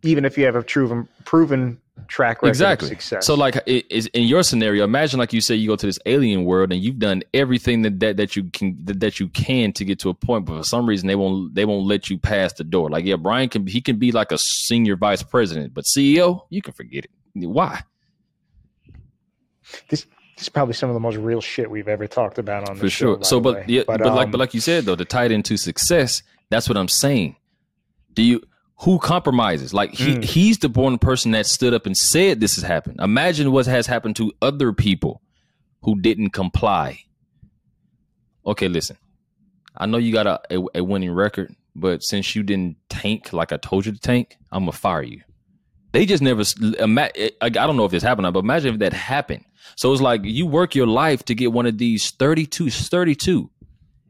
even 0.04 0.26
if 0.26 0.38
you 0.38 0.46
have 0.46 0.56
a 0.56 0.64
proven 0.64 1.08
proven 1.24 1.80
track 2.08 2.42
record 2.42 2.50
exactly. 2.50 2.88
of 2.88 2.90
success. 2.90 3.26
So, 3.26 3.36
like, 3.36 3.62
is 3.68 4.08
in 4.08 4.24
your 4.24 4.44
scenario, 4.44 4.84
imagine 4.84 5.20
like 5.20 5.34
you 5.34 5.42
say 5.42 5.56
you 5.56 5.68
go 5.68 5.76
to 5.76 5.86
this 5.86 6.00
alien 6.06 6.46
world 6.46 6.72
and 6.72 6.82
you've 6.82 7.00
done 7.00 7.24
everything 7.34 7.84
that 7.84 8.00
that, 8.00 8.18
that 8.18 8.36
you 8.36 8.46
can 8.46 8.78
that, 8.86 9.00
that 9.00 9.20
you 9.20 9.28
can 9.30 9.72
to 9.74 9.86
get 9.86 10.00
to 10.00 10.10
a 10.10 10.14
point, 10.14 10.46
but 10.46 10.58
for 10.58 10.64
some 10.64 10.86
reason 10.88 11.08
they 11.08 11.16
won't 11.16 11.54
they 11.54 11.66
won't 11.66 11.86
let 11.86 12.10
you 12.10 12.18
pass 12.18 12.54
the 12.54 12.64
door. 12.64 12.90
Like, 12.90 13.06
yeah, 13.06 13.16
Brian 13.16 13.50
can 13.50 13.68
he 13.68 13.82
can 13.82 13.98
be 13.98 14.12
like 14.12 14.32
a 14.32 14.38
senior 14.38 14.96
vice 14.96 15.24
president, 15.24 15.74
but 15.74 15.86
CEO, 15.86 16.42
you 16.50 16.62
can 16.62 16.74
forget 16.74 17.06
it. 17.06 17.12
Why? 17.48 17.84
this 19.90 20.06
this 20.36 20.44
is 20.44 20.50
probably 20.50 20.74
some 20.74 20.90
of 20.90 20.94
the 20.94 21.00
most 21.00 21.16
real 21.16 21.40
shit 21.40 21.70
we've 21.72 21.88
ever 21.88 22.08
talked 22.08 22.38
about 22.38 22.68
on 22.70 22.76
the 22.76 22.82
For 22.82 22.90
sure. 22.90 23.18
by 23.18 23.24
So, 23.24 23.40
but 23.40 23.56
way. 23.56 23.66
yeah, 23.68 23.84
but, 23.88 24.02
like 24.02 24.26
um, 24.26 24.32
but 24.32 24.38
like 24.38 24.54
you 24.54 24.60
said 24.60 24.84
though, 24.84 24.96
to 24.96 25.06
tie 25.06 25.26
it 25.26 25.32
into 25.32 25.56
success, 25.56 26.24
that's 26.50 26.68
what 26.68 26.78
I'm 26.78 26.90
saying. 26.90 27.38
Do 28.16 28.24
you 28.24 28.42
who 28.80 29.00
compromises? 29.00 29.74
Like 29.74 29.94
he 29.94 30.16
Mm. 30.16 30.24
he's 30.24 30.58
the 30.58 30.70
born 30.70 30.98
person 30.98 31.32
that 31.32 31.46
stood 31.46 31.74
up 31.74 31.86
and 31.86 31.96
said 31.96 32.40
this 32.40 32.56
has 32.56 32.64
happened. 32.64 33.00
Imagine 33.00 33.52
what 33.52 33.66
has 33.68 33.88
happened 33.88 34.16
to 34.18 34.34
other 34.42 34.74
people 34.74 35.22
who 35.84 36.00
didn't 36.02 36.32
comply. 36.32 37.00
Okay, 38.46 38.68
listen. 38.68 38.98
I 39.78 39.86
know 39.86 39.98
you 39.98 40.14
got 40.14 40.28
a, 40.28 40.40
a, 40.58 40.66
a 40.76 40.84
winning 40.84 41.12
record, 41.12 41.54
but 41.76 42.04
since 42.04 42.36
you 42.36 42.44
didn't 42.44 42.78
tank 42.90 43.34
like 43.34 43.52
I 43.52 43.58
told 43.58 43.86
you 43.86 43.92
to 43.92 44.00
tank, 44.00 44.38
I'm 44.52 44.64
gonna 44.64 44.72
fire 44.72 45.04
you. 45.04 45.22
They 45.92 46.06
just 46.06 46.22
never. 46.24 46.42
I 46.42 47.50
don't 47.50 47.78
know 47.78 47.86
if 47.86 47.92
this 47.92 48.04
happened, 48.04 48.32
but 48.34 48.40
imagine 48.40 48.74
if 48.74 48.80
that 48.80 48.94
happened. 48.94 49.46
So 49.78 49.92
it's 49.92 50.02
like 50.02 50.22
you 50.24 50.46
work 50.46 50.76
your 50.76 50.88
life 50.88 51.24
to 51.26 51.36
get 51.36 51.52
one 51.54 51.66
of 51.66 51.78
these 51.78 52.12
32, 52.12 52.70
32. 52.70 53.50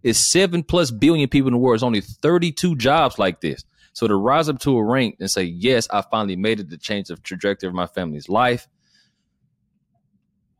It's 0.03 0.19
seven 0.19 0.63
plus 0.63 0.91
billion 0.91 1.29
people 1.29 1.47
in 1.47 1.53
the 1.53 1.57
world. 1.59 1.75
It's 1.75 1.83
only 1.83 2.01
32 2.01 2.75
jobs 2.75 3.17
like 3.17 3.41
this. 3.41 3.63
So 3.95 4.09
to 4.09 4.15
rise 4.15 4.49
up 4.49 4.59
to 4.59 4.77
a 4.77 4.83
rank 4.83 5.15
and 5.21 5.31
say, 5.31 5.43
yes, 5.43 5.87
I 5.89 6.01
finally 6.01 6.35
made 6.35 6.59
it 6.59 6.69
to 6.69 6.77
change 6.77 7.07
the 7.07 7.15
trajectory 7.15 7.69
of 7.69 7.73
my 7.73 7.87
family's 7.87 8.27
life, 8.27 8.67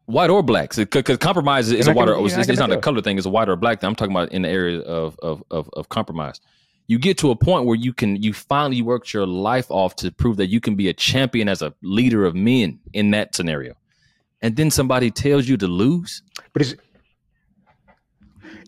white 0.05 0.29
or 0.29 0.41
black, 0.41 0.73
because 0.73 1.17
compromise 1.17 1.69
is 1.69 1.85
a 1.85 1.93
white 1.93 2.07
or 2.07 2.25
it's, 2.25 2.37
not 2.37 2.47
it's 2.47 2.59
not 2.59 2.71
a 2.71 2.77
color 2.77 3.01
thing. 3.01 3.17
It's 3.17 3.25
a 3.25 3.29
white 3.29 3.49
or 3.49 3.57
black 3.57 3.81
thing. 3.81 3.89
I'm 3.89 3.95
talking 3.95 4.15
about 4.15 4.31
in 4.31 4.43
the 4.43 4.47
area 4.47 4.79
of, 4.79 5.19
of, 5.21 5.43
of, 5.51 5.69
of 5.73 5.89
compromise. 5.89 6.39
You 6.87 6.97
get 6.97 7.17
to 7.17 7.29
a 7.29 7.35
point 7.35 7.65
where 7.65 7.75
you 7.75 7.91
can, 7.91 8.15
you 8.23 8.31
finally 8.31 8.81
worked 8.81 9.13
your 9.13 9.27
life 9.27 9.69
off 9.69 9.97
to 9.97 10.13
prove 10.13 10.37
that 10.37 10.47
you 10.47 10.61
can 10.61 10.75
be 10.75 10.87
a 10.87 10.93
champion 10.93 11.49
as 11.49 11.61
a 11.61 11.73
leader 11.83 12.23
of 12.23 12.35
men 12.35 12.79
in 12.93 13.11
that 13.11 13.35
scenario. 13.35 13.73
And 14.41 14.55
then 14.55 14.71
somebody 14.71 15.11
tells 15.11 15.45
you 15.45 15.57
to 15.57 15.67
lose. 15.67 16.23
But 16.53 16.61
is 16.61 16.77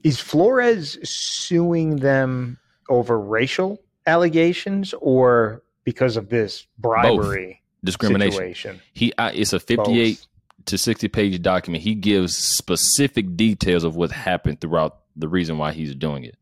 is 0.03 0.19
Flores 0.19 0.97
suing 1.09 1.97
them 1.97 2.57
over 2.89 3.17
racial 3.17 3.79
allegations 4.07 4.93
or 4.99 5.61
because 5.83 6.17
of 6.17 6.29
this 6.29 6.65
bribery 6.79 7.61
Discrimination. 7.83 8.37
situation? 8.37 8.81
He 8.93 9.13
uh, 9.13 9.31
it's 9.33 9.53
a 9.53 9.59
58 9.59 10.25
to 10.65 10.77
60 10.77 11.07
page 11.09 11.41
document. 11.41 11.83
He 11.83 11.95
gives 11.95 12.35
specific 12.35 13.35
details 13.35 13.83
of 13.83 13.95
what 13.95 14.11
happened 14.11 14.61
throughout 14.61 14.99
the 15.15 15.27
reason 15.27 15.57
why 15.57 15.73
he's 15.73 15.93
doing 15.95 16.23
it. 16.23 16.35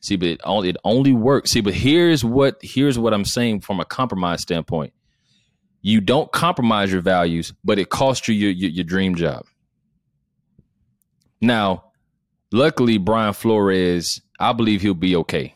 See, 0.00 0.16
but 0.16 0.28
it 0.28 0.40
only 0.44 0.70
it 0.70 0.76
only 0.84 1.12
works. 1.12 1.50
See, 1.50 1.60
but 1.60 1.74
here's 1.74 2.24
what 2.24 2.58
here's 2.62 2.98
what 2.98 3.12
I'm 3.14 3.24
saying 3.24 3.60
from 3.60 3.80
a 3.80 3.84
compromise 3.84 4.42
standpoint. 4.42 4.92
You 5.80 6.00
don't 6.00 6.30
compromise 6.32 6.92
your 6.92 7.00
values, 7.00 7.52
but 7.64 7.78
it 7.78 7.88
costs 7.88 8.26
you 8.26 8.34
your, 8.34 8.50
your, 8.50 8.70
your 8.70 8.84
dream 8.84 9.14
job. 9.14 9.46
Now, 11.40 11.84
luckily, 12.50 12.98
Brian 12.98 13.32
Flores, 13.32 14.20
I 14.40 14.52
believe 14.52 14.82
he'll 14.82 14.94
be 14.94 15.14
okay. 15.16 15.54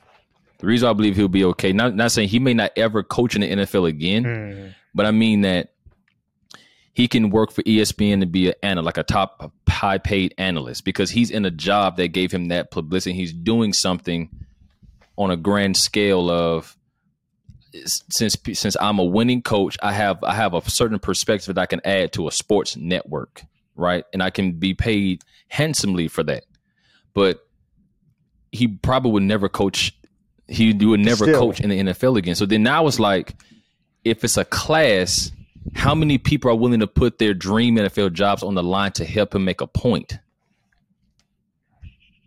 The 0.63 0.67
reason 0.69 0.89
I 0.89 0.93
believe 0.95 1.17
he'll 1.17 1.29
be 1.29 1.45
okay, 1.45 1.73
not 1.73 1.95
not 1.95 2.11
saying 2.13 2.29
he 2.29 2.39
may 2.39 2.55
not 2.55 2.71
ever 2.77 3.03
coach 3.03 3.35
in 3.35 3.43
the 3.43 3.51
NFL 3.51 3.87
again, 3.89 4.25
Mm. 4.25 4.75
but 4.95 5.05
I 5.07 5.11
mean 5.11 5.43
that 5.43 5.73
he 6.95 7.09
can 7.09 7.31
work 7.31 7.51
for 7.53 7.63
ESPN 7.63 8.21
to 8.21 8.27
be 8.27 8.49
an 8.49 8.55
analyst, 8.63 8.87
like 8.87 8.99
a 8.99 9.03
top 9.03 9.53
high 9.69 9.99
paid 9.99 10.35
analyst, 10.39 10.85
because 10.85 11.11
he's 11.11 11.31
in 11.31 11.45
a 11.45 11.51
job 11.51 11.97
that 11.97 12.09
gave 12.09 12.31
him 12.33 12.47
that 12.49 12.71
publicity. 12.71 13.15
He's 13.15 13.33
doing 13.33 13.73
something 13.73 14.31
on 15.17 15.31
a 15.31 15.37
grand 15.37 15.77
scale 15.77 16.31
of 16.31 16.77
since 18.11 18.37
since 18.53 18.77
I'm 18.81 18.99
a 18.99 19.05
winning 19.05 19.43
coach, 19.43 19.77
I 19.83 19.93
have 19.93 20.23
I 20.23 20.35
have 20.35 20.55
a 20.55 20.69
certain 20.71 20.99
perspective 20.99 21.55
that 21.55 21.61
I 21.61 21.67
can 21.67 21.81
add 21.85 22.13
to 22.13 22.29
a 22.29 22.31
sports 22.31 22.77
network, 22.77 23.43
right? 23.75 24.05
And 24.13 24.23
I 24.23 24.31
can 24.31 24.53
be 24.53 24.75
paid 24.75 25.23
handsomely 25.49 26.07
for 26.09 26.23
that. 26.25 26.45
But 27.15 27.45
he 28.53 28.69
probably 28.69 29.11
would 29.13 29.23
never 29.25 29.49
coach. 29.49 29.97
He 30.53 30.73
would 30.85 31.01
never 31.01 31.25
Still. 31.25 31.39
coach 31.41 31.61
in 31.61 31.71
the 31.71 31.81
NFL 31.81 32.19
again. 32.19 32.35
So 32.35 32.45
then 32.47 32.63
now 32.63 32.87
it's 32.87 33.01
like, 33.01 33.35
if 34.05 34.23
it's 34.25 34.37
a 34.37 34.45
class, 34.45 35.33
how 35.75 35.95
many 35.95 36.19
people 36.19 36.51
are 36.51 36.55
willing 36.55 36.81
to 36.81 36.87
put 36.87 37.19
their 37.19 37.33
dream 37.35 37.77
NFL 37.77 38.13
jobs 38.13 38.43
on 38.43 38.55
the 38.55 38.63
line 38.63 38.93
to 38.93 39.05
help 39.05 39.35
him 39.35 39.45
make 39.45 39.61
a 39.61 39.67
point? 39.67 40.19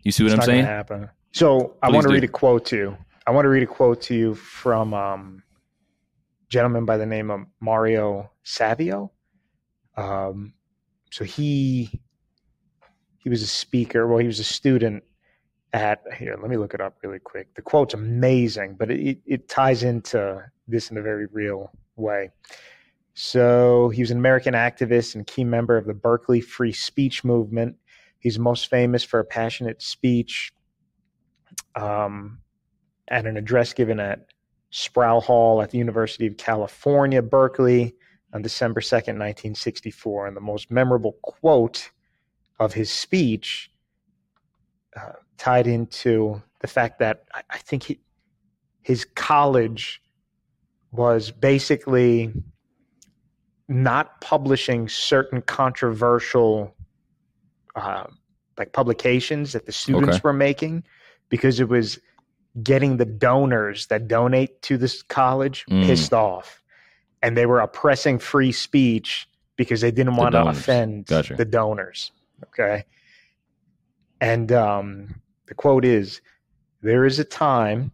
You 0.02 0.12
see 0.12 0.22
what 0.24 0.32
It's 0.32 0.34
I'm 0.34 0.38
not 0.38 0.46
saying? 0.46 0.64
happen. 0.64 1.08
So 1.32 1.76
I 1.82 1.90
want 1.90 2.02
to 2.04 2.08
do. 2.08 2.14
read 2.14 2.24
a 2.24 2.28
quote 2.28 2.64
to 2.66 2.76
you. 2.76 2.96
I 3.26 3.30
want 3.32 3.44
to 3.44 3.48
read 3.48 3.62
a 3.62 3.66
quote 3.66 4.00
to 4.02 4.14
you 4.14 4.34
from 4.34 4.94
um, 4.94 5.42
a 6.46 6.48
gentleman 6.48 6.84
by 6.84 6.96
the 6.96 7.06
name 7.06 7.30
of 7.30 7.40
Mario 7.60 8.30
Savio. 8.44 9.10
Um, 9.96 10.54
so 11.10 11.24
he 11.24 11.90
he 13.18 13.28
was 13.28 13.42
a 13.42 13.46
speaker. 13.46 14.06
Well, 14.06 14.18
he 14.18 14.26
was 14.26 14.38
a 14.40 14.44
student 14.44 15.02
at 15.72 16.02
here. 16.18 16.36
Let 16.40 16.50
me 16.50 16.56
look 16.56 16.74
it 16.74 16.80
up 16.80 16.96
really 17.02 17.18
quick. 17.18 17.54
The 17.54 17.62
quote's 17.62 17.94
amazing, 17.94 18.76
but 18.78 18.90
it, 18.90 19.18
it 19.26 19.48
ties 19.48 19.82
into 19.82 20.42
this 20.68 20.90
in 20.90 20.96
a 20.96 21.02
very 21.02 21.26
real 21.26 21.70
way. 21.96 22.30
So 23.14 23.88
he 23.88 24.02
was 24.02 24.10
an 24.10 24.18
American 24.18 24.54
activist 24.54 25.14
and 25.14 25.26
key 25.26 25.44
member 25.44 25.76
of 25.76 25.86
the 25.86 25.94
Berkeley 25.94 26.40
Free 26.40 26.72
Speech 26.72 27.24
Movement. 27.24 27.76
He's 28.18 28.38
most 28.38 28.68
famous 28.68 29.04
for 29.04 29.20
a 29.20 29.24
passionate 29.24 29.80
speech 29.82 30.52
um, 31.74 32.38
at 33.08 33.26
an 33.26 33.36
address 33.36 33.72
given 33.72 34.00
at 34.00 34.26
Sproul 34.70 35.20
Hall 35.20 35.62
at 35.62 35.70
the 35.70 35.78
University 35.78 36.26
of 36.26 36.36
California, 36.36 37.22
Berkeley, 37.22 37.94
on 38.34 38.42
December 38.42 38.80
2nd, 38.80 39.16
1964. 39.18 40.26
And 40.26 40.36
the 40.36 40.40
most 40.40 40.70
memorable 40.70 41.16
quote 41.22 41.90
of 42.58 42.74
his 42.74 42.90
speech 42.90 43.70
uh, 44.96 45.12
tied 45.38 45.66
into 45.66 46.42
the 46.60 46.66
fact 46.66 46.98
that 46.98 47.24
I, 47.34 47.42
I 47.50 47.58
think 47.58 47.84
he, 47.84 48.00
his 48.82 49.04
college 49.14 50.00
was 50.92 51.30
basically 51.30 52.32
not 53.68 54.20
publishing 54.20 54.88
certain 54.88 55.42
controversial 55.42 56.74
uh, 57.74 58.04
like 58.56 58.72
publications 58.72 59.52
that 59.52 59.66
the 59.66 59.72
students 59.72 60.16
Okay. 60.16 60.20
were 60.24 60.32
making 60.32 60.84
because 61.28 61.60
it 61.60 61.68
was 61.68 61.98
getting 62.62 62.96
the 62.96 63.04
donors 63.04 63.86
that 63.88 64.08
donate 64.08 64.62
to 64.62 64.78
this 64.78 65.02
college 65.02 65.66
Mm. 65.68 65.84
pissed 65.86 66.14
off 66.14 66.62
and 67.22 67.36
they 67.36 67.44
were 67.44 67.60
oppressing 67.60 68.18
free 68.18 68.52
speech 68.52 69.28
because 69.56 69.80
they 69.82 69.90
didn't 69.90 70.14
The 70.14 70.20
want 70.22 70.32
to 70.34 70.46
offend 70.46 71.06
Gotcha. 71.06 71.34
the 71.34 71.44
donors 71.44 72.12
okay 72.44 72.84
and 74.20 74.52
um, 74.52 75.14
the 75.46 75.54
quote 75.54 75.84
is 75.84 76.20
there 76.82 77.04
is 77.04 77.18
a 77.18 77.24
time 77.24 77.90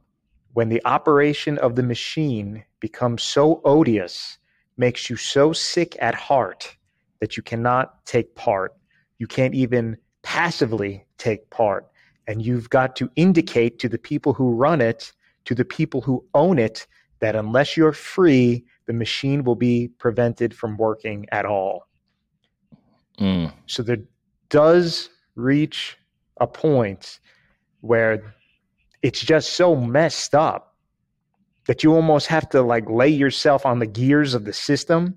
when 0.55 0.69
the 0.69 0.85
operation 0.85 1.59
of 1.59 1.77
the 1.77 1.83
machine 1.83 2.65
becomes 2.81 3.23
so 3.23 3.61
odious 3.65 4.39
makes 4.77 5.09
you 5.09 5.17
so 5.17 5.53
sick 5.53 5.97
at 6.01 6.15
heart 6.15 6.77
that 7.21 7.37
you 7.37 7.43
cannot 7.43 8.05
take 8.05 8.35
part. 8.35 8.75
You 9.19 9.27
can't 9.27 9.55
even 9.55 9.97
passively 10.23 11.07
take 11.19 11.49
part. 11.51 11.87
And 12.27 12.45
you've 12.45 12.71
got 12.71 12.97
to 12.97 13.11
indicate 13.17 13.79
to 13.81 13.89
the 13.89 13.99
people 13.99 14.33
who 14.33 14.55
run 14.55 14.81
it 14.81 15.13
to 15.45 15.55
the 15.55 15.65
people 15.65 16.01
who 16.01 16.25
own 16.35 16.59
it 16.59 16.87
that 17.21 17.37
unless 17.37 17.77
you're 17.77 17.93
free 17.93 18.65
the 18.87 18.93
machine 18.93 19.45
will 19.45 19.55
be 19.55 19.89
prevented 19.99 20.55
from 20.55 20.77
working 20.77 21.27
at 21.33 21.45
all. 21.45 21.89
Mm. 23.21 23.53
so 23.67 23.83
there 23.83 23.99
does 24.49 25.11
reach 25.37 25.99
a 26.43 26.47
point 26.47 27.21
where 27.81 28.35
it's 29.03 29.21
just 29.21 29.55
so 29.55 29.77
messed 29.77 30.35
up 30.35 30.75
that 31.67 31.85
you 31.85 31.95
almost 31.95 32.27
have 32.27 32.49
to 32.51 32.61
like 32.61 32.91
lay 32.91 33.09
yourself 33.09 33.65
on 33.65 33.79
the 33.79 33.87
gears 33.87 34.35
of 34.35 34.45
the 34.45 34.53
system 34.53 35.17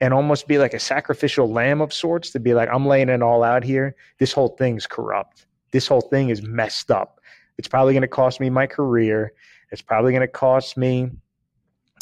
and 0.00 0.14
almost 0.14 0.48
be 0.48 0.58
like 0.58 0.74
a 0.74 0.78
sacrificial 0.78 1.50
lamb 1.50 1.80
of 1.80 1.92
sorts 1.92 2.30
to 2.30 2.40
be 2.40 2.54
like, 2.54 2.68
I'm 2.72 2.86
laying 2.86 3.10
it 3.10 3.22
all 3.22 3.42
out 3.42 3.62
here. 3.62 3.94
This 4.18 4.32
whole 4.32 4.48
thing's 4.48 4.86
corrupt. 4.86 5.46
This 5.70 5.86
whole 5.86 6.00
thing 6.00 6.30
is 6.30 6.42
messed 6.42 6.90
up. 6.90 7.20
It's 7.58 7.68
probably 7.68 7.92
going 7.92 8.02
to 8.02 8.08
cost 8.08 8.40
me 8.40 8.48
my 8.50 8.66
career. 8.66 9.32
It's 9.70 9.82
probably 9.82 10.12
going 10.12 10.22
to 10.22 10.28
cost 10.28 10.76
me 10.76 11.10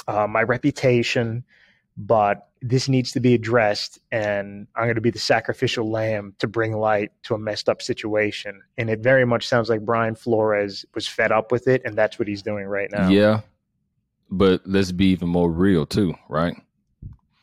uh, 0.07 0.27
my 0.27 0.43
reputation, 0.43 1.45
but 1.97 2.49
this 2.63 2.89
needs 2.89 3.13
to 3.13 3.21
be 3.21 3.35
addressed. 3.35 3.99
And 4.11 4.67
I'm 4.77 4.85
going 4.85 4.95
to 4.95 5.01
be 5.01 5.11
the 5.11 5.19
sacrificial 5.19 5.91
lamb 5.91 6.35
to 6.39 6.47
bring 6.47 6.73
light 6.73 7.13
to 7.25 7.35
a 7.35 7.39
messed 7.39 7.69
up 7.69 7.83
situation. 7.83 8.63
And 8.79 8.89
it 8.89 9.01
very 9.01 9.27
much 9.27 9.47
sounds 9.47 9.69
like 9.69 9.81
Brian 9.83 10.15
Flores 10.15 10.87
was 10.95 11.07
fed 11.07 11.33
up 11.33 11.53
with 11.53 11.69
it, 11.69 11.83
and 11.85 11.97
that's 11.97 12.19
what 12.19 12.29
he's 12.29 12.43
doing 12.43 12.67
right 12.67 12.91
now. 12.91 13.09
Yeah. 13.09 13.41
But 14.31 14.63
let's 14.65 14.93
be 14.93 15.07
even 15.07 15.29
more 15.29 15.51
real, 15.51 15.85
too, 15.85 16.15
right? 16.29 16.57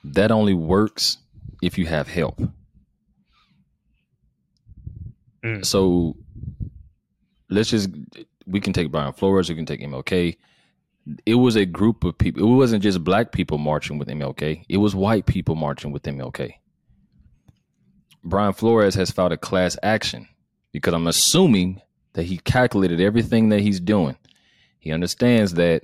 That 0.04 0.32
only 0.32 0.54
works 0.54 1.18
if 1.62 1.78
you 1.78 1.86
have 1.86 2.08
help. 2.08 2.42
Mm. 5.44 5.66
So 5.66 6.16
let's 7.50 7.70
just 7.70 7.90
we 8.46 8.60
can 8.60 8.74
take 8.74 8.92
Brian 8.92 9.14
Flores, 9.14 9.50
we 9.50 9.56
can 9.56 9.66
take 9.66 9.82
MLK. 9.82 10.38
It 11.26 11.36
was 11.36 11.56
a 11.56 11.66
group 11.66 12.04
of 12.04 12.18
people. 12.18 12.44
It 12.44 12.56
wasn't 12.56 12.84
just 12.84 13.04
black 13.04 13.32
people 13.32 13.58
marching 13.58 13.98
with 13.98 14.08
MLK. 14.08 14.66
It 14.70 14.78
was 14.78 14.96
white 14.96 15.26
people 15.26 15.56
marching 15.56 15.92
with 15.92 16.04
MLK. 16.04 16.54
Brian 18.24 18.54
Flores 18.54 18.96
has 18.96 19.12
filed 19.12 19.32
a 19.32 19.38
class 19.38 19.78
action 19.82 20.28
because 20.72 20.94
I'm 20.94 21.08
assuming 21.08 21.82
that 22.14 22.24
he 22.24 22.38
calculated 22.38 23.00
everything 23.00 23.50
that 23.50 23.62
he's 23.62 23.80
doing. 23.80 24.18
He 24.80 24.92
understands 24.92 25.54
that 25.56 25.84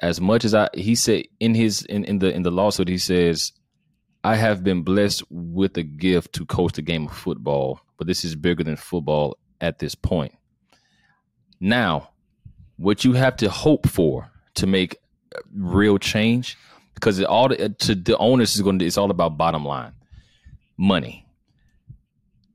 as 0.00 0.20
much 0.20 0.44
as 0.44 0.54
I 0.54 0.68
he 0.74 0.94
said 0.94 1.24
in 1.40 1.54
his 1.54 1.82
in, 1.82 2.04
in 2.04 2.18
the 2.18 2.32
in 2.32 2.42
the 2.42 2.50
lawsuit 2.50 2.88
he 2.88 2.98
says 2.98 3.52
I 4.24 4.36
have 4.36 4.64
been 4.64 4.82
blessed 4.82 5.22
with 5.30 5.76
a 5.76 5.82
gift 5.82 6.32
to 6.34 6.46
coach 6.46 6.72
the 6.72 6.82
game 6.82 7.06
of 7.06 7.12
football, 7.12 7.80
but 7.98 8.06
this 8.06 8.24
is 8.24 8.34
bigger 8.34 8.64
than 8.64 8.76
football 8.76 9.36
at 9.60 9.78
this 9.78 9.94
point. 9.94 10.32
Now, 11.60 12.10
what 12.76 13.04
you 13.04 13.12
have 13.12 13.36
to 13.36 13.48
hope 13.48 13.88
for 13.88 14.30
to 14.54 14.66
make 14.66 14.98
real 15.52 15.98
change, 15.98 16.56
because 16.94 17.18
it 17.18 17.26
all 17.26 17.48
to 17.48 17.94
the 17.94 18.16
owners 18.18 18.54
is 18.54 18.62
going 18.62 18.78
to 18.78 18.84
it's 18.84 18.98
all 18.98 19.10
about 19.10 19.36
bottom 19.36 19.64
line, 19.64 19.92
money. 20.76 21.26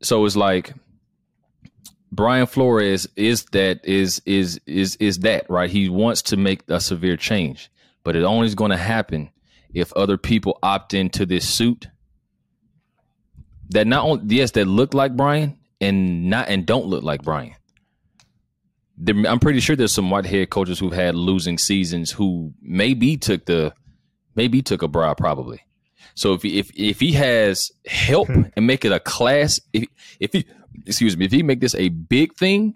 So 0.02 0.26
it's 0.26 0.36
like 0.36 0.74
Brian 2.12 2.48
Flores 2.48 3.08
is 3.16 3.46
that 3.52 3.84
is 3.84 4.22
is 4.26 4.60
is 4.66 4.96
is 4.98 5.20
that 5.20 5.50
right? 5.50 5.70
He 5.70 5.90
wants 5.90 6.22
to 6.24 6.38
make 6.38 6.64
a 6.70 6.80
severe 6.80 7.18
change, 7.18 7.70
but 8.04 8.16
it 8.16 8.24
only 8.24 8.48
is 8.48 8.56
going 8.56 8.72
to 8.72 8.78
happen 8.78 9.30
if 9.74 9.94
other 9.94 10.18
people 10.18 10.58
opt 10.64 10.94
into 10.94 11.26
this 11.26 11.48
suit. 11.48 11.88
That 13.70 13.86
not 13.86 14.06
only 14.06 14.36
yes, 14.36 14.52
that 14.52 14.66
look 14.66 14.94
like 14.94 15.16
Brian 15.16 15.60
and 15.80 16.30
not 16.30 16.50
and 16.50 16.66
don't 16.66 16.88
look 16.88 17.04
like 17.04 17.22
Brian. 17.24 17.56
I'm 19.08 19.40
pretty 19.40 19.60
sure 19.60 19.76
there's 19.76 19.94
some 19.94 20.10
white 20.10 20.26
head 20.26 20.50
coaches 20.50 20.80
who've 20.80 20.94
had 20.94 21.16
losing 21.16 21.58
seasons 21.58 22.12
who 22.12 22.54
maybe 22.62 23.18
took 23.18 23.46
the 23.46 23.74
maybe 24.36 24.62
took 24.62 24.82
a 24.82 24.88
bribe 24.88 25.18
probably. 25.18 25.62
So 26.16 26.34
if 26.34 26.44
if 26.44 26.72
if 26.76 27.00
he 27.00 27.14
has 27.14 27.72
help 27.86 28.28
hmm. 28.28 28.44
and 28.56 28.68
make 28.68 28.84
it 28.84 28.92
a 28.92 29.00
class, 29.00 29.60
if 29.72 29.88
if 30.20 30.34
he 30.34 30.46
excuse 30.86 31.16
me, 31.16 31.26
if 31.26 31.32
he 31.32 31.44
make 31.44 31.62
this 31.62 31.76
a 31.76 31.90
big 31.90 32.36
thing, 32.36 32.76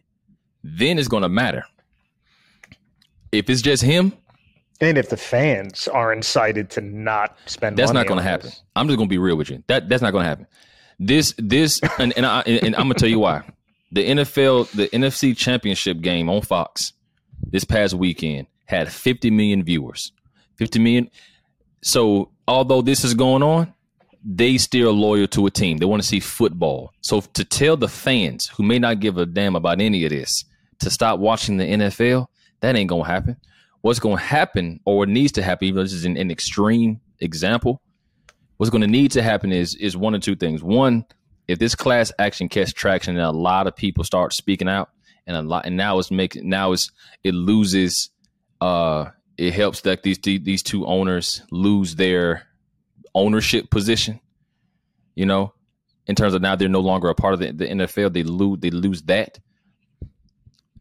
then 0.64 0.98
it's 0.98 1.08
going 1.08 1.24
to 1.24 1.30
matter. 1.30 1.66
If 3.32 3.50
it's 3.50 3.62
just 3.62 3.84
him, 3.84 4.14
and 4.80 4.98
if 4.98 5.10
the 5.10 5.18
fans 5.18 5.88
are 5.90 6.14
incited 6.14 6.70
to 6.72 6.82
not 6.82 7.38
spend, 7.48 7.78
that's 7.78 7.92
not 7.92 8.08
going 8.08 8.20
to 8.20 8.24
happen. 8.24 8.48
This. 8.48 8.62
I'm 8.76 8.88
just 8.88 8.98
going 8.98 9.10
to 9.10 9.14
be 9.14 9.18
real 9.18 9.36
with 9.36 9.50
you. 9.50 9.64
That 9.68 9.90
that's 9.90 10.02
not 10.02 10.12
going 10.12 10.24
to 10.24 10.30
happen. 10.30 10.48
This 11.00 11.34
this 11.38 11.82
and 12.00 12.14
and, 12.16 12.26
I, 12.26 12.42
and 12.42 12.76
I'm 12.76 12.84
going 12.84 12.94
to 12.94 13.00
tell 13.00 13.10
you 13.10 13.20
why 13.20 13.44
the 13.94 14.10
NFL, 14.10 14.72
the 14.72 14.88
NFC 14.90 15.38
Championship 15.38 16.02
game 16.02 16.28
on 16.28 16.42
Fox 16.42 16.94
this 17.52 17.64
past 17.64 17.94
weekend 17.94 18.48
had 18.66 18.92
50 18.92 19.30
million 19.30 19.64
viewers. 19.64 20.12
50 20.58 20.80
million. 20.80 21.12
So, 21.84 22.32
although 22.48 22.82
this 22.82 23.04
is 23.04 23.14
going 23.14 23.44
on, 23.44 23.74
they 24.26 24.58
still 24.58 24.90
are 24.90 24.94
loyal 24.94 25.28
to 25.28 25.46
a 25.46 25.52
team. 25.52 25.78
They 25.78 25.86
want 25.86 26.02
to 26.02 26.08
see 26.08 26.20
football. 26.20 26.92
So, 27.02 27.22
to 27.22 27.46
tell 27.46 27.78
the 27.78 27.88
fans 27.88 28.48
who 28.48 28.64
may 28.64 28.80
not 28.80 29.00
give 29.00 29.18
a 29.18 29.28
damn 29.28 29.56
about 29.56 29.80
any 29.80 30.04
of 30.06 30.10
this 30.10 30.44
to 30.80 30.90
stop 30.90 31.20
watching 31.20 31.58
the 31.58 31.66
NFL, 31.66 32.26
that 32.62 32.76
ain't 32.76 32.90
going 32.90 33.04
to 33.04 33.10
happen. 33.10 33.38
What's 33.82 34.00
going 34.00 34.18
to 34.18 34.24
happen, 34.24 34.80
or 34.86 35.00
what 35.00 35.10
needs 35.10 35.34
to 35.34 35.44
happen, 35.44 35.68
even 35.68 35.76
though 35.76 35.84
this 35.84 35.94
is 35.94 36.06
an, 36.06 36.18
an 36.18 36.32
extreme 36.32 37.00
example, 37.20 37.80
what's 38.58 38.72
going 38.72 38.82
to 38.82 38.88
need 38.88 39.12
to 39.12 39.22
happen 39.22 39.52
is 39.52 39.76
is 39.76 39.96
one 39.96 40.16
or 40.16 40.20
two 40.20 40.36
things. 40.36 40.64
One, 40.64 41.06
if 41.48 41.60
this 41.60 41.76
class 41.76 42.12
action 42.20 42.50
catch 42.50 42.74
traction 42.74 43.16
and 43.16 43.26
a 43.26 43.32
lot 43.32 43.68
of 43.68 43.76
people 43.76 44.04
start 44.04 44.34
speaking 44.34 44.70
out 44.70 44.90
and 45.28 45.36
a 45.36 45.42
lot 45.42 45.66
and 45.66 45.78
now 45.78 46.00
it's 46.00 46.12
making 46.12 46.48
now 46.48 46.72
it's 46.72 46.92
it 47.24 47.34
loses 47.34 48.10
uh 48.62 49.06
it 49.38 49.54
helps 49.54 49.82
that 49.82 50.04
these 50.04 50.20
these 50.20 50.64
two 50.64 50.86
owners 50.86 51.42
lose 51.52 51.96
their 51.96 52.44
ownership 53.16 53.70
position 53.70 54.20
you 55.16 55.26
know 55.26 55.54
in 56.08 56.16
terms 56.16 56.34
of 56.34 56.42
now 56.42 56.56
they're 56.56 56.70
no 56.70 56.80
longer 56.80 57.10
a 57.10 57.16
part 57.16 57.34
of 57.34 57.40
the, 57.40 57.52
the 57.52 57.68
NFL 57.68 58.14
they 58.14 58.24
lose 58.24 58.60
they 58.60 58.70
lose 58.70 59.02
that. 59.04 59.40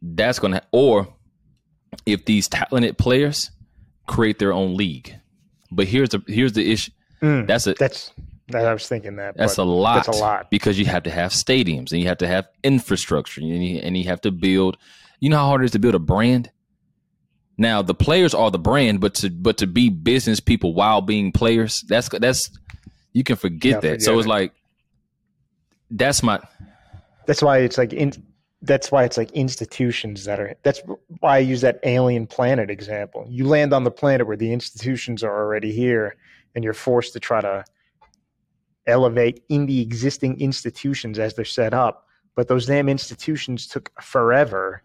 That's 0.00 0.38
going 0.38 0.54
to 0.54 0.62
or 0.72 1.14
if 2.06 2.24
these 2.24 2.48
talented 2.48 2.98
players 2.98 3.50
create 4.06 4.38
their 4.38 4.52
own 4.52 4.76
league. 4.76 5.14
But 5.70 5.86
here's 5.86 6.10
the 6.10 6.22
here's 6.26 6.52
the 6.52 6.70
issue. 6.72 6.90
Mm, 7.22 7.46
that's 7.46 7.66
a 7.66 7.74
that's 7.74 8.12
I 8.54 8.72
was 8.72 8.88
thinking 8.88 9.16
that. 9.16 9.36
That's 9.36 9.58
a 9.58 9.64
lot. 9.64 10.06
That's 10.06 10.18
a 10.18 10.20
lot 10.20 10.50
because 10.50 10.78
you 10.78 10.86
have 10.86 11.02
to 11.04 11.10
have 11.10 11.32
stadiums 11.32 11.92
and 11.92 12.00
you 12.00 12.08
have 12.08 12.18
to 12.18 12.26
have 12.26 12.46
infrastructure 12.62 13.40
and 13.40 13.64
you, 13.64 13.78
and 13.78 13.96
you 13.96 14.04
have 14.04 14.20
to 14.22 14.30
build. 14.30 14.76
You 15.20 15.30
know 15.30 15.38
how 15.38 15.46
hard 15.46 15.62
it 15.62 15.66
is 15.66 15.70
to 15.72 15.78
build 15.78 15.94
a 15.94 16.00
brand. 16.00 16.50
Now 17.58 17.82
the 17.82 17.94
players 17.94 18.34
are 18.34 18.50
the 18.50 18.58
brand, 18.58 19.00
but 19.00 19.14
to 19.16 19.30
but 19.30 19.58
to 19.58 19.66
be 19.66 19.88
business 19.90 20.40
people 20.40 20.74
while 20.74 21.00
being 21.00 21.32
players, 21.32 21.84
that's 21.86 22.08
that's 22.08 22.50
you 23.12 23.24
can 23.24 23.36
forget 23.36 23.70
yeah, 23.70 23.80
that. 23.80 23.88
Forget 23.88 24.02
so 24.02 24.18
it's 24.18 24.28
like 24.28 24.52
that's 25.90 26.22
my. 26.22 26.40
That's 27.26 27.42
why 27.42 27.58
it's 27.58 27.78
like 27.78 27.92
in. 27.92 28.12
That's 28.62 28.92
why 28.92 29.04
it's 29.04 29.16
like 29.16 29.30
institutions 29.32 30.24
that 30.24 30.40
are. 30.40 30.54
That's 30.62 30.80
why 31.20 31.36
I 31.36 31.38
use 31.38 31.60
that 31.60 31.78
alien 31.84 32.26
planet 32.26 32.70
example. 32.70 33.26
You 33.28 33.46
land 33.46 33.72
on 33.72 33.84
the 33.84 33.90
planet 33.90 34.26
where 34.26 34.36
the 34.36 34.52
institutions 34.52 35.22
are 35.22 35.36
already 35.36 35.72
here, 35.72 36.16
and 36.54 36.64
you're 36.64 36.74
forced 36.74 37.12
to 37.12 37.20
try 37.20 37.40
to 37.40 37.64
elevate 38.86 39.42
in 39.48 39.66
the 39.66 39.80
existing 39.80 40.40
institutions 40.40 41.18
as 41.18 41.34
they're 41.34 41.44
set 41.44 41.74
up. 41.74 42.06
But 42.34 42.48
those 42.48 42.66
damn 42.66 42.88
institutions 42.88 43.66
took 43.66 43.90
forever 44.00 44.82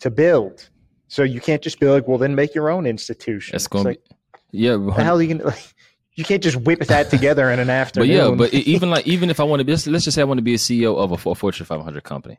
to 0.00 0.10
build. 0.10 0.68
So 1.08 1.22
you 1.22 1.40
can't 1.40 1.62
just 1.62 1.80
be 1.80 1.86
like, 1.86 2.06
well, 2.06 2.18
then 2.18 2.34
make 2.34 2.54
your 2.54 2.70
own 2.70 2.86
institution. 2.86 3.52
That's 3.52 3.68
going 3.68 3.84
to 3.84 3.90
like, 3.90 4.08
be, 4.50 4.58
yeah. 4.58 4.76
The 4.76 4.92
hell 4.92 5.20
you 5.20 5.28
can 5.28 5.46
like, 5.46 5.74
you 6.14 6.24
can't 6.24 6.42
just 6.42 6.56
whip 6.56 6.80
that 6.80 7.10
together 7.10 7.50
in 7.50 7.58
an 7.58 7.70
afternoon. 7.82 8.36
But 8.36 8.52
yeah, 8.52 8.60
but 8.60 8.66
even 8.66 8.90
like 8.94 9.06
even 9.06 9.30
if 9.30 9.40
I 9.40 9.44
want 9.44 9.60
to 9.60 9.64
be, 9.64 9.72
let's 9.72 10.04
just 10.04 10.14
say 10.14 10.20
I 10.20 10.24
want 10.24 10.38
to 10.38 10.42
be 10.42 10.54
a 10.54 10.58
CEO 10.58 10.96
of 10.96 11.12
a 11.12 11.34
Fortune 11.34 11.66
500 11.66 12.04
company 12.04 12.38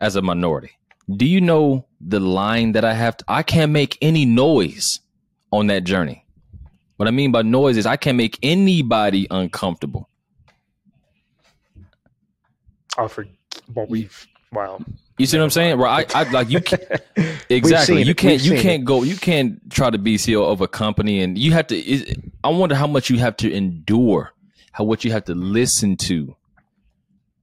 as 0.00 0.16
a 0.16 0.22
minority. 0.22 0.70
Do 1.14 1.26
you 1.26 1.40
know 1.40 1.86
the 2.00 2.20
line 2.20 2.72
that 2.72 2.84
I 2.84 2.94
have? 2.94 3.16
To, 3.18 3.24
I 3.28 3.42
can't 3.42 3.72
make 3.72 3.98
any 4.00 4.24
noise 4.24 5.00
on 5.52 5.66
that 5.66 5.84
journey. 5.84 6.24
What 6.96 7.08
I 7.08 7.10
mean 7.10 7.32
by 7.32 7.42
noise 7.42 7.76
is 7.76 7.86
I 7.86 7.96
can't 7.96 8.16
make 8.16 8.38
anybody 8.42 9.26
uncomfortable. 9.30 10.08
Oh, 12.98 13.08
for 13.08 13.26
what 13.72 13.88
we've 13.88 14.26
wow. 14.52 14.80
You 15.18 15.26
see 15.26 15.38
what 15.38 15.44
I'm 15.44 15.50
saying? 15.50 15.78
Right? 15.78 16.14
I, 16.14 16.20
I 16.20 16.30
like 16.30 16.50
you. 16.50 16.60
Can, 16.60 16.78
exactly. 17.48 18.02
You 18.02 18.14
can't. 18.14 18.42
You 18.42 18.52
can't 18.52 18.82
it. 18.82 18.84
go. 18.84 19.02
You 19.02 19.16
can't 19.16 19.70
try 19.70 19.90
to 19.90 19.98
be 19.98 20.16
CEO 20.16 20.44
of 20.50 20.60
a 20.60 20.68
company, 20.68 21.20
and 21.20 21.38
you 21.38 21.52
have 21.52 21.66
to. 21.68 21.76
Is, 21.76 22.14
I 22.42 22.48
wonder 22.48 22.74
how 22.74 22.86
much 22.86 23.10
you 23.10 23.18
have 23.18 23.36
to 23.38 23.52
endure, 23.52 24.32
how 24.72 24.84
what 24.84 25.04
you 25.04 25.12
have 25.12 25.24
to 25.24 25.34
listen 25.34 25.96
to, 25.98 26.34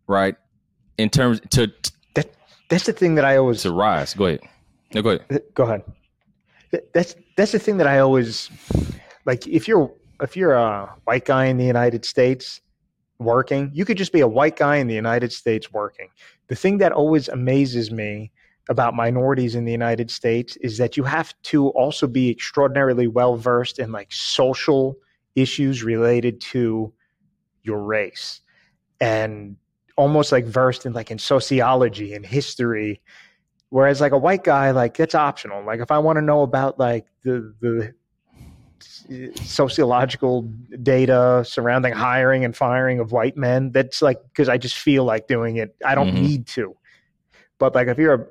right? 0.08 0.36
In 0.98 1.10
terms 1.10 1.42
to 1.52 1.72
that. 2.16 2.30
That's 2.70 2.86
the 2.86 2.94
thing 2.94 3.16
that 3.16 3.26
I 3.26 3.38
always 3.38 3.62
to 3.64 3.72
rise. 3.72 4.14
Go 4.14 4.26
ahead. 4.26 4.42
No, 4.94 5.02
go 5.02 5.10
ahead. 5.12 5.26
Uh, 5.30 5.40
go 5.54 5.64
ahead. 5.64 5.84
That's 6.94 7.16
that's 7.38 7.52
the 7.52 7.60
thing 7.60 7.78
that 7.78 7.88
I 7.88 8.00
always 8.00 8.50
like. 9.26 9.48
If 9.48 9.68
you're 9.68 9.92
if 10.22 10.36
you're 10.36 10.54
a 10.54 10.94
white 11.06 11.26
guy 11.26 11.46
in 11.46 11.58
the 11.58 11.66
United 11.66 12.06
States 12.06 12.62
working. 13.22 13.72
You 13.74 13.86
could 13.86 13.98
just 13.98 14.12
be 14.12 14.20
a 14.20 14.28
white 14.28 14.56
guy 14.56 14.78
in 14.78 14.88
the 14.88 14.96
United 14.96 15.32
States 15.32 15.72
working. 15.72 16.10
The 16.48 16.56
thing 16.56 16.78
that 16.80 16.92
always 16.92 17.28
amazes 17.28 17.92
me 17.92 18.32
about 18.70 18.96
minorities 18.96 19.56
in 19.56 19.66
the 19.66 19.72
United 19.72 20.12
States 20.12 20.56
is 20.58 20.78
that 20.78 20.98
you 20.98 21.04
have 21.04 21.34
to 21.44 21.70
also 21.70 22.08
be 22.08 22.30
extraordinarily 22.30 23.08
well 23.08 23.36
versed 23.36 23.80
in 23.80 23.92
like 23.92 24.12
social 24.12 24.96
issues 25.36 25.84
related 25.84 26.42
to 26.42 26.94
your 27.64 27.84
race 27.84 28.42
and 29.00 29.56
almost 29.98 30.32
like 30.32 30.46
versed 30.46 30.86
in 30.86 30.94
like 30.94 31.12
in 31.12 31.20
sociology 31.20 32.14
and 32.14 32.26
history 32.26 33.02
whereas 33.70 34.02
like 34.02 34.12
a 34.12 34.18
white 34.18 34.44
guy 34.44 34.72
like 34.72 34.96
that's 34.98 35.16
optional 35.16 35.64
like 35.64 35.80
if 35.80 35.92
i 35.92 35.98
want 35.98 36.18
to 36.18 36.22
know 36.22 36.42
about 36.42 36.80
like 36.80 37.06
the 37.24 37.54
the 37.62 37.94
sociological 38.84 40.44
data 40.82 41.44
surrounding 41.46 41.94
hiring 41.94 42.46
and 42.46 42.56
firing 42.56 43.00
of 43.00 43.12
white 43.12 43.38
men. 43.38 43.72
That's 43.72 44.02
like 44.02 44.18
because 44.24 44.50
I 44.50 44.58
just 44.58 44.78
feel 44.78 45.04
like 45.04 45.28
doing 45.28 45.58
it. 45.58 45.76
I 45.86 45.96
don't 45.96 46.14
Mhm. 46.16 46.22
need 46.22 46.48
to. 46.48 46.76
But 47.60 47.76
like 47.76 47.88
if 47.88 47.98
you're 47.98 48.14
a, 48.14 48.26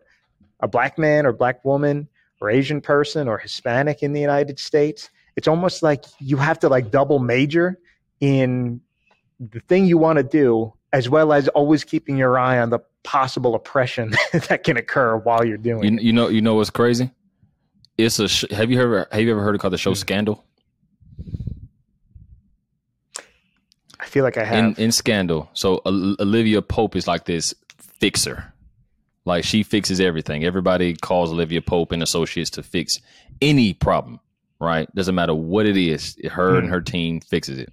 a 0.60 0.68
black 0.68 0.98
man 0.98 1.26
or 1.26 1.32
black 1.32 1.64
woman 1.64 2.08
or 2.40 2.50
Asian 2.50 2.80
person 2.80 3.28
or 3.28 3.38
Hispanic 3.38 4.02
in 4.02 4.12
the 4.12 4.20
United 4.20 4.58
States, 4.58 5.10
it's 5.36 5.48
almost 5.48 5.82
like 5.82 6.04
you 6.18 6.36
have 6.36 6.58
to 6.60 6.68
like 6.68 6.90
double 6.90 7.18
major 7.18 7.78
in 8.20 8.80
the 9.38 9.60
thing 9.60 9.86
you 9.86 9.96
want 9.96 10.18
to 10.18 10.22
do, 10.22 10.72
as 10.92 11.08
well 11.08 11.32
as 11.32 11.48
always 11.48 11.84
keeping 11.84 12.16
your 12.16 12.38
eye 12.38 12.58
on 12.58 12.70
the 12.70 12.80
possible 13.04 13.54
oppression 13.54 14.10
that 14.48 14.64
can 14.64 14.76
occur 14.76 15.16
while 15.16 15.44
you're 15.44 15.56
doing 15.56 15.84
You, 15.84 15.96
it. 15.98 16.02
you 16.02 16.12
know, 16.12 16.28
you 16.28 16.42
know 16.42 16.54
what's 16.56 16.68
crazy? 16.70 17.10
It's 18.04 18.18
a. 18.18 18.28
Sh- 18.28 18.44
have 18.50 18.70
you 18.70 18.80
ever 18.80 19.06
have 19.12 19.20
you 19.20 19.30
ever 19.30 19.42
heard 19.42 19.54
it 19.54 19.58
called 19.58 19.72
the 19.72 19.78
show 19.78 19.90
Hmm. 19.90 19.94
Scandal? 19.96 20.44
I 23.98 24.06
feel 24.06 24.24
like 24.24 24.38
I 24.38 24.44
have. 24.44 24.58
in 24.58 24.74
in 24.84 24.92
Scandal. 24.92 25.50
So 25.52 25.82
Ol- 25.84 26.16
Olivia 26.20 26.62
Pope 26.62 26.96
is 26.96 27.06
like 27.06 27.24
this 27.24 27.54
fixer. 27.78 28.52
Like 29.24 29.44
she 29.44 29.62
fixes 29.62 30.00
everything. 30.00 30.44
Everybody 30.44 30.94
calls 30.94 31.30
Olivia 31.30 31.60
Pope 31.60 31.92
and 31.92 32.02
associates 32.02 32.50
to 32.50 32.62
fix 32.62 32.98
any 33.42 33.74
problem, 33.74 34.20
right? 34.58 34.92
Doesn't 34.94 35.14
matter 35.14 35.34
what 35.34 35.66
it 35.66 35.76
is. 35.76 36.16
Her 36.30 36.56
and 36.56 36.66
Hmm. 36.66 36.72
her 36.72 36.80
team 36.80 37.20
fixes 37.20 37.58
it. 37.58 37.72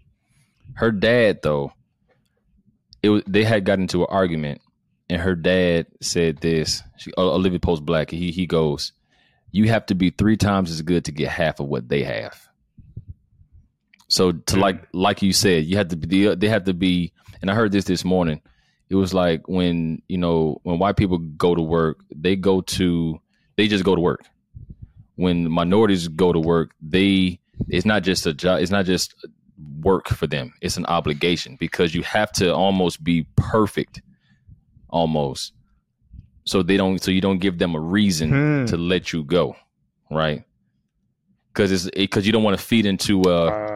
Her 0.74 0.92
dad 0.92 1.40
though, 1.44 1.72
it 3.02 3.10
was, 3.10 3.24
they 3.26 3.44
had 3.46 3.64
got 3.66 3.80
into 3.80 4.02
an 4.02 4.08
argument 4.10 4.62
and 5.10 5.22
her 5.22 5.36
dad 5.36 5.88
said 6.02 6.38
this. 6.38 6.84
She, 6.98 7.12
Olivia 7.18 7.60
Pope's 7.60 7.80
black. 7.80 8.12
He 8.12 8.32
he 8.32 8.46
goes, 8.46 8.92
"You 9.52 9.68
have 9.70 9.86
to 9.88 9.96
be 9.96 10.10
3 10.10 10.38
times 10.38 10.72
as 10.72 10.82
good 10.82 11.06
to 11.06 11.12
get 11.12 11.30
half 11.30 11.60
of 11.60 11.68
what 11.68 11.90
they 11.90 12.04
have." 12.04 12.48
So 14.10 14.32
to 14.32 14.56
Hmm. 14.56 14.62
like 14.62 14.88
like 14.94 15.22
you 15.22 15.34
said, 15.34 15.66
you 15.66 15.78
have 15.78 15.90
to 15.90 15.96
be 15.98 16.34
they 16.36 16.50
have 16.50 16.64
to 16.66 16.74
be. 16.74 17.14
And 17.42 17.52
I 17.52 17.56
heard 17.56 17.72
this 17.72 17.86
this 17.86 18.04
morning. 18.06 18.42
It 18.90 18.96
was 18.96 19.14
like 19.14 19.48
when 19.48 20.02
you 20.08 20.18
know 20.18 20.60
when 20.64 20.80
white 20.80 20.96
people 20.98 21.18
go 21.18 21.54
to 21.56 21.62
work, 21.62 22.04
they 22.16 22.36
go 22.36 22.62
to 22.62 23.20
they 23.58 23.68
just 23.68 23.84
go 23.84 23.96
to 23.96 24.02
work. 24.02 24.22
When 25.16 25.50
minorities 25.52 26.08
go 26.08 26.32
to 26.32 26.40
work, 26.40 26.72
they 26.82 27.40
it's 27.68 27.86
not 27.86 28.04
just 28.04 28.26
a 28.26 28.34
job. 28.34 28.62
It's 28.62 28.72
not 28.72 28.86
just 28.86 29.14
work 29.82 30.08
for 30.08 30.28
them. 30.28 30.54
It's 30.62 30.78
an 30.78 30.86
obligation 30.86 31.58
because 31.60 31.94
you 31.96 32.04
have 32.04 32.32
to 32.34 32.54
almost 32.54 33.04
be 33.04 33.26
perfect, 33.36 34.02
almost. 34.90 35.54
So 36.48 36.64
they 36.64 36.78
don't. 36.78 37.02
So 37.04 37.12
you 37.12 37.22
don't 37.22 37.40
give 37.40 37.58
them 37.60 37.76
a 37.76 37.80
reason 37.80 38.30
Hmm. 38.30 38.66
to 38.68 38.78
let 38.78 39.12
you 39.14 39.24
go, 39.24 39.56
right? 40.10 40.44
Because 41.54 41.72
it's 41.72 41.90
because 41.90 42.26
you 42.26 42.32
don't 42.32 42.44
want 42.44 42.58
to 42.60 42.64
feed 42.66 42.86
into 42.86 43.22
uh 43.24 43.74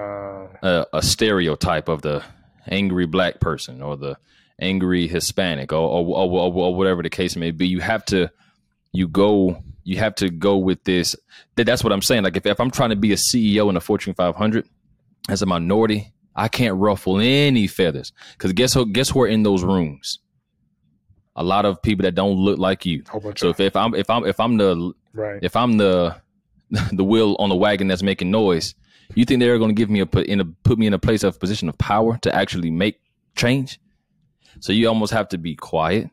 Uh, 0.64 0.86
a, 0.94 0.98
a 0.98 1.02
stereotype 1.02 1.88
of 1.90 2.02
the 2.02 2.24
angry 2.70 3.08
black 3.08 3.40
person 3.40 3.82
or 3.82 3.98
the 3.98 4.16
angry 4.60 5.08
Hispanic 5.08 5.74
or, 5.74 5.78
or, 5.80 6.06
or, 6.06 6.54
or 6.54 6.76
whatever 6.76 7.02
the 7.02 7.10
case 7.10 7.36
may 7.36 7.50
be. 7.52 7.68
You 7.68 7.80
have 7.82 8.06
to 8.06 8.30
you 8.94 9.08
go 9.08 9.64
you 9.84 9.98
have 9.98 10.14
to 10.16 10.30
go 10.30 10.58
with 10.58 10.84
this. 10.84 11.16
That, 11.56 11.66
that's 11.66 11.84
what 11.84 11.92
I'm 11.92 12.04
saying. 12.04 12.24
Like 12.24 12.38
if, 12.38 12.46
if 12.46 12.60
I'm 12.60 12.70
trying 12.70 12.92
to 12.92 12.96
be 12.96 13.12
a 13.12 13.16
CEO 13.16 13.70
in 13.70 13.76
a 13.76 13.80
Fortune 13.82 14.14
500 14.14 14.68
as 15.30 15.42
a 15.42 15.48
minority, 15.48 16.14
I 16.36 16.48
can't 16.48 16.78
ruffle 16.78 17.20
any 17.20 17.66
feathers 17.68 18.14
because 18.34 18.54
guess 18.54 18.74
who? 18.76 18.86
Guess 18.86 19.10
who 19.10 19.22
are 19.24 19.28
in 19.28 19.42
those 19.44 19.64
rooms? 19.64 20.20
A 21.36 21.44
lot 21.44 21.66
of 21.66 21.82
people 21.82 22.04
that 22.04 22.16
don't 22.16 22.36
look 22.36 22.60
like 22.60 22.86
you. 22.86 23.04
So 23.36 23.50
if, 23.50 23.60
if 23.60 23.76
I'm 23.76 23.96
if 23.96 24.10
I'm 24.10 24.26
if 24.26 24.40
I'm 24.40 24.58
the 24.58 24.94
right. 25.14 25.40
if 25.42 25.56
I'm 25.56 25.78
the 25.78 26.16
the 26.92 27.04
wheel 27.04 27.36
on 27.40 27.50
the 27.50 27.56
wagon 27.56 27.88
that's 27.88 28.04
making 28.04 28.32
noise, 28.32 28.76
you 29.16 29.26
think 29.26 29.40
they're 29.40 29.58
going 29.58 29.70
to 29.70 29.76
give 29.76 29.90
me 29.90 30.00
a 30.00 30.06
put 30.06 30.28
in 30.28 30.40
a 30.40 30.46
put 30.46 30.78
me 30.78 30.88
in 30.88 30.94
a 30.94 31.00
place 31.00 31.24
of 31.24 31.40
position 31.40 31.70
of 31.70 31.78
power 31.78 32.18
to 32.24 32.36
actually 32.36 32.72
make 32.72 33.00
change? 33.36 33.80
So 34.60 34.74
you 34.74 34.88
almost 34.88 35.14
have 35.14 35.30
to 35.30 35.38
be 35.38 35.56
quiet 35.56 36.10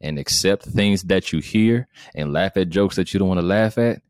and 0.00 0.18
accept 0.18 0.64
things 0.64 1.04
that 1.04 1.32
you 1.32 1.40
hear 1.40 1.88
and 2.14 2.32
laugh 2.32 2.56
at 2.56 2.68
jokes 2.68 2.96
that 2.96 3.12
you 3.12 3.18
don't 3.18 3.28
want 3.28 3.40
to 3.40 3.46
laugh 3.46 3.78
at 3.78 4.02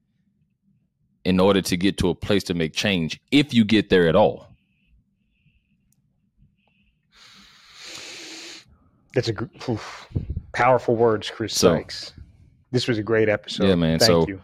in 1.25 1.41
order 1.41 1.63
to 1.63 1.77
get 1.77 1.99
to 1.99 2.09
a 2.09 2.15
place 2.15 2.45
to 2.45 2.55
make 2.55 2.75
change 2.75 3.21
if 3.31 3.55
you 3.55 3.65
get 3.65 3.91
there 3.91 4.09
at 4.09 4.17
all. 4.17 4.49
That's 9.15 9.29
a 9.29 9.49
oof. 9.69 10.09
powerful 10.53 10.97
words, 10.97 11.31
Chris 11.31 11.55
So- 11.55 11.75
Sykes. 11.77 12.13
This 12.73 12.89
was 12.89 12.99
a 12.99 13.03
great 13.05 13.29
episode. 13.29 13.69
Yeah, 13.69 13.77
man. 13.77 13.99
Thank 14.01 14.07
So- 14.09 14.27
you. 14.29 14.41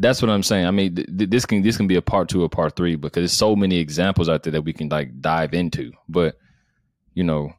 That's 0.00 0.22
what 0.22 0.30
I'm 0.30 0.42
saying. 0.44 0.64
I 0.66 0.70
mean, 0.70 0.94
th- 0.94 1.08
th- 1.18 1.28
this 1.30 1.44
can 1.44 1.60
this 1.62 1.76
can 1.76 1.88
be 1.88 1.96
a 1.96 2.02
part 2.02 2.28
two 2.28 2.42
or 2.44 2.48
part 2.48 2.76
three 2.76 2.94
because 2.94 3.20
there's 3.20 3.32
so 3.32 3.56
many 3.56 3.78
examples 3.78 4.28
out 4.28 4.44
there 4.44 4.52
that 4.52 4.62
we 4.62 4.72
can 4.72 4.88
like 4.88 5.20
dive 5.20 5.52
into. 5.54 5.90
But 6.08 6.36
you 7.14 7.24
know, 7.24 7.52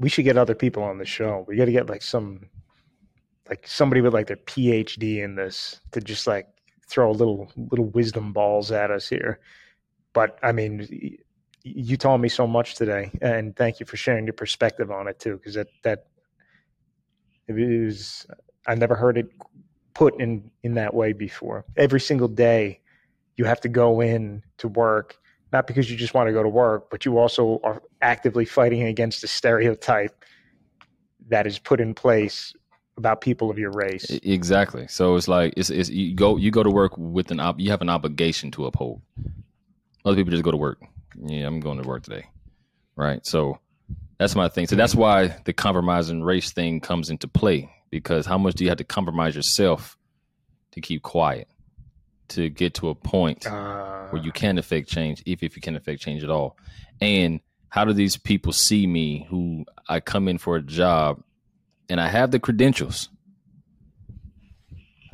We 0.00 0.08
should 0.08 0.24
get 0.24 0.36
other 0.36 0.56
people 0.56 0.82
on 0.82 0.98
the 0.98 1.04
show. 1.06 1.44
We 1.46 1.56
got 1.56 1.66
to 1.66 1.72
get 1.72 1.88
like 1.88 2.02
some, 2.02 2.48
like 3.48 3.64
somebody 3.66 4.00
with 4.00 4.12
like 4.12 4.26
their 4.26 4.38
PhD 4.38 5.22
in 5.22 5.36
this 5.36 5.80
to 5.92 6.00
just 6.00 6.26
like 6.26 6.48
throw 6.88 7.10
a 7.10 7.12
little 7.12 7.50
little 7.56 7.86
wisdom 7.86 8.32
balls 8.32 8.72
at 8.72 8.90
us 8.90 9.08
here. 9.08 9.38
But 10.14 10.36
I 10.42 10.50
mean, 10.50 11.16
you 11.64 11.96
told 11.96 12.20
me 12.20 12.28
so 12.28 12.46
much 12.46 12.76
today, 12.76 13.10
and 13.20 13.56
thank 13.56 13.80
you 13.80 13.86
for 13.86 13.96
sharing 13.96 14.26
your 14.26 14.34
perspective 14.34 14.90
on 14.90 15.08
it 15.08 15.18
too, 15.18 15.36
because 15.36 15.54
that 15.54 15.68
that 15.82 16.06
it 17.48 18.26
I 18.66 18.74
never 18.74 18.94
heard 18.94 19.18
it 19.18 19.26
put 19.94 20.20
in 20.20 20.50
in 20.62 20.74
that 20.74 20.94
way 20.94 21.12
before. 21.12 21.64
Every 21.76 22.00
single 22.00 22.28
day, 22.28 22.80
you 23.36 23.44
have 23.46 23.60
to 23.62 23.68
go 23.68 24.00
in 24.00 24.42
to 24.58 24.68
work 24.68 25.18
not 25.54 25.68
because 25.68 25.88
you 25.88 25.96
just 25.96 26.14
want 26.14 26.26
to 26.26 26.32
go 26.32 26.42
to 26.42 26.48
work, 26.48 26.90
but 26.90 27.04
you 27.04 27.16
also 27.16 27.60
are 27.62 27.80
actively 28.02 28.44
fighting 28.44 28.82
against 28.82 29.20
the 29.20 29.28
stereotype 29.28 30.24
that 31.28 31.46
is 31.46 31.60
put 31.60 31.80
in 31.80 31.94
place 31.94 32.52
about 32.96 33.20
people 33.20 33.50
of 33.50 33.58
your 33.58 33.70
race. 33.70 34.10
Exactly. 34.24 34.88
So 34.88 35.14
it's 35.14 35.28
like 35.28 35.54
it's, 35.56 35.70
it's 35.70 35.88
you 35.90 36.12
go 36.12 36.36
you 36.36 36.50
go 36.50 36.64
to 36.64 36.70
work 36.70 36.94
with 36.98 37.30
an 37.30 37.38
ob- 37.38 37.60
you 37.60 37.70
have 37.70 37.82
an 37.82 37.88
obligation 37.88 38.50
to 38.50 38.66
uphold. 38.66 39.00
Other 40.04 40.16
people 40.16 40.32
just 40.32 40.42
go 40.42 40.50
to 40.50 40.56
work. 40.56 40.82
Yeah, 41.22 41.46
I'm 41.46 41.60
going 41.60 41.80
to 41.80 41.88
work 41.88 42.02
today, 42.02 42.26
right? 42.96 43.24
So 43.26 43.58
that's 44.18 44.34
my 44.34 44.48
thing. 44.48 44.66
So 44.66 44.76
that's 44.76 44.94
why 44.94 45.36
the 45.44 45.52
compromising 45.52 46.22
race 46.22 46.52
thing 46.52 46.80
comes 46.80 47.10
into 47.10 47.28
play 47.28 47.70
because 47.90 48.26
how 48.26 48.38
much 48.38 48.54
do 48.54 48.64
you 48.64 48.70
have 48.70 48.78
to 48.78 48.84
compromise 48.84 49.36
yourself 49.36 49.96
to 50.72 50.80
keep 50.80 51.02
quiet 51.02 51.48
to 52.28 52.48
get 52.48 52.74
to 52.74 52.88
a 52.88 52.94
point 52.94 53.46
Uh, 53.46 54.08
where 54.08 54.22
you 54.22 54.32
can 54.32 54.58
affect 54.58 54.88
change, 54.88 55.22
if 55.26 55.42
if 55.42 55.56
you 55.56 55.62
can 55.62 55.76
affect 55.76 56.00
change 56.00 56.24
at 56.24 56.30
all, 56.30 56.56
and 57.00 57.40
how 57.68 57.84
do 57.84 57.92
these 57.92 58.16
people 58.16 58.52
see 58.52 58.86
me 58.86 59.26
who 59.28 59.64
I 59.88 60.00
come 60.00 60.26
in 60.28 60.38
for 60.38 60.56
a 60.56 60.62
job 60.62 61.22
and 61.88 62.00
I 62.00 62.08
have 62.08 62.30
the 62.30 62.38
credentials. 62.38 63.08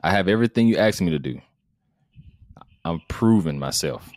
I 0.02 0.12
have 0.12 0.28
everything 0.28 0.68
you 0.68 0.76
asked 0.76 1.00
me 1.02 1.10
to 1.10 1.18
do. 1.18 1.40
I'm 2.84 3.00
proving 3.08 3.58
myself. 3.58 4.10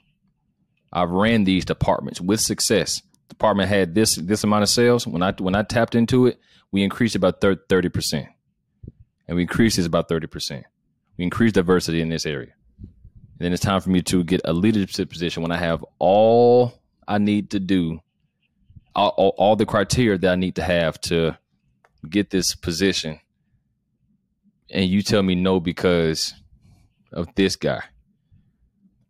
I've 0.94 1.10
ran 1.10 1.44
these 1.44 1.66
departments 1.66 2.22
with 2.22 2.40
success. 2.40 3.02
Department 3.28 3.68
had 3.68 3.96
this 3.96 4.16
this 4.16 4.44
amount 4.44 4.62
of 4.62 4.70
sales. 4.70 5.08
When 5.08 5.24
I 5.24 5.32
when 5.32 5.56
I 5.56 5.64
tapped 5.64 5.96
into 5.96 6.28
it, 6.28 6.40
we 6.72 6.84
increased 6.84 7.16
about 7.16 7.42
thirty 7.42 7.90
percent, 7.90 8.28
and 9.28 9.36
we 9.36 9.42
increased 9.42 9.78
this 9.78 9.88
about 9.88 10.08
thirty 10.08 10.28
percent. 10.28 10.66
We 11.18 11.24
increased 11.24 11.56
diversity 11.56 12.00
in 12.00 12.10
this 12.10 12.28
area. 12.28 12.54
And 12.80 13.40
then 13.40 13.54
it's 13.54 13.64
time 13.64 13.82
for 13.82 13.90
me 13.90 14.04
to 14.04 14.24
get 14.24 14.42
a 14.46 14.54
leadership 14.54 15.10
position 15.10 15.42
when 15.42 15.52
I 15.52 15.58
have 15.58 15.84
all 15.98 16.80
I 17.08 17.18
need 17.18 17.50
to 17.52 17.60
do, 17.60 18.00
all, 18.96 19.10
all, 19.10 19.36
all 19.38 19.56
the 19.56 19.66
criteria 19.66 20.18
that 20.20 20.32
I 20.32 20.36
need 20.36 20.56
to 20.56 20.64
have 20.64 21.02
to 21.02 21.38
get 22.08 22.30
this 22.30 22.54
position. 22.54 23.20
And 24.70 24.90
you 24.90 25.02
tell 25.02 25.24
me 25.24 25.36
no 25.36 25.60
because 25.60 26.36
of 27.12 27.34
this 27.36 27.56
guy 27.56 27.84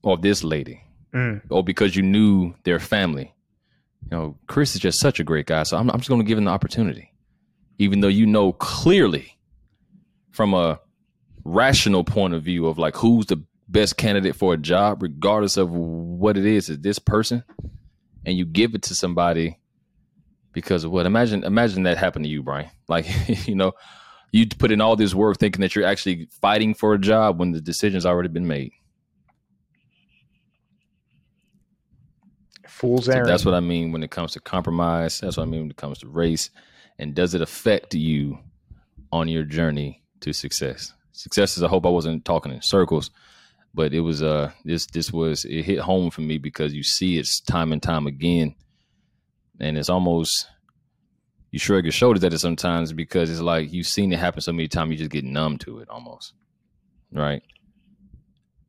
or 0.01 0.17
this 0.17 0.43
lady 0.43 0.81
mm, 1.13 1.41
or 1.49 1.63
because 1.63 1.95
you 1.95 2.01
knew 2.01 2.53
their 2.63 2.79
family. 2.79 3.33
You 4.11 4.17
know, 4.17 4.37
Chris 4.47 4.75
is 4.75 4.81
just 4.81 4.99
such 4.99 5.19
a 5.19 5.23
great 5.23 5.45
guy, 5.45 5.63
so 5.63 5.77
I'm, 5.77 5.89
I'm 5.89 5.99
just 5.99 6.09
going 6.09 6.21
to 6.21 6.27
give 6.27 6.37
him 6.37 6.45
the 6.45 6.51
opportunity, 6.51 7.13
even 7.77 8.01
though 8.01 8.07
you 8.07 8.25
know 8.25 8.51
clearly 8.53 9.37
from 10.31 10.53
a 10.53 10.79
rational 11.45 12.03
point 12.03 12.33
of 12.33 12.43
view 12.43 12.67
of 12.67 12.77
like 12.77 12.95
who's 12.97 13.27
the 13.27 13.43
best 13.67 13.97
candidate 13.97 14.35
for 14.35 14.53
a 14.53 14.57
job, 14.57 15.01
regardless 15.01 15.57
of 15.57 15.71
what 15.71 16.37
it 16.37 16.45
is, 16.45 16.69
is 16.69 16.79
this 16.79 16.99
person, 16.99 17.43
and 18.25 18.37
you 18.37 18.45
give 18.45 18.75
it 18.75 18.83
to 18.83 18.95
somebody 18.95 19.59
because 20.51 20.83
of 20.83 20.91
what? 20.91 21.05
Imagine, 21.05 21.43
imagine 21.43 21.83
that 21.83 21.97
happened 21.97 22.25
to 22.25 22.29
you, 22.29 22.43
Brian. 22.43 22.69
Like, 22.89 23.07
you 23.47 23.55
know, 23.55 23.71
you 24.31 24.45
put 24.45 24.71
in 24.71 24.81
all 24.81 24.95
this 24.95 25.15
work 25.15 25.39
thinking 25.39 25.61
that 25.61 25.73
you're 25.73 25.85
actually 25.85 26.27
fighting 26.41 26.73
for 26.73 26.93
a 26.93 26.99
job 26.99 27.39
when 27.39 27.53
the 27.53 27.61
decision's 27.61 28.05
already 28.05 28.29
been 28.29 28.45
made. 28.45 28.73
Fool's 32.83 33.05
So 33.05 33.31
that's 33.31 33.45
what 33.45 33.53
I 33.55 33.59
mean 33.59 33.91
when 33.91 34.03
it 34.03 34.11
comes 34.11 34.33
to 34.33 34.39
compromise. 34.39 35.19
That's 35.19 35.37
what 35.37 35.43
I 35.43 35.49
mean 35.49 35.61
when 35.61 35.71
it 35.71 35.77
comes 35.77 35.99
to 35.99 36.07
race. 36.07 36.49
And 36.99 37.15
does 37.15 37.33
it 37.33 37.41
affect 37.41 37.95
you 37.95 38.39
on 39.11 39.27
your 39.27 39.43
journey 39.43 40.03
to 40.21 40.33
success? 40.33 40.93
Success 41.11 41.57
is, 41.57 41.63
I 41.63 41.67
hope 41.67 41.85
I 41.85 41.89
wasn't 41.89 42.25
talking 42.25 42.51
in 42.51 42.61
circles. 42.61 43.09
but 43.73 43.93
it 43.93 44.01
was 44.01 44.21
uh 44.21 44.51
this 44.63 44.85
this 44.87 45.11
was 45.11 45.45
it 45.45 45.63
hit 45.63 45.79
home 45.79 46.11
for 46.11 46.21
me 46.21 46.37
because 46.37 46.73
you 46.73 46.83
see 46.83 47.17
it's 47.17 47.39
time 47.39 47.71
and 47.71 47.81
time 47.81 48.07
again, 48.07 48.55
and 49.59 49.77
it's 49.77 49.89
almost 49.89 50.47
you 51.51 51.59
shrug 51.59 51.85
your 51.85 51.91
shoulders 51.91 52.23
at 52.23 52.33
it 52.33 52.39
sometimes 52.39 52.93
because 52.93 53.29
it's 53.29 53.41
like 53.41 53.71
you've 53.73 53.87
seen 53.87 54.11
it 54.11 54.19
happen 54.19 54.41
so 54.41 54.51
many 54.51 54.67
times 54.67 54.91
you 54.91 54.97
just 54.97 55.11
get 55.11 55.23
numb 55.25 55.57
to 55.59 55.79
it 55.79 55.89
almost, 55.89 56.33
right? 57.11 57.43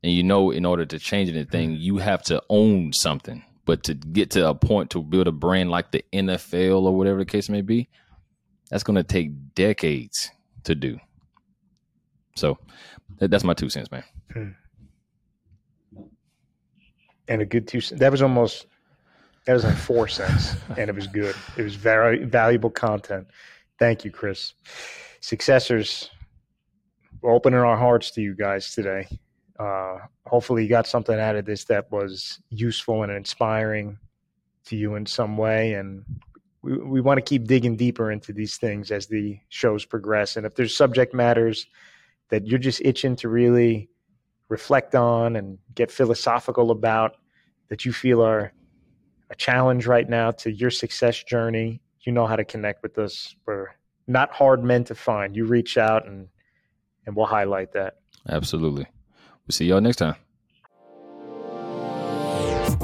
And 0.03 0.11
you 0.13 0.23
know, 0.23 0.51
in 0.51 0.65
order 0.65 0.85
to 0.85 0.99
change 0.99 1.29
anything, 1.29 1.75
you 1.77 1.97
have 1.97 2.21
to 2.23 2.41
own 2.49 2.93
something. 2.93 3.43
But 3.65 3.83
to 3.83 3.95
get 3.95 4.31
to 4.31 4.47
a 4.47 4.55
point 4.55 4.91
to 4.91 5.01
build 5.01 5.27
a 5.27 5.31
brand 5.31 5.71
like 5.71 5.91
the 5.91 6.05
NFL 6.13 6.83
or 6.83 6.95
whatever 6.95 7.19
the 7.19 7.25
case 7.25 7.49
may 7.49 7.61
be, 7.61 7.89
that's 8.69 8.83
going 8.83 8.95
to 8.95 9.03
take 9.03 9.55
decades 9.55 10.29
to 10.63 10.75
do. 10.75 10.99
So 12.35 12.57
that's 13.17 13.43
my 13.43 13.53
two 13.53 13.69
cents, 13.69 13.91
man. 13.91 14.03
Hmm 14.31 14.49
and 17.27 17.41
a 17.41 17.45
good 17.45 17.67
two. 17.67 17.81
That 17.95 18.11
was 18.11 18.21
almost 18.21 18.67
that 19.45 19.53
was 19.53 19.63
like 19.63 19.75
four 19.75 20.07
cents, 20.07 20.55
and 20.77 20.89
it 20.89 20.95
was 20.95 21.07
good. 21.07 21.35
It 21.57 21.63
was 21.63 21.75
very 21.75 22.23
valuable 22.23 22.69
content. 22.69 23.27
Thank 23.79 24.05
you, 24.05 24.11
Chris. 24.11 24.53
Successors, 25.21 26.09
we're 27.21 27.33
opening 27.33 27.59
our 27.59 27.77
hearts 27.77 28.11
to 28.11 28.21
you 28.21 28.35
guys 28.35 28.73
today. 28.73 29.07
Uh, 29.59 29.97
hopefully, 30.25 30.63
you 30.63 30.69
got 30.69 30.87
something 30.87 31.19
out 31.19 31.35
of 31.35 31.45
this 31.45 31.65
that 31.65 31.91
was 31.91 32.39
useful 32.49 33.03
and 33.03 33.11
inspiring 33.11 33.97
to 34.65 34.75
you 34.75 34.95
in 34.95 35.05
some 35.05 35.37
way. 35.37 35.73
And 35.73 36.03
we, 36.61 36.77
we 36.77 37.01
want 37.01 37.17
to 37.17 37.21
keep 37.21 37.45
digging 37.45 37.75
deeper 37.75 38.11
into 38.11 38.33
these 38.33 38.57
things 38.57 38.91
as 38.91 39.07
the 39.07 39.39
shows 39.49 39.85
progress. 39.85 40.35
And 40.35 40.45
if 40.45 40.55
there's 40.55 40.75
subject 40.75 41.13
matters 41.13 41.67
that 42.29 42.47
you're 42.47 42.59
just 42.59 42.81
itching 42.83 43.15
to 43.17 43.29
really 43.29 43.89
reflect 44.49 44.95
on 44.95 45.35
and 45.35 45.57
get 45.73 45.91
philosophical 45.91 46.71
about 46.71 47.15
that 47.69 47.85
you 47.85 47.93
feel 47.93 48.21
are 48.21 48.53
a 49.29 49.35
challenge 49.35 49.87
right 49.87 50.07
now 50.07 50.31
to 50.31 50.51
your 50.51 50.69
success 50.69 51.23
journey, 51.23 51.81
you 52.01 52.11
know 52.11 52.27
how 52.27 52.35
to 52.35 52.45
connect 52.45 52.83
with 52.83 52.97
us. 52.97 53.35
We're 53.45 53.69
not 54.07 54.31
hard 54.31 54.63
men 54.63 54.83
to 54.85 54.95
find. 54.95 55.35
You 55.35 55.45
reach 55.45 55.77
out 55.77 56.07
and 56.07 56.27
and 57.07 57.15
we'll 57.15 57.27
highlight 57.27 57.73
that. 57.73 57.97
Absolutely. 58.27 58.87
See 59.49 59.65
y'all 59.65 59.81
next 59.81 59.97
time. 59.97 60.15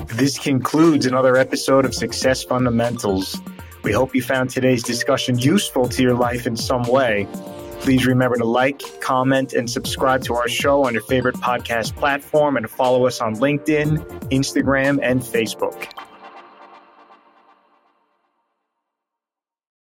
This 0.07 0.37
concludes 0.37 1.05
another 1.05 1.35
episode 1.37 1.85
of 1.85 1.95
Success 1.95 2.43
Fundamentals. 2.43 3.41
We 3.83 3.91
hope 3.91 4.13
you 4.13 4.21
found 4.21 4.51
today's 4.51 4.83
discussion 4.83 5.39
useful 5.39 5.89
to 5.89 6.03
your 6.03 6.13
life 6.13 6.45
in 6.45 6.55
some 6.55 6.83
way. 6.83 7.27
Please 7.79 8.05
remember 8.05 8.37
to 8.37 8.45
like, 8.45 8.83
comment, 9.01 9.53
and 9.53 9.67
subscribe 9.67 10.23
to 10.25 10.35
our 10.35 10.47
show 10.47 10.85
on 10.85 10.93
your 10.93 11.01
favorite 11.01 11.35
podcast 11.37 11.95
platform 11.95 12.57
and 12.57 12.69
follow 12.69 13.07
us 13.07 13.21
on 13.21 13.35
LinkedIn, 13.37 13.97
Instagram, 14.29 14.99
and 15.01 15.21
Facebook. 15.21 15.87